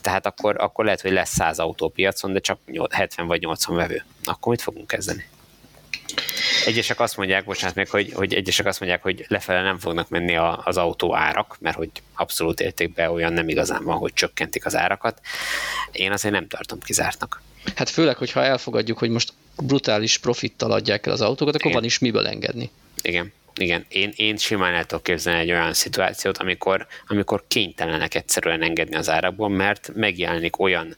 [0.01, 2.59] Tehát akkor, akkor lehet, hogy lesz 100 autó piacon, de csak
[2.89, 4.03] 70 vagy 80 vevő.
[4.23, 5.25] Akkor mit fogunk kezdeni?
[6.65, 10.35] Egyesek azt mondják, bocsánat még, hogy, hogy egyesek azt mondják, hogy lefele nem fognak menni
[10.35, 14.75] a, az autó árak, mert hogy abszolút értékben olyan nem igazán van, hogy csökkentik az
[14.75, 15.21] árakat.
[15.91, 17.41] Én azért nem tartom kizártnak.
[17.75, 21.77] Hát főleg, hogyha elfogadjuk, hogy most brutális profittal adják el az autókat, akkor Igen.
[21.77, 22.71] van is miből engedni.
[23.01, 23.33] Igen.
[23.55, 28.95] Igen, én, én simán el tudok képzelni egy olyan szituációt, amikor, amikor kénytelenek egyszerűen engedni
[28.95, 30.95] az árakból, mert megjelenik olyan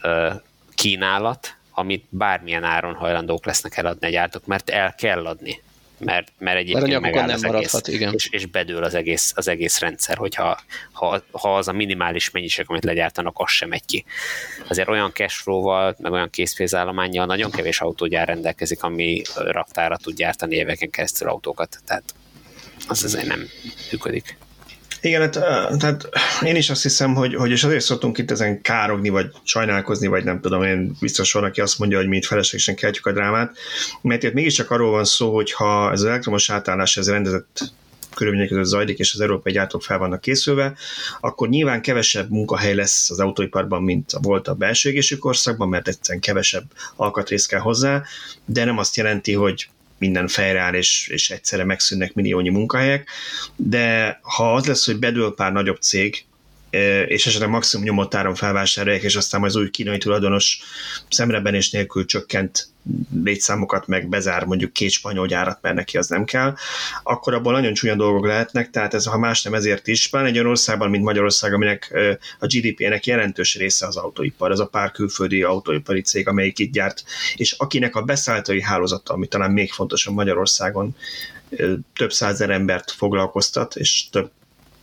[0.00, 0.30] ö,
[0.74, 5.62] kínálat, amit bármilyen áron hajlandók lesznek eladni a gyártók, mert el kell adni.
[5.98, 8.14] Mert, mert egyébként mert megáll nem az maradhat, egész, igen.
[8.14, 10.60] És, és bedől az egész, az egész rendszer, hogyha
[10.92, 14.04] ha, ha az a minimális mennyiség, amit legyártanak, az sem megy ki.
[14.68, 20.90] Azért olyan cashflow-val, meg olyan készpénzállományjal nagyon kevés autógyár rendelkezik, ami raktára tud gyártani éveken
[20.90, 21.78] keresztül autókat.
[21.86, 22.14] Tehát
[22.88, 23.48] az azért nem
[23.90, 24.36] működik.
[25.00, 25.32] Igen, hát,
[25.78, 26.08] tehát
[26.44, 30.24] én is azt hiszem, hogy, hogy és azért szoktunk itt ezen károgni, vagy sajnálkozni, vagy
[30.24, 33.56] nem tudom, én biztos van, aki azt mondja, hogy mi itt feleslegesen keltjük a drámát,
[34.02, 37.72] mert itt mégiscsak arról van szó, hogy ha ez az elektromos átállás ez rendezett
[38.14, 40.74] körülmények között zajlik, és az európai gyártók fel vannak készülve,
[41.20, 46.22] akkor nyilván kevesebb munkahely lesz az autóiparban, mint volt a belső égésű korszakban, mert egyszerűen
[46.22, 46.64] kevesebb
[46.96, 48.02] alkatrész kell hozzá,
[48.44, 49.68] de nem azt jelenti, hogy
[50.00, 53.08] minden fejreáll, és, és egyszerre megszűnnek milliónyi munkahelyek,
[53.56, 56.24] de ha az lesz, hogy bedől pár nagyobb cég,
[57.06, 60.58] és esetleg maximum nyomott áron felvásárolják, és aztán az új kínai tulajdonos
[61.08, 62.68] szemrebenés nélkül csökkent
[63.24, 66.54] létszámokat, meg bezár mondjuk két spanyol gyárat, mert neki az nem kell,
[67.02, 70.34] akkor abból nagyon csúnya dolgok lehetnek, tehát ez, ha más nem ezért is, pláne egy
[70.34, 71.94] olyan országban, mint Magyarország, aminek
[72.38, 77.04] a GDP-nek jelentős része az autóipar, ez a pár külföldi autóipari cég, amelyik itt gyárt,
[77.34, 80.96] és akinek a beszállítói hálózata, ami talán még fontosabb Magyarországon,
[81.94, 84.30] több százer embert foglalkoztat, és több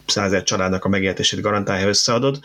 [0.07, 2.39] százer családnak a megélhetését garantálja, összeadod,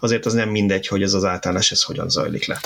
[0.00, 2.60] azért az nem mindegy, hogy ez az átállás ez hogyan zajlik le.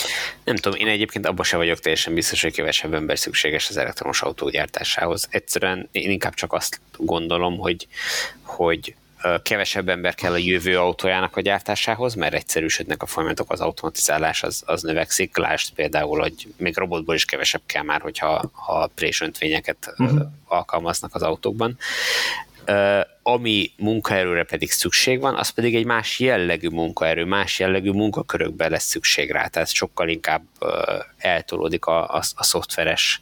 [0.44, 4.22] Nem tudom, én egyébként abban sem vagyok teljesen biztos, hogy kevesebb ember szükséges az elektromos
[4.22, 5.26] autó gyártásához.
[5.30, 7.86] Egyszerűen én inkább csak azt gondolom, hogy,
[8.42, 8.94] hogy
[9.42, 14.62] kevesebb ember kell a jövő autójának a gyártásához, mert egyszerűsödnek a folyamatok, az automatizálás az,
[14.66, 15.36] az növekszik.
[15.36, 20.20] Lásd például, hogy még robotból is kevesebb kell már, hogyha ha présöntvényeket uh-huh.
[20.44, 21.78] alkalmaznak az autókban
[23.32, 28.84] ami munkaerőre pedig szükség van, az pedig egy más jellegű munkaerő, más jellegű munkakörökben lesz
[28.84, 30.42] szükség rá, tehát sokkal inkább
[31.18, 33.20] eltolódik a, a, a szoftveres,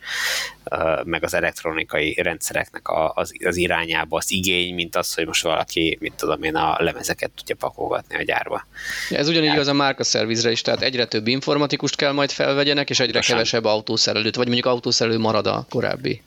[1.05, 2.83] meg az elektronikai rendszereknek
[3.15, 7.31] az, az irányába az igény, mint az, hogy most valaki, mit tudom én, a lemezeket
[7.31, 8.67] tudja pakolgatni a gyárba.
[9.11, 13.19] Ez ugyanígy az a márkaszervizre is, tehát egyre több informatikust kell majd felvegyenek, és egyre
[13.19, 13.35] Köszön.
[13.35, 16.23] kevesebb autószerelőt, vagy mondjuk autószerelő marad a korábbi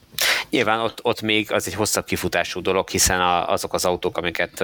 [0.51, 4.63] Nyilván ott, ott még az egy hosszabb kifutású dolog, hiszen a, azok az autók, amiket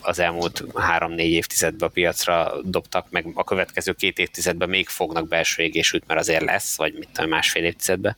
[0.00, 5.62] az elmúlt három-négy évtizedben a piacra dobtak, meg a következő két évtizedben még fognak belső
[5.62, 8.16] égésült, mert azért lesz, vagy mit tudom, másfél évtizedben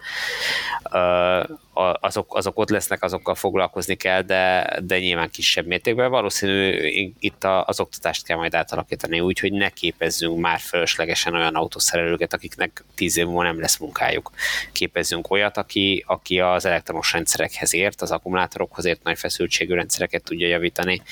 [2.01, 6.11] azok, azok ott lesznek, azokkal foglalkozni kell, de, de nyilván kisebb mértékben.
[6.11, 12.33] Valószínű itt az oktatást kell majd átalakítani úgy, hogy ne képezzünk már fölöslegesen olyan autószerelőket,
[12.33, 14.31] akiknek tíz év múlva nem lesz munkájuk.
[14.73, 20.49] Képezzünk olyat, aki, aki az elektromos rendszerekhez ért, az akkumulátorokhoz ért nagy feszültségű rendszereket tudja
[20.49, 21.03] javítani.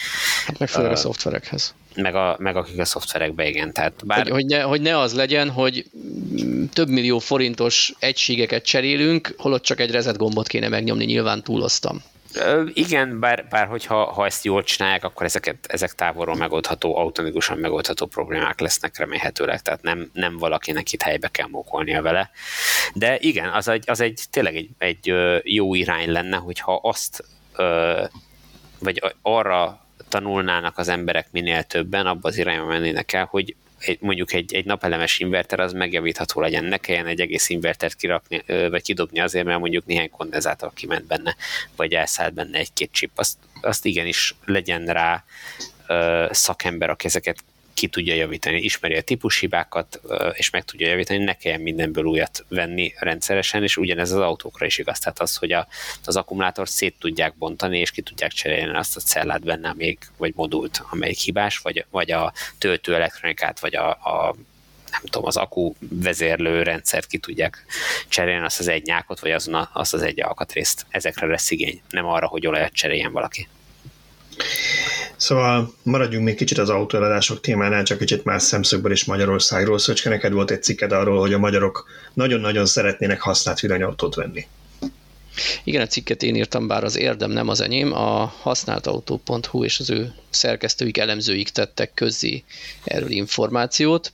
[0.47, 3.73] Hát meg főleg a szoftverekhez meg, a, meg akik a szoftverekbe, igen.
[3.73, 4.23] Tehát bár...
[4.23, 5.85] hogy, hogy, ne, hogy ne az legyen, hogy
[6.73, 12.03] több millió forintos egységeket cserélünk, holott csak egy reset gombot kéne megnyomni, nyilván túloztam.
[12.73, 18.07] Igen, bár, bár hogyha ha ezt jól csinálják, akkor ezeket, ezek távolról megoldható, automatikusan megoldható
[18.07, 22.31] problémák lesznek remélhetőleg, tehát nem, nem valakinek itt helybe kell mókolnia vele.
[22.95, 27.25] De igen, az egy, az egy tényleg egy, egy jó irány lenne, hogyha azt
[28.79, 29.84] vagy arra
[30.15, 34.65] tanulnának az emberek minél többen, abba az irányba mennének el, hogy egy, mondjuk egy, egy
[34.65, 39.59] napelemes inverter az megjavítható legyen, ne kelljen egy egész invertert kirakni, vagy kidobni azért, mert
[39.59, 41.37] mondjuk néhány kondenzátor kiment benne,
[41.77, 45.25] vagy elszállt benne egy-két chip, azt, azt igenis legyen rá
[46.31, 50.01] szakember, aki ezeket ki tudja javítani, ismeri a típushibákat,
[50.33, 54.79] és meg tudja javítani, ne kelljen mindenből újat venni rendszeresen, és ugyanez az autókra is
[54.79, 54.99] igaz.
[54.99, 55.67] Tehát az, hogy a,
[56.05, 60.33] az akkumulátort szét tudják bontani, és ki tudják cserélni azt a cellát benne még, vagy
[60.37, 64.35] modult, amelyik hibás, vagy, vagy a töltő elektronikát, vagy a, a
[64.91, 67.65] nem tudom, az akku vezérlő rendszert ki tudják
[68.09, 70.87] cserélni, azt az egy nyákot, vagy azon a, azt az egy alkatrészt.
[70.89, 73.49] Ezekre lesz igény, nem arra, hogy olajat cseréljen valaki.
[75.25, 79.79] Szóval maradjunk még kicsit az autóeladások témánál, csak kicsit más szemszögből is Magyarországról.
[79.79, 84.47] Szöcske, neked volt egy cikked arról, hogy a magyarok nagyon-nagyon szeretnének használt villanyautót venni.
[85.65, 87.93] Igen, a cikket én írtam, bár az érdem nem az enyém.
[87.93, 92.45] A használtautó.hu és az ő szerkesztőik, elemzőik tettek közé
[92.85, 94.13] erről információt.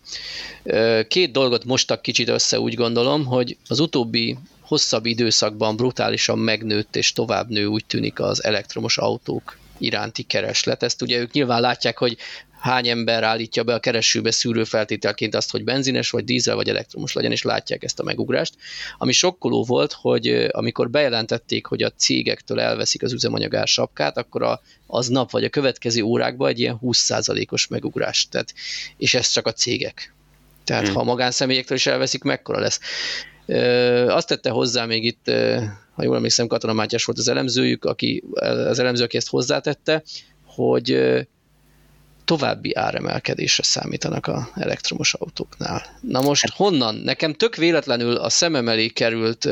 [1.08, 7.12] Két dolgot mostak kicsit össze, úgy gondolom, hogy az utóbbi hosszabb időszakban brutálisan megnőtt és
[7.12, 10.82] tovább nő úgy tűnik az elektromos autók iránti kereslet.
[10.82, 12.16] Ezt ugye ők nyilván látják, hogy
[12.60, 17.32] hány ember állítja be a keresőbe szűrőfeltételként azt, hogy benzines, vagy dízel, vagy elektromos legyen,
[17.32, 18.54] és látják ezt a megugrást.
[18.98, 24.62] Ami sokkoló volt, hogy amikor bejelentették, hogy a cégektől elveszik az üzemanyagár sapkát, akkor a,
[24.86, 28.28] az nap vagy a következő órákban egy ilyen 20%-os megugrás.
[28.28, 28.54] Tehát,
[28.96, 30.14] és ez csak a cégek.
[30.64, 30.94] Tehát hmm.
[30.94, 32.80] ha a magánszemélyektől is elveszik, mekkora lesz.
[34.08, 35.30] Azt tette hozzá még itt,
[36.00, 38.22] ha jól emlékszem, Katona Mátyás volt az elemzőjük, aki,
[38.68, 40.02] az elemző, aki ezt hozzátette,
[40.46, 40.98] hogy
[42.24, 45.82] további áremelkedésre számítanak a elektromos autóknál.
[46.00, 46.94] Na most hát- honnan?
[46.94, 49.48] Nekem tök véletlenül a szemem elé került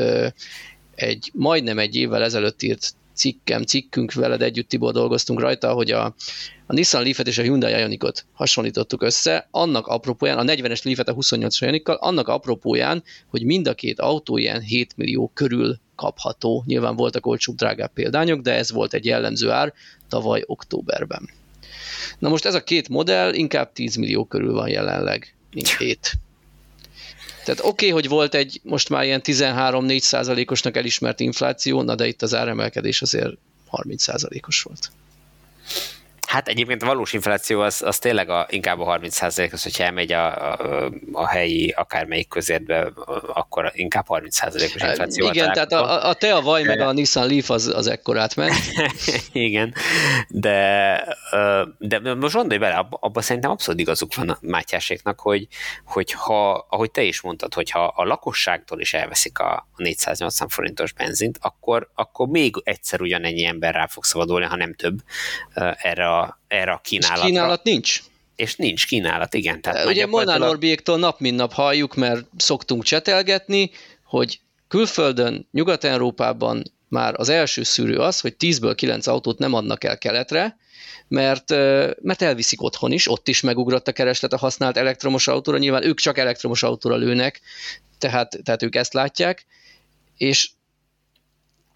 [0.95, 6.05] egy majdnem egy évvel ezelőtt írt cikkem, cikkünk veled együtt, Tibor, dolgoztunk rajta, hogy a,
[6.65, 11.13] a Nissan Leaf-et és a Hyundai Ionicot hasonlítottuk össze, annak apropóján, a 40-es Leaf-et a
[11.13, 16.63] 28-as Ionikkal, annak apropóján, hogy mind a két autó ilyen 7 millió körül kapható.
[16.67, 19.73] Nyilván voltak olcsóbb, drágább példányok, de ez volt egy jellemző ár
[20.09, 21.29] tavaly októberben.
[22.19, 26.11] Na most ez a két modell inkább 10 millió körül van jelenleg, mint 7.
[27.49, 32.07] Tehát oké, okay, hogy volt egy most már ilyen 13-4 százalékosnak elismert infláció, na de
[32.07, 34.91] itt az áremelkedés azért 30 százalékos volt.
[36.29, 40.51] Hát egyébként a valós infláció az, az tényleg a, inkább a 30%-os, hogyha elmegy a,
[40.51, 42.91] a, a helyi akármelyik közértbe,
[43.33, 45.27] akkor inkább 30%-os infláció.
[45.27, 48.55] Igen, tehát a, a te a vaj meg a Nissan Leaf az, az ekkorát ment.
[49.31, 49.73] Igen,
[50.27, 51.17] de,
[51.79, 55.47] de most gondolj bele, abban abba szerintem abszolút igazuk van a Mátyáséknak, hogy,
[55.85, 60.93] hogy ha, ahogy te is mondtad, hogy ha a lakosságtól is elveszik a 480 forintos
[60.93, 64.97] benzint, akkor, akkor még egyszer ugyanennyi ember rá fog szabadulni, ha nem több
[65.81, 67.25] erre a erre a kínálat.
[67.25, 68.01] kínálat nincs?
[68.35, 69.61] És nincs kínálat, igen.
[69.61, 73.71] Tehát Ugye Molnár Norbiéktól nap mint nap halljuk, mert szoktunk csetelgetni,
[74.03, 79.97] hogy külföldön, Nyugat-Európában már az első szűrő az, hogy 10-ből 9 autót nem adnak el
[79.97, 80.57] keletre,
[81.07, 81.49] mert,
[82.01, 85.99] mert elviszik otthon is, ott is megugrott a kereslet a használt elektromos autóra, nyilván ők
[85.99, 87.41] csak elektromos autóra lőnek,
[87.97, 89.45] tehát, tehát ők ezt látják,
[90.17, 90.49] és,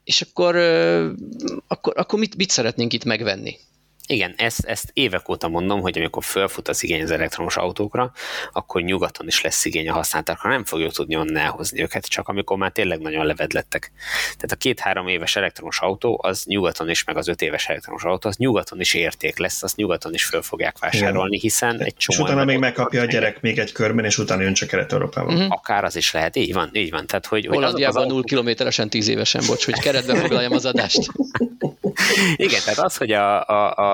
[0.03, 0.55] és akkor,
[1.67, 3.57] akkor, akkor mit, mit szeretnénk itt megvenni?
[4.07, 8.11] Igen, ezt, ezt évek óta mondom, hogy amikor fölfut az igény az elektromos autókra,
[8.51, 12.57] akkor nyugaton is lesz igény a használtakra, nem fogjuk tudni onnan elhozni őket, csak amikor
[12.57, 13.91] már tényleg nagyon levedlettek.
[14.23, 18.29] Tehát a két-három éves elektromos autó, az nyugaton is, meg az öt éves elektromos autó,
[18.29, 22.19] az nyugaton is érték lesz, azt nyugaton is föl fogják vásárolni, hiszen egy csomó...
[22.19, 25.33] És utána még megkapja a gyerek még egy körben, és utána jön csak Kelet-Európában.
[25.33, 25.51] Uh-huh.
[25.51, 27.07] Akár az is lehet, így van, így van.
[27.07, 28.25] Tehát, hogy, Hollandiában az 0 autók...
[28.25, 30.99] kilométeresen 10 évesen, bocs, hogy keretbe foglaljam az adást.
[32.35, 33.92] Igen, tehát az, hogy a, a, a,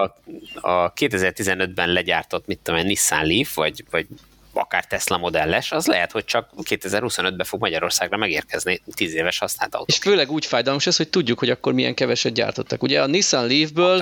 [0.61, 4.07] a 2015-ben legyártott, mit tudom, Nissan Leaf, vagy, vagy
[4.53, 9.85] akár Tesla modelles, az lehet, hogy csak 2025-ben fog Magyarországra megérkezni 10 éves használt autó.
[9.87, 12.83] És főleg úgy fájdalmas ez, hogy tudjuk, hogy akkor milyen keveset gyártottak.
[12.83, 14.01] Ugye a Nissan Leafből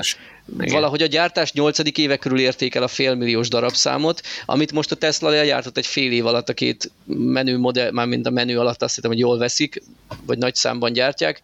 [0.60, 0.74] igen.
[0.74, 1.78] Valahogy a gyártás 8.
[1.98, 6.48] éve körül értékel a félmilliós darabszámot, amit most a Tesla legyártott egy fél év alatt
[6.48, 9.82] a két menő modell, már mint a menő alatt azt hiszem, hogy jól veszik,
[10.26, 11.42] vagy nagy számban gyártják,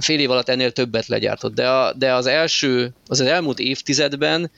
[0.00, 1.54] fél év alatt ennél többet legyártott.
[1.54, 4.50] De, a, de az első, az, az elmúlt évtizedben,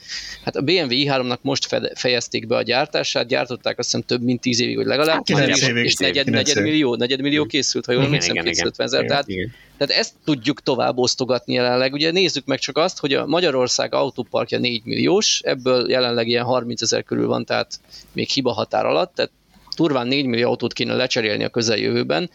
[0.44, 4.60] hát a BMW i3-nak most fejezték be a gyártását, gyártották azt hiszem több mint 10
[4.60, 8.04] évig, hogy legalább 10 évig, és, és negyed, negyed millió, negyed millió készült, ha jól
[8.04, 9.04] emlékszem, 250 ezer.
[9.04, 11.92] Tehát igen tehát ezt tudjuk tovább osztogatni jelenleg.
[11.92, 16.82] Ugye nézzük meg csak azt, hogy a Magyarország autóparkja 4 milliós, ebből jelenleg ilyen 30
[16.82, 17.80] ezer körül van, tehát
[18.12, 19.30] még hiba határ alatt, tehát
[19.76, 22.30] turván 4 millió autót kéne lecserélni a közeljövőben,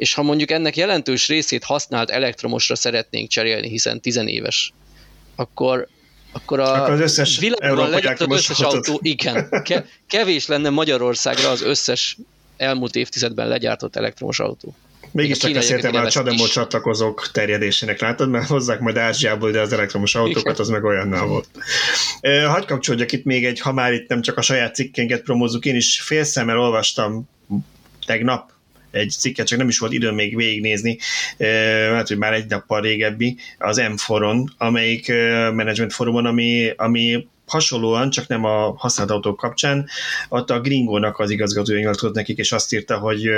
[0.00, 4.72] és ha mondjuk ennek jelentős részét használt elektromosra szeretnénk cserélni, hiszen 10 éves,
[5.36, 5.88] akkor
[6.32, 11.62] akkor a akkor az összes világban legyártott összes autó, igen, ke, kevés lenne Magyarországra az
[11.62, 12.16] összes
[12.56, 14.74] elmúlt évtizedben legyártott elektromos autó.
[15.12, 18.30] Mégiscsak beszéltem már a Csademó csatlakozók terjedésének, látod?
[18.30, 21.48] Mert hozzák majd Ázsiából, de az elektromos autókat az meg olyannal volt.
[22.46, 25.76] Hagy kapcsolódjak itt még egy, ha már itt nem csak a saját cikkénket promózzuk, én
[25.76, 27.28] is félszemmel olvastam
[28.06, 28.58] tegnap
[28.90, 30.98] egy cikket, csak nem is volt időm még végignézni,
[31.92, 35.08] hát, hogy már egy nappal régebbi, az M4-on, amelyik
[35.54, 39.88] management forumon, ami, ami hasonlóan, csak nem a használt autók kapcsán,
[40.28, 43.30] ott a Gringónak az igazgatója nyilatkozott nekik, és azt írta, hogy,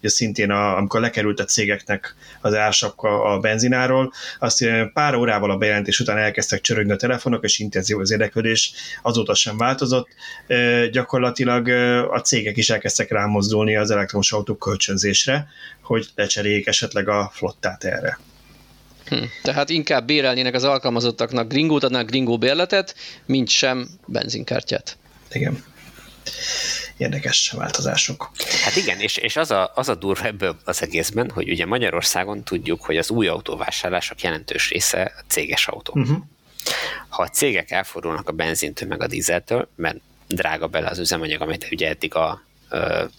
[0.00, 5.56] hogy szintén a, amikor lekerült a cégeknek az ársapka a benzináról, azt pár órával a
[5.56, 8.72] bejelentés után elkezdtek csörögni a telefonok, és intenzív az érdeklődés,
[9.02, 10.08] azóta sem változott.
[10.90, 11.68] Gyakorlatilag
[12.10, 15.46] a cégek is elkezdtek rámozdulni az elektromos autók kölcsönzésre,
[15.82, 18.18] hogy lecseréljék esetleg a flottát erre.
[19.08, 19.24] Hm.
[19.42, 22.94] Tehát inkább bérelnének az alkalmazottaknak gringót, adnák gringó bérletet,
[23.26, 24.96] mint sem benzinkártyát.
[25.32, 25.64] Igen.
[26.96, 28.30] Érdekes változások.
[28.64, 32.44] Hát igen, és, és az, a, az a durva ebből az egészben, hogy ugye Magyarországon
[32.44, 35.92] tudjuk, hogy az új autóvásárlások jelentős része a céges autó.
[35.96, 36.18] Uh-huh.
[37.08, 39.96] Ha a cégek elfordulnak a benzintől meg a dízeltől, mert
[40.28, 42.42] drága bele az üzemanyag, amit ugye eddig a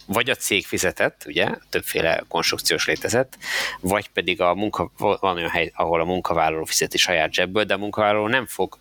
[0.06, 3.38] vagy a cég fizetett, ugye, többféle konstrukciós létezett,
[3.80, 7.78] vagy pedig a munka, van olyan hely, ahol a munkavállaló fizeti saját zsebből, de a
[7.78, 8.78] munkavállaló nem fog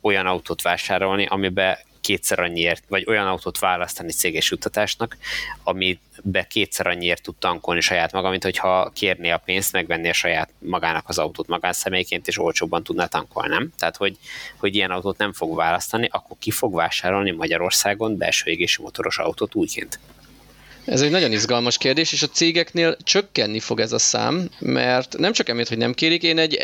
[0.00, 5.16] olyan autót vásárolni, amiben kétszer annyiért, vagy olyan autót választani céges juttatásnak,
[5.62, 10.50] amibe kétszer annyiért tud tankolni saját maga, mint hogyha kérné a pénzt, megvenni a saját
[10.58, 13.72] magának az autót magánszemélyként, és olcsóbban tudná tankolni, nem?
[13.78, 14.16] Tehát, hogy,
[14.56, 19.54] hogy ilyen autót nem fog választani, akkor ki fog vásárolni Magyarországon belső égési motoros autót
[19.54, 19.98] újként?
[20.84, 25.32] Ez egy nagyon izgalmas kérdés, és a cégeknél csökkenni fog ez a szám, mert nem
[25.32, 26.58] csak emiatt, hogy nem kérik, én egy,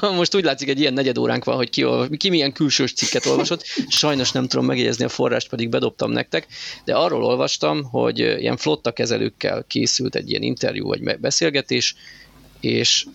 [0.16, 1.84] most úgy látszik, egy ilyen negyed óránk van, hogy ki,
[2.16, 6.46] ki milyen külsős cikket olvasott, sajnos nem tudom megjegyezni a forrást, pedig bedobtam nektek,
[6.84, 11.94] de arról olvastam, hogy ilyen flotta kezelőkkel készült egy ilyen interjú vagy beszélgetés,
[12.60, 13.06] és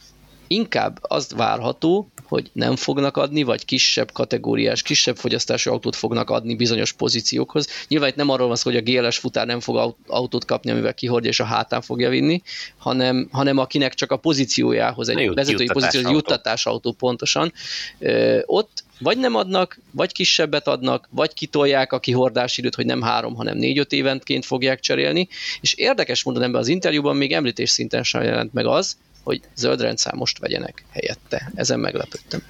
[0.48, 6.56] inkább az várható, hogy nem fognak adni, vagy kisebb kategóriás, kisebb fogyasztású autót fognak adni
[6.56, 7.68] bizonyos pozíciókhoz.
[7.88, 10.94] Nyilván itt nem arról van szó, hogy a GLS futár nem fog autót kapni, amivel
[10.94, 12.42] kihordja és a hátán fogja vinni,
[12.78, 17.54] hanem, hanem akinek csak a pozíciójához, egy jut, vezetői pozíció, juttatás autó pontosan,
[18.00, 23.02] ö, ott vagy nem adnak, vagy kisebbet adnak, vagy kitolják a kihordási időt, hogy nem
[23.02, 25.28] három, hanem négy-öt éventként fogják cserélni.
[25.62, 29.82] És érdekes módon ebben az interjúban még említés szinten sem jelent meg az, hogy zöld
[29.82, 31.52] rendszámost vegyenek helyette.
[31.56, 32.44] Ezen meglepődtem.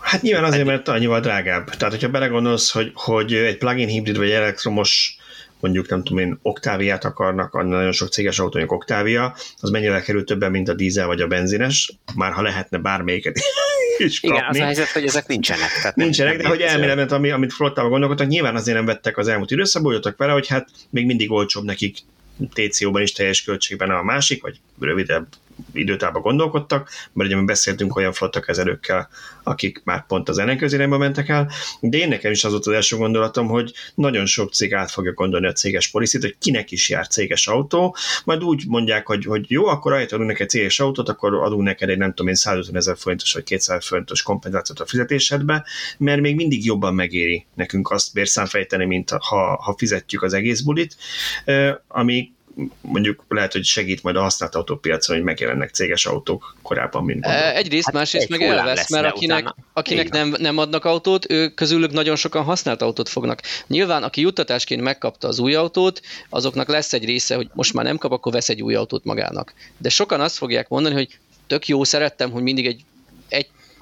[0.00, 1.70] Hát nyilván azért, mert annyival drágább.
[1.70, 5.18] Tehát, hogyha belegondolsz, hogy, hogy egy plug-in hibrid vagy elektromos
[5.60, 10.50] mondjuk nem tudom én, oktáviát akarnak, nagyon sok céges autónak oktávia, az mennyivel kerül többen,
[10.50, 13.38] mint a dízel vagy a benzines, már ha lehetne bármelyiket
[13.98, 14.36] is kapni.
[14.36, 15.70] Igen, az a helyzet, hogy ezek nincsenek.
[15.80, 19.28] Tehát nincsenek, nem de hogy elmélemet, ami, amit flottával gondolkodtak, nyilván azért nem vettek az
[19.28, 21.98] elmúlt időszakban, jöttek vele, hogy hát még mindig olcsóbb nekik
[22.52, 25.26] TCO-ban is teljes költségben a másik, vagy rövidebb
[25.72, 29.08] időtában gondolkodtak, mert ugye mi beszéltünk olyan flottakezelőkkel,
[29.42, 32.96] akik már pont az ellenkező mentek el, de én nekem is az volt az első
[32.96, 37.06] gondolatom, hogy nagyon sok cég át fogja gondolni a céges policit, hogy kinek is jár
[37.06, 41.34] céges autó, majd úgy mondják, hogy, hogy jó, akkor ahelyett adunk neked céges autót, akkor
[41.34, 45.64] adunk neked egy nem tudom én 150 ezer forintos vagy 200 forintos kompenzációt a fizetésedbe,
[45.98, 50.96] mert még mindig jobban megéri nekünk azt bérszámfejteni, mint ha, ha fizetjük az egész bulit,
[51.88, 52.32] ami
[52.80, 57.54] mondjuk lehet, hogy segít majd a használt autópiacon, hogy megjelennek céges autók korábban, mint e,
[57.54, 59.56] Egyrészt, hát másrészt egy meg elvesz, mert akinek, utána.
[59.72, 63.40] akinek nem, nem adnak autót, ő közülük nagyon sokan használt autót fognak.
[63.66, 67.98] Nyilván, aki juttatásként megkapta az új autót, azoknak lesz egy része, hogy most már nem
[67.98, 69.54] kap, akkor vesz egy új autót magának.
[69.78, 72.84] De sokan azt fogják mondani, hogy tök jó, szerettem, hogy mindig egy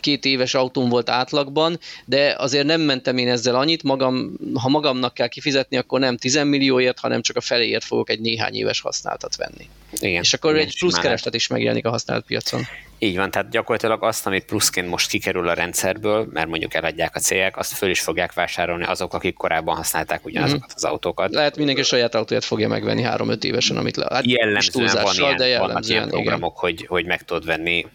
[0.06, 5.14] két éves autóm volt átlagban, de azért nem mentem én ezzel annyit, magam, ha magamnak
[5.14, 9.36] kell kifizetni, akkor nem 10 millióért, hanem csak a feléért fogok egy néhány éves használtat
[9.36, 9.68] venni.
[9.98, 12.60] Igen, és akkor egy plusz kereslet is megjelenik a használt piacon.
[12.98, 17.18] Így van, tehát gyakorlatilag azt, amit pluszként most kikerül a rendszerből, mert mondjuk eladják a
[17.18, 20.74] cégek, azt föl is fogják vásárolni azok, akik korábban használták ugyanazokat mm-hmm.
[20.74, 21.34] az autókat.
[21.34, 24.06] Lehet mindenki saját autóját fogja megvenni 3-5 évesen, amit le.
[24.10, 27.86] Hát jellemzően van ilyen, de jellemzően, vannak ilyen programok, hogy, hogy meg tudod venni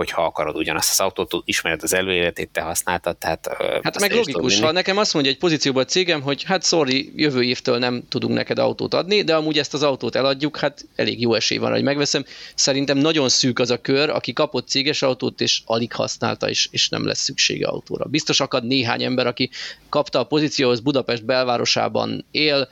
[0.00, 3.50] hogyha akarod ugyanazt az autót, ismered az előéletét, te használtad, tehát...
[3.82, 7.42] Hát meg logikus, ha nekem azt mondja egy pozícióban a cégem, hogy hát sorry, jövő
[7.42, 11.34] évtől nem tudunk neked autót adni, de amúgy ezt az autót eladjuk, hát elég jó
[11.34, 12.24] esély van, hogy megveszem.
[12.54, 16.88] Szerintem nagyon szűk az a kör, aki kapott céges autót, és alig használta, és, és
[16.88, 18.04] nem lesz szüksége autóra.
[18.04, 19.50] Biztos akad néhány ember, aki
[19.88, 22.68] kapta a pozícióhoz Budapest belvárosában él,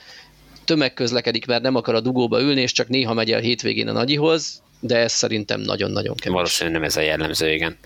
[0.65, 4.63] tömegközlekedik, mert nem akar a dugóba ülni, és csak néha megy el hétvégén a nagyihoz,
[4.81, 6.35] de ez szerintem nagyon-nagyon kevés.
[6.35, 7.79] Valószínűleg nem ez a jellemző, igen.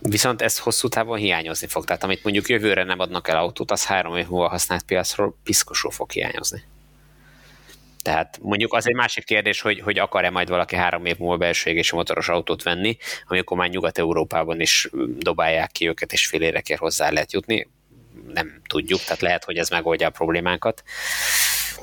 [0.00, 1.84] Viszont ez hosszú távon hiányozni fog.
[1.84, 5.90] Tehát amit mondjuk jövőre nem adnak el autót, az három év múlva használt piacról piszkosul
[5.90, 6.62] fog hiányozni.
[8.02, 11.70] Tehát mondjuk az egy másik kérdés, hogy, hogy akar-e majd valaki három év múlva belső
[11.70, 12.96] égési motoros autót venni,
[13.26, 14.88] amikor már Nyugat-Európában is
[15.18, 17.68] dobálják ki őket, és fél érekért hozzá lehet jutni.
[18.32, 20.82] Nem tudjuk, tehát lehet, hogy ez megoldja a problémánkat.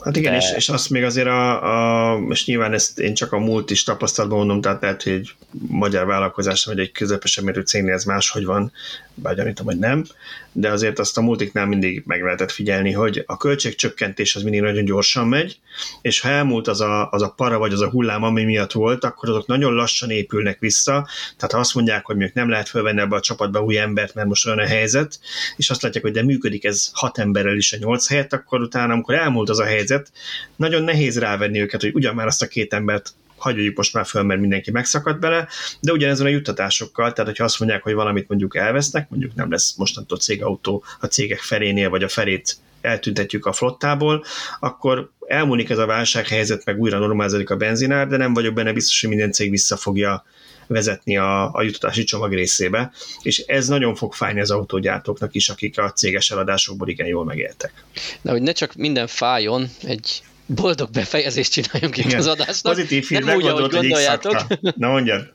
[0.03, 0.37] Hát igen, de...
[0.37, 3.83] és, és azt még azért a, a, és nyilván ezt én csak a múlt is
[3.83, 5.35] tapasztalatban mondom, tehát lehet, hogy egy
[5.67, 8.71] magyar vállalkozás, vagy egy közepesen mérő cégnél ez máshogy van,
[9.15, 10.05] bár gyanítom, hogy nem,
[10.51, 14.85] de azért azt a multiknál mindig meg lehetett figyelni, hogy a költségcsökkentés az mindig nagyon
[14.85, 15.59] gyorsan megy,
[16.01, 19.03] és ha elmúlt az a, az a para vagy az a hullám, ami miatt volt,
[19.03, 21.07] akkor azok nagyon lassan épülnek vissza,
[21.37, 24.27] tehát ha azt mondják, hogy mondjuk nem lehet fölvenni ebbe a csapatba új embert, mert
[24.27, 25.19] most olyan a helyzet,
[25.57, 28.93] és azt látják, hogy de működik ez hat emberrel is a nyolc helyet, akkor utána,
[28.93, 30.11] amikor elmúlt az a helyzet,
[30.55, 33.13] nagyon nehéz rávenni őket, hogy ugyan már azt a két embert
[33.43, 35.47] hagyjuk most már föl, mert mindenki megszakadt bele,
[35.79, 39.75] de ugyanezon a juttatásokkal, tehát hogyha azt mondják, hogy valamit mondjuk elvesznek, mondjuk nem lesz
[39.75, 44.23] mostantól cégautó a cégek felénél, vagy a felét eltüntetjük a flottából,
[44.59, 48.99] akkor elmúlik ez a válsághelyzet, meg újra normalizálódik a benzinár, de nem vagyok benne biztos,
[48.99, 50.25] hogy minden cég vissza fogja
[50.67, 52.91] vezetni a, a juttatási csomag részébe,
[53.21, 57.83] és ez nagyon fog fájni az autógyártóknak is, akik a céges eladásokból igen jól megéltek.
[58.21, 62.73] De hogy ne csak minden fájjon, egy boldog befejezést csináljunk itt az adásnak.
[62.73, 64.47] Pozitív film, Nem úgy, ahogy gondoljátok.
[64.75, 65.33] Na mondjad.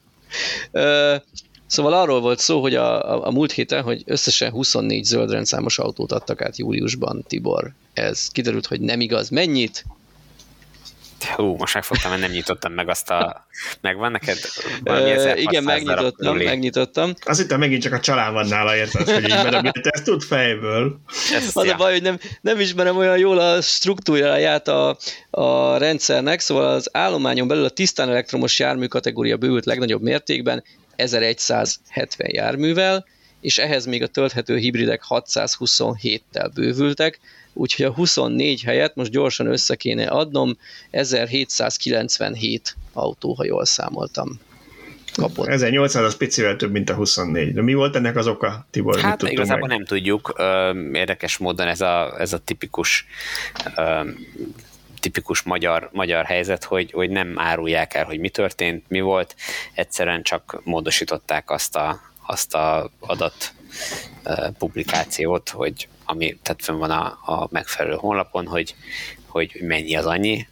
[1.67, 5.79] Szóval arról volt szó, hogy a, a, a múlt héten, hogy összesen 24 zöld rendszámos
[5.79, 7.73] autót adtak át júliusban, Tibor.
[7.93, 9.29] Ez kiderült, hogy nem igaz.
[9.29, 9.85] Mennyit?
[11.25, 13.47] Hú, most megfogtam, mert nem nyitottam meg azt a...
[13.81, 14.39] Megvan neked
[14.83, 17.15] valami Igen, megnyitottam, megnyitottam.
[17.25, 21.01] Azt hittem, megint csak a csalán van nála, érted, hogy így bedobja, ezt tud fejből.
[21.33, 21.73] Ez az ja.
[21.73, 24.97] a baj, hogy nem, nem ismerem olyan jól a struktúráját a,
[25.31, 30.65] a rendszernek, szóval az állományon belül a tisztán elektromos jármű kategória bővült legnagyobb mértékben
[30.97, 33.07] 1170 járművel,
[33.41, 37.21] és ehhez még a tölthető hibridek 627-tel bővültek,
[37.59, 40.57] úgyhogy a 24 helyet most gyorsan össze kéne adnom,
[40.91, 44.41] 1797 autó, ha jól számoltam.
[45.15, 45.47] Kapott.
[45.47, 47.53] 1800 az picivel több, mint a 24.
[47.53, 49.01] De mi volt ennek az oka, Tibor?
[49.01, 49.77] Hát igazából meg?
[49.77, 50.35] nem tudjuk.
[50.93, 53.07] Érdekes módon ez a, ez a tipikus
[55.01, 59.35] tipikus magyar, magyar helyzet, hogy, hogy nem árulják el, hogy mi történt, mi volt,
[59.75, 63.53] egyszerűen csak módosították azt a, azt a adat
[64.59, 68.75] publikációt, hogy ami tehát fönn van a, a megfelelő honlapon, hogy,
[69.27, 70.47] hogy mennyi az annyi.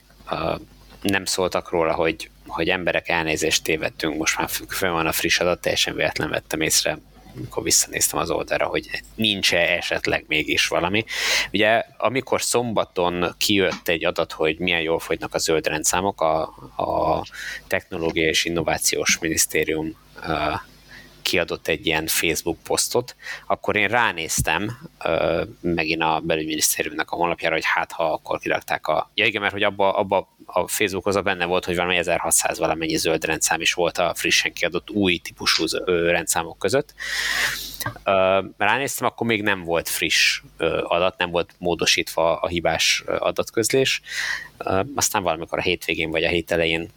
[1.02, 5.60] Nem szóltak róla, hogy, hogy emberek elnézést tévedtünk, most már fönn van a friss adat,
[5.60, 6.98] teljesen véletlen vettem észre,
[7.36, 11.04] amikor visszanéztem az oldalra, hogy nincs-e esetleg mégis valami.
[11.52, 16.42] Ugye, amikor szombaton kijött egy adat, hogy milyen jól fogynak a zöld rendszámok, a,
[16.76, 17.24] a
[17.66, 19.96] Technológiai és Innovációs Minisztérium
[21.26, 23.16] kiadott egy ilyen Facebook posztot,
[23.46, 24.78] akkor én ránéztem
[25.60, 29.10] megint a belügyminisztériumnak a honlapjára, hogy hát ha akkor kirakták a...
[29.14, 32.96] Ja igen, mert hogy abba, abba a Facebookhoz a benne volt, hogy valami 1600 valamennyi
[32.96, 36.94] zöld rendszám is volt a frissen kiadott új típusú rendszámok között.
[38.56, 40.42] Ránéztem, akkor még nem volt friss
[40.82, 44.00] adat, nem volt módosítva a hibás adatközlés.
[44.94, 46.90] Aztán valamikor a hétvégén vagy a hét elején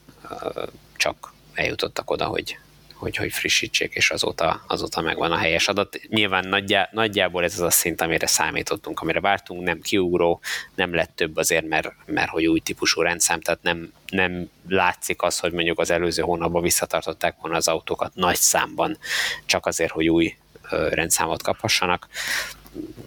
[0.95, 2.57] csak eljutottak oda, hogy
[2.99, 5.99] hogy, hogy frissítsék, és azóta, azóta megvan a helyes adat.
[6.07, 10.41] Nyilván nagyjá, nagyjából ez az a szint, amire számítottunk, amire vártunk, nem kiugró,
[10.75, 15.39] nem lett több azért, mert, mert hogy új típusú rendszám, tehát nem, nem látszik az,
[15.39, 18.97] hogy mondjuk az előző hónapban visszatartották volna az autókat nagy számban,
[19.45, 20.35] csak azért, hogy új
[20.69, 22.07] rendszámot kaphassanak.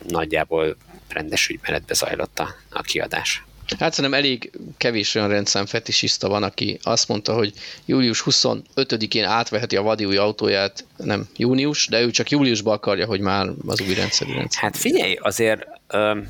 [0.09, 0.77] Nagyjából
[1.09, 3.45] rendes ügymenetbe zajlott a, a kiadás.
[3.79, 7.53] Hát szerintem elég kevés olyan rendszám fetisista van, aki azt mondta, hogy
[7.85, 13.21] július 25-én átveheti a vadi új autóját, nem június, de ő csak júliusban akarja, hogy
[13.21, 14.63] már az új rendszerű rendszer.
[14.63, 15.67] Hát figyelj, azért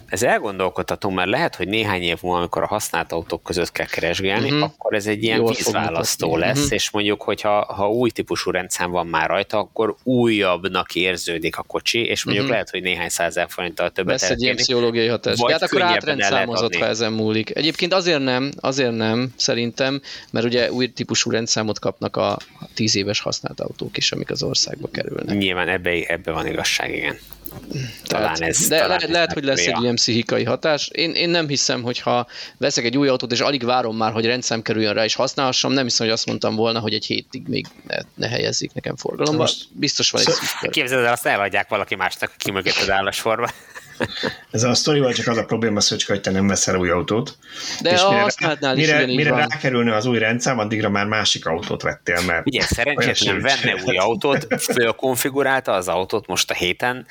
[0.09, 4.51] ez elgondolkodható, mert lehet, hogy néhány év múlva, amikor a használt autók között kell keresgélni,
[4.51, 4.62] uh-huh.
[4.62, 6.72] akkor ez egy ilyen Jól vízválasztó lesz, uh-huh.
[6.72, 12.05] és mondjuk, hogyha ha új típusú rendszám van már rajta, akkor újabbnak érződik a kocsi,
[12.05, 12.51] és mondjuk uh-huh.
[12.51, 15.39] lehet, hogy néhány százezer forinttal többet Lesz egy ilyen pszichológiai hatás.
[15.39, 17.56] Vagy hát akkor átrendszámozott, ha ezen múlik.
[17.56, 22.39] Egyébként azért nem, azért nem, szerintem, mert ugye új típusú rendszámot kapnak a
[22.74, 25.36] tíz éves használt autók is, amik az országba kerülnek.
[25.36, 27.18] Nyilván ebbe, ebbe van igazság, igen.
[28.05, 30.89] Talán Tehát, ez, de talán lehet, ez lehet hogy lesz egy ilyen pszichikai hatás.
[30.89, 32.27] Én, én nem hiszem, hogy ha
[32.59, 35.85] veszek egy új autót, és alig várom már, hogy rendszám kerüljön rá, és használhassam, nem
[35.85, 39.43] hiszem, hogy azt mondtam volna, hogy egy hétig még ne, ne helyezzék nekem forgalomba.
[39.43, 40.70] Most Biztos van egy szűk.
[40.70, 43.51] Képzeld el, azt eladják valaki másnak, ki mögött az állásforba.
[44.51, 47.37] Ez a sztorival csak az a probléma, hogy te nem veszel új autót.
[47.81, 48.03] De és
[48.39, 52.47] mire, rá, mire, mire rákerülne az új rendszám, addigra már másik autót vettél, mert...
[52.47, 57.07] Ugye, szerencsétlen venne új autót, fölkonfigurálta az autót most a héten,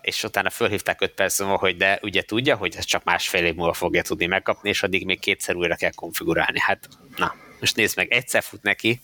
[0.00, 3.54] és utána fölhívták 5 perc múlva, hogy de ugye tudja, hogy ez csak másfél év
[3.54, 6.60] múlva fogja tudni megkapni, és addig még kétszer újra kell konfigurálni.
[6.60, 9.00] Hát, na, most nézd meg, egyszer fut neki,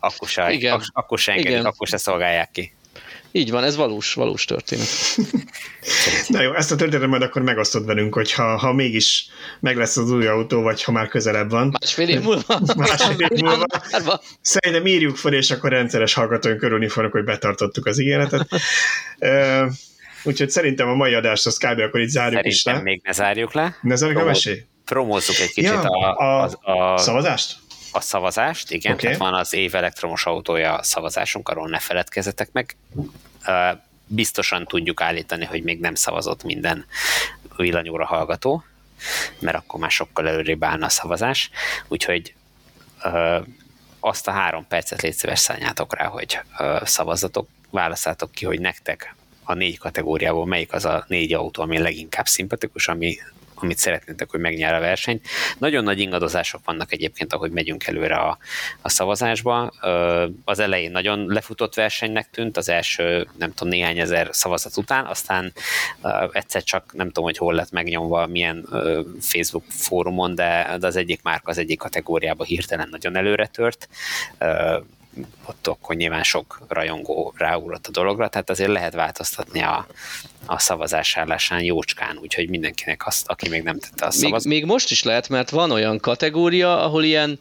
[0.00, 0.58] akkor se,
[0.92, 2.72] akkor se engedik, akkor se szolgálják ki.
[3.32, 4.86] Így van, ez valós, valós történet.
[6.28, 9.26] Na jó, ezt a történetet majd akkor megosztod velünk, hogy ha, ha mégis
[9.60, 11.76] meg lesz az új autó, vagy ha már közelebb van.
[11.80, 12.60] Másfél év múlva.
[12.76, 13.66] Másfél év múlva.
[14.40, 18.48] Szerintem írjuk fel, és akkor rendszeres hallgatóink körülni fognak, hogy betartottuk az ígéretet.
[20.24, 21.78] Úgyhogy szerintem a mai adást az kb.
[21.78, 22.80] akkor itt zárjuk szerintem is le.
[22.80, 23.76] még ne zárjuk le.
[23.82, 24.66] Ne zárjuk a mesé?
[24.84, 27.56] Promózzuk egy kicsit ja, a, a, a, a szavazást?
[27.92, 29.04] A szavazást, igen, okay.
[29.04, 32.76] tehát van az év elektromos autója szavazásunk, arról ne feledkezzetek meg.
[34.06, 36.86] Biztosan tudjuk állítani, hogy még nem szavazott minden
[37.56, 38.64] villanyóra hallgató,
[39.38, 41.50] mert akkor már sokkal előrébb állna a szavazás,
[41.88, 42.34] úgyhogy
[44.00, 46.40] azt a három percet légy szíves szálljátok rá, hogy
[46.82, 49.14] szavazatok, válaszátok ki, hogy nektek
[49.44, 53.18] a négy kategóriából melyik az a négy autó, ami leginkább szimpatikus, ami
[53.62, 55.26] amit szeretnétek, hogy megnyer a versenyt.
[55.58, 58.38] Nagyon nagy ingadozások vannak egyébként, ahogy megyünk előre a,
[58.82, 59.72] a szavazásba.
[60.44, 65.52] Az elején nagyon lefutott versenynek tűnt, az első, nem tudom, néhány ezer szavazat után, aztán
[66.32, 68.68] egyszer csak nem tudom, hogy hol lett megnyomva, milyen
[69.20, 73.88] Facebook fórumon, de, de az egyik márka az egyik kategóriába hirtelen nagyon előre tört
[75.46, 79.86] ott akkor nyilván sok rajongó ráugrott a dologra, tehát azért lehet változtatni a,
[80.46, 84.48] a szavazás állásán jócskán, úgyhogy mindenkinek azt, aki még nem tette a szavazat.
[84.48, 87.38] Még, még most is lehet, mert van olyan kategória, ahol ilyen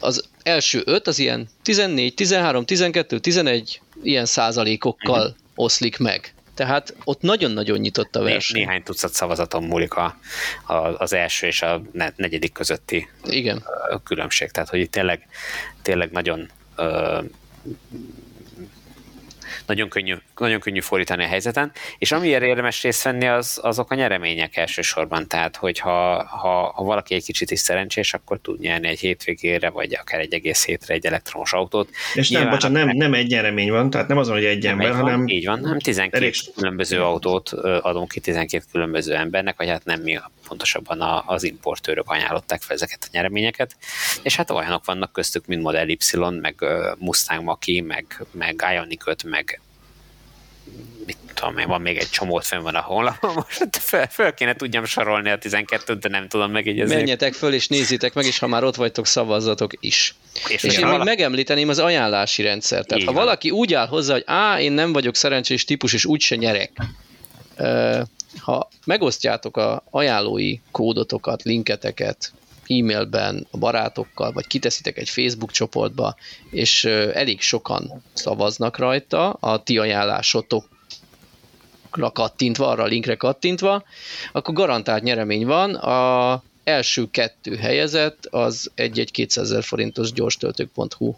[0.00, 5.36] az első öt az ilyen 14, 13, 12, 11 ilyen százalékokkal uh-huh.
[5.54, 6.34] oszlik meg.
[6.54, 8.56] Tehát ott nagyon-nagyon nyitott a verseny.
[8.56, 10.18] Né- néhány tucat szavazaton múlik a,
[10.66, 11.82] a, az első és a
[12.16, 13.64] negyedik közötti Igen.
[14.04, 14.50] különbség.
[14.50, 15.26] Tehát, hogy itt tényleg,
[15.82, 16.50] tényleg nagyon
[19.66, 23.94] nagyon könnyű, nagyon könnyű fordítani a helyzeten, és amiért érdemes részt venni, az, azok a
[23.94, 29.00] nyeremények elsősorban, tehát hogyha ha, ha valaki egy kicsit is szerencsés, akkor tud nyerni egy
[29.00, 31.90] hétvégére, vagy akár egy egész hétre egy elektromos autót.
[32.14, 34.92] És nem, bocsánat, nem, nem egy nyeremény van, tehát nem azon, hogy egy ember, egy
[34.92, 35.26] van, hanem...
[35.26, 36.34] Így van, nem 12 elég...
[36.56, 40.18] különböző autót adunk ki 12 különböző embernek, vagy hát nem mi,
[40.52, 43.76] pontosabban az importőrök ajánlották fel ezeket a nyereményeket,
[44.22, 45.98] és hát olyanok vannak köztük, mint Model Y,
[46.40, 46.64] meg
[46.98, 49.60] Mustang Maki, meg, meg Ioniq 5, meg
[51.06, 54.54] mit tudom én, van még egy csomót fenn van a honlapon, most föl, föl kéne
[54.54, 56.94] tudjam sorolni a 12-t, de nem tudom megegyezni.
[56.94, 60.14] Menjetek föl és nézzétek meg, és ha már ott vagytok, szavazzatok is.
[60.48, 62.86] És, és én még megemlíteném az ajánlási rendszert.
[62.86, 63.24] Tehát Így ha van.
[63.24, 66.70] valaki úgy áll hozzá, hogy á, én nem vagyok szerencsés típus, és úgyse nyerek,
[68.38, 72.32] ha megosztjátok a ajánlói kódotokat, linketeket,
[72.66, 76.16] e-mailben a barátokkal, vagy kiteszitek egy Facebook csoportba,
[76.50, 76.84] és
[77.14, 80.68] elég sokan szavaznak rajta, a ti ajánlásotok
[82.12, 83.84] kattintva, arra a linkre kattintva,
[84.32, 85.74] akkor garantált nyeremény van.
[85.74, 91.14] A első kettő helyezett az egy-egy 200 ezer forintos gyorstöltők.hu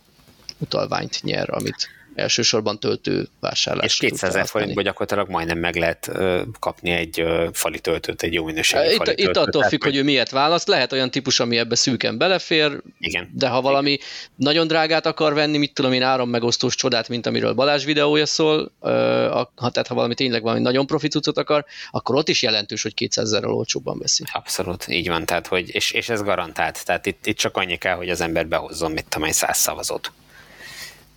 [0.59, 3.87] utalványt nyer, amit elsősorban töltő vásárlás.
[3.87, 6.11] És 200 ezer forintból gyakorlatilag majdnem meg lehet
[6.59, 9.37] kapni egy fali töltőt, egy jó minőségű itt, fali itt töltőt.
[9.37, 10.69] attól függ, hogy ő miért választ.
[10.69, 13.31] Lehet olyan típus, ami ebbe szűken belefér, Igen.
[13.33, 14.07] de ha valami Igen.
[14.37, 19.51] nagyon drágát akar venni, mit tudom én, árammegosztós csodát, mint amiről Balázs videója szól, ha,
[19.55, 23.53] tehát ha valami tényleg valami nagyon proficucot akar, akkor ott is jelentős, hogy 200 ezerrel
[23.53, 24.25] olcsóbban veszi.
[24.33, 27.97] Abszolút, így van, tehát, hogy, és, és ez garantált, tehát itt, itt csak annyi kell,
[27.97, 30.13] hogy az ember behozzon, mit tudom én, száz szavazót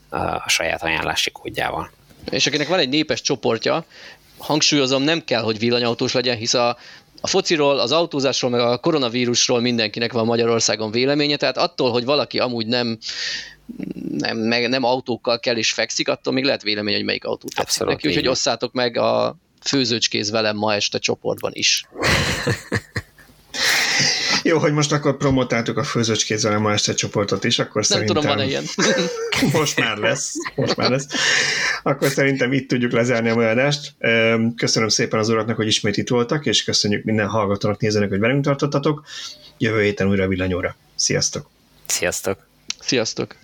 [0.09, 1.91] a saját ajánlási kódjával.
[2.29, 3.85] És akinek van egy népes csoportja,
[4.37, 6.77] hangsúlyozom, nem kell, hogy villanyautós legyen, hisz a,
[7.21, 12.39] a fociról, az autózásról, meg a koronavírusról mindenkinek van Magyarországon véleménye, tehát attól, hogy valaki
[12.39, 12.97] amúgy nem
[14.11, 17.59] nem, meg, nem autókkal kell és fekszik, attól még lehet vélemény, hogy melyik autó tetszik
[17.59, 19.35] Abszolút, neki, úgyhogy osszátok meg a
[19.65, 21.85] főzőcskéz velem ma este csoportban is.
[24.47, 28.15] Jó, hogy most akkor promotáltuk a főzőcskézzel ma este csoportot is, akkor Nem szerintem...
[28.15, 28.63] tudom, van-e ilyen.
[29.59, 31.07] most már lesz, most már lesz.
[31.83, 33.93] Akkor szerintem itt tudjuk lezárni a adást.
[34.55, 38.43] Köszönöm szépen az uraknak, hogy ismét itt voltak, és köszönjük minden hallgatónak, nézőnek, hogy velünk
[38.43, 39.05] tartottatok.
[39.57, 40.75] Jövő héten újra villanyóra.
[40.95, 41.49] Sziasztok!
[41.85, 42.47] Sziasztok!
[42.79, 43.35] Sziasztok!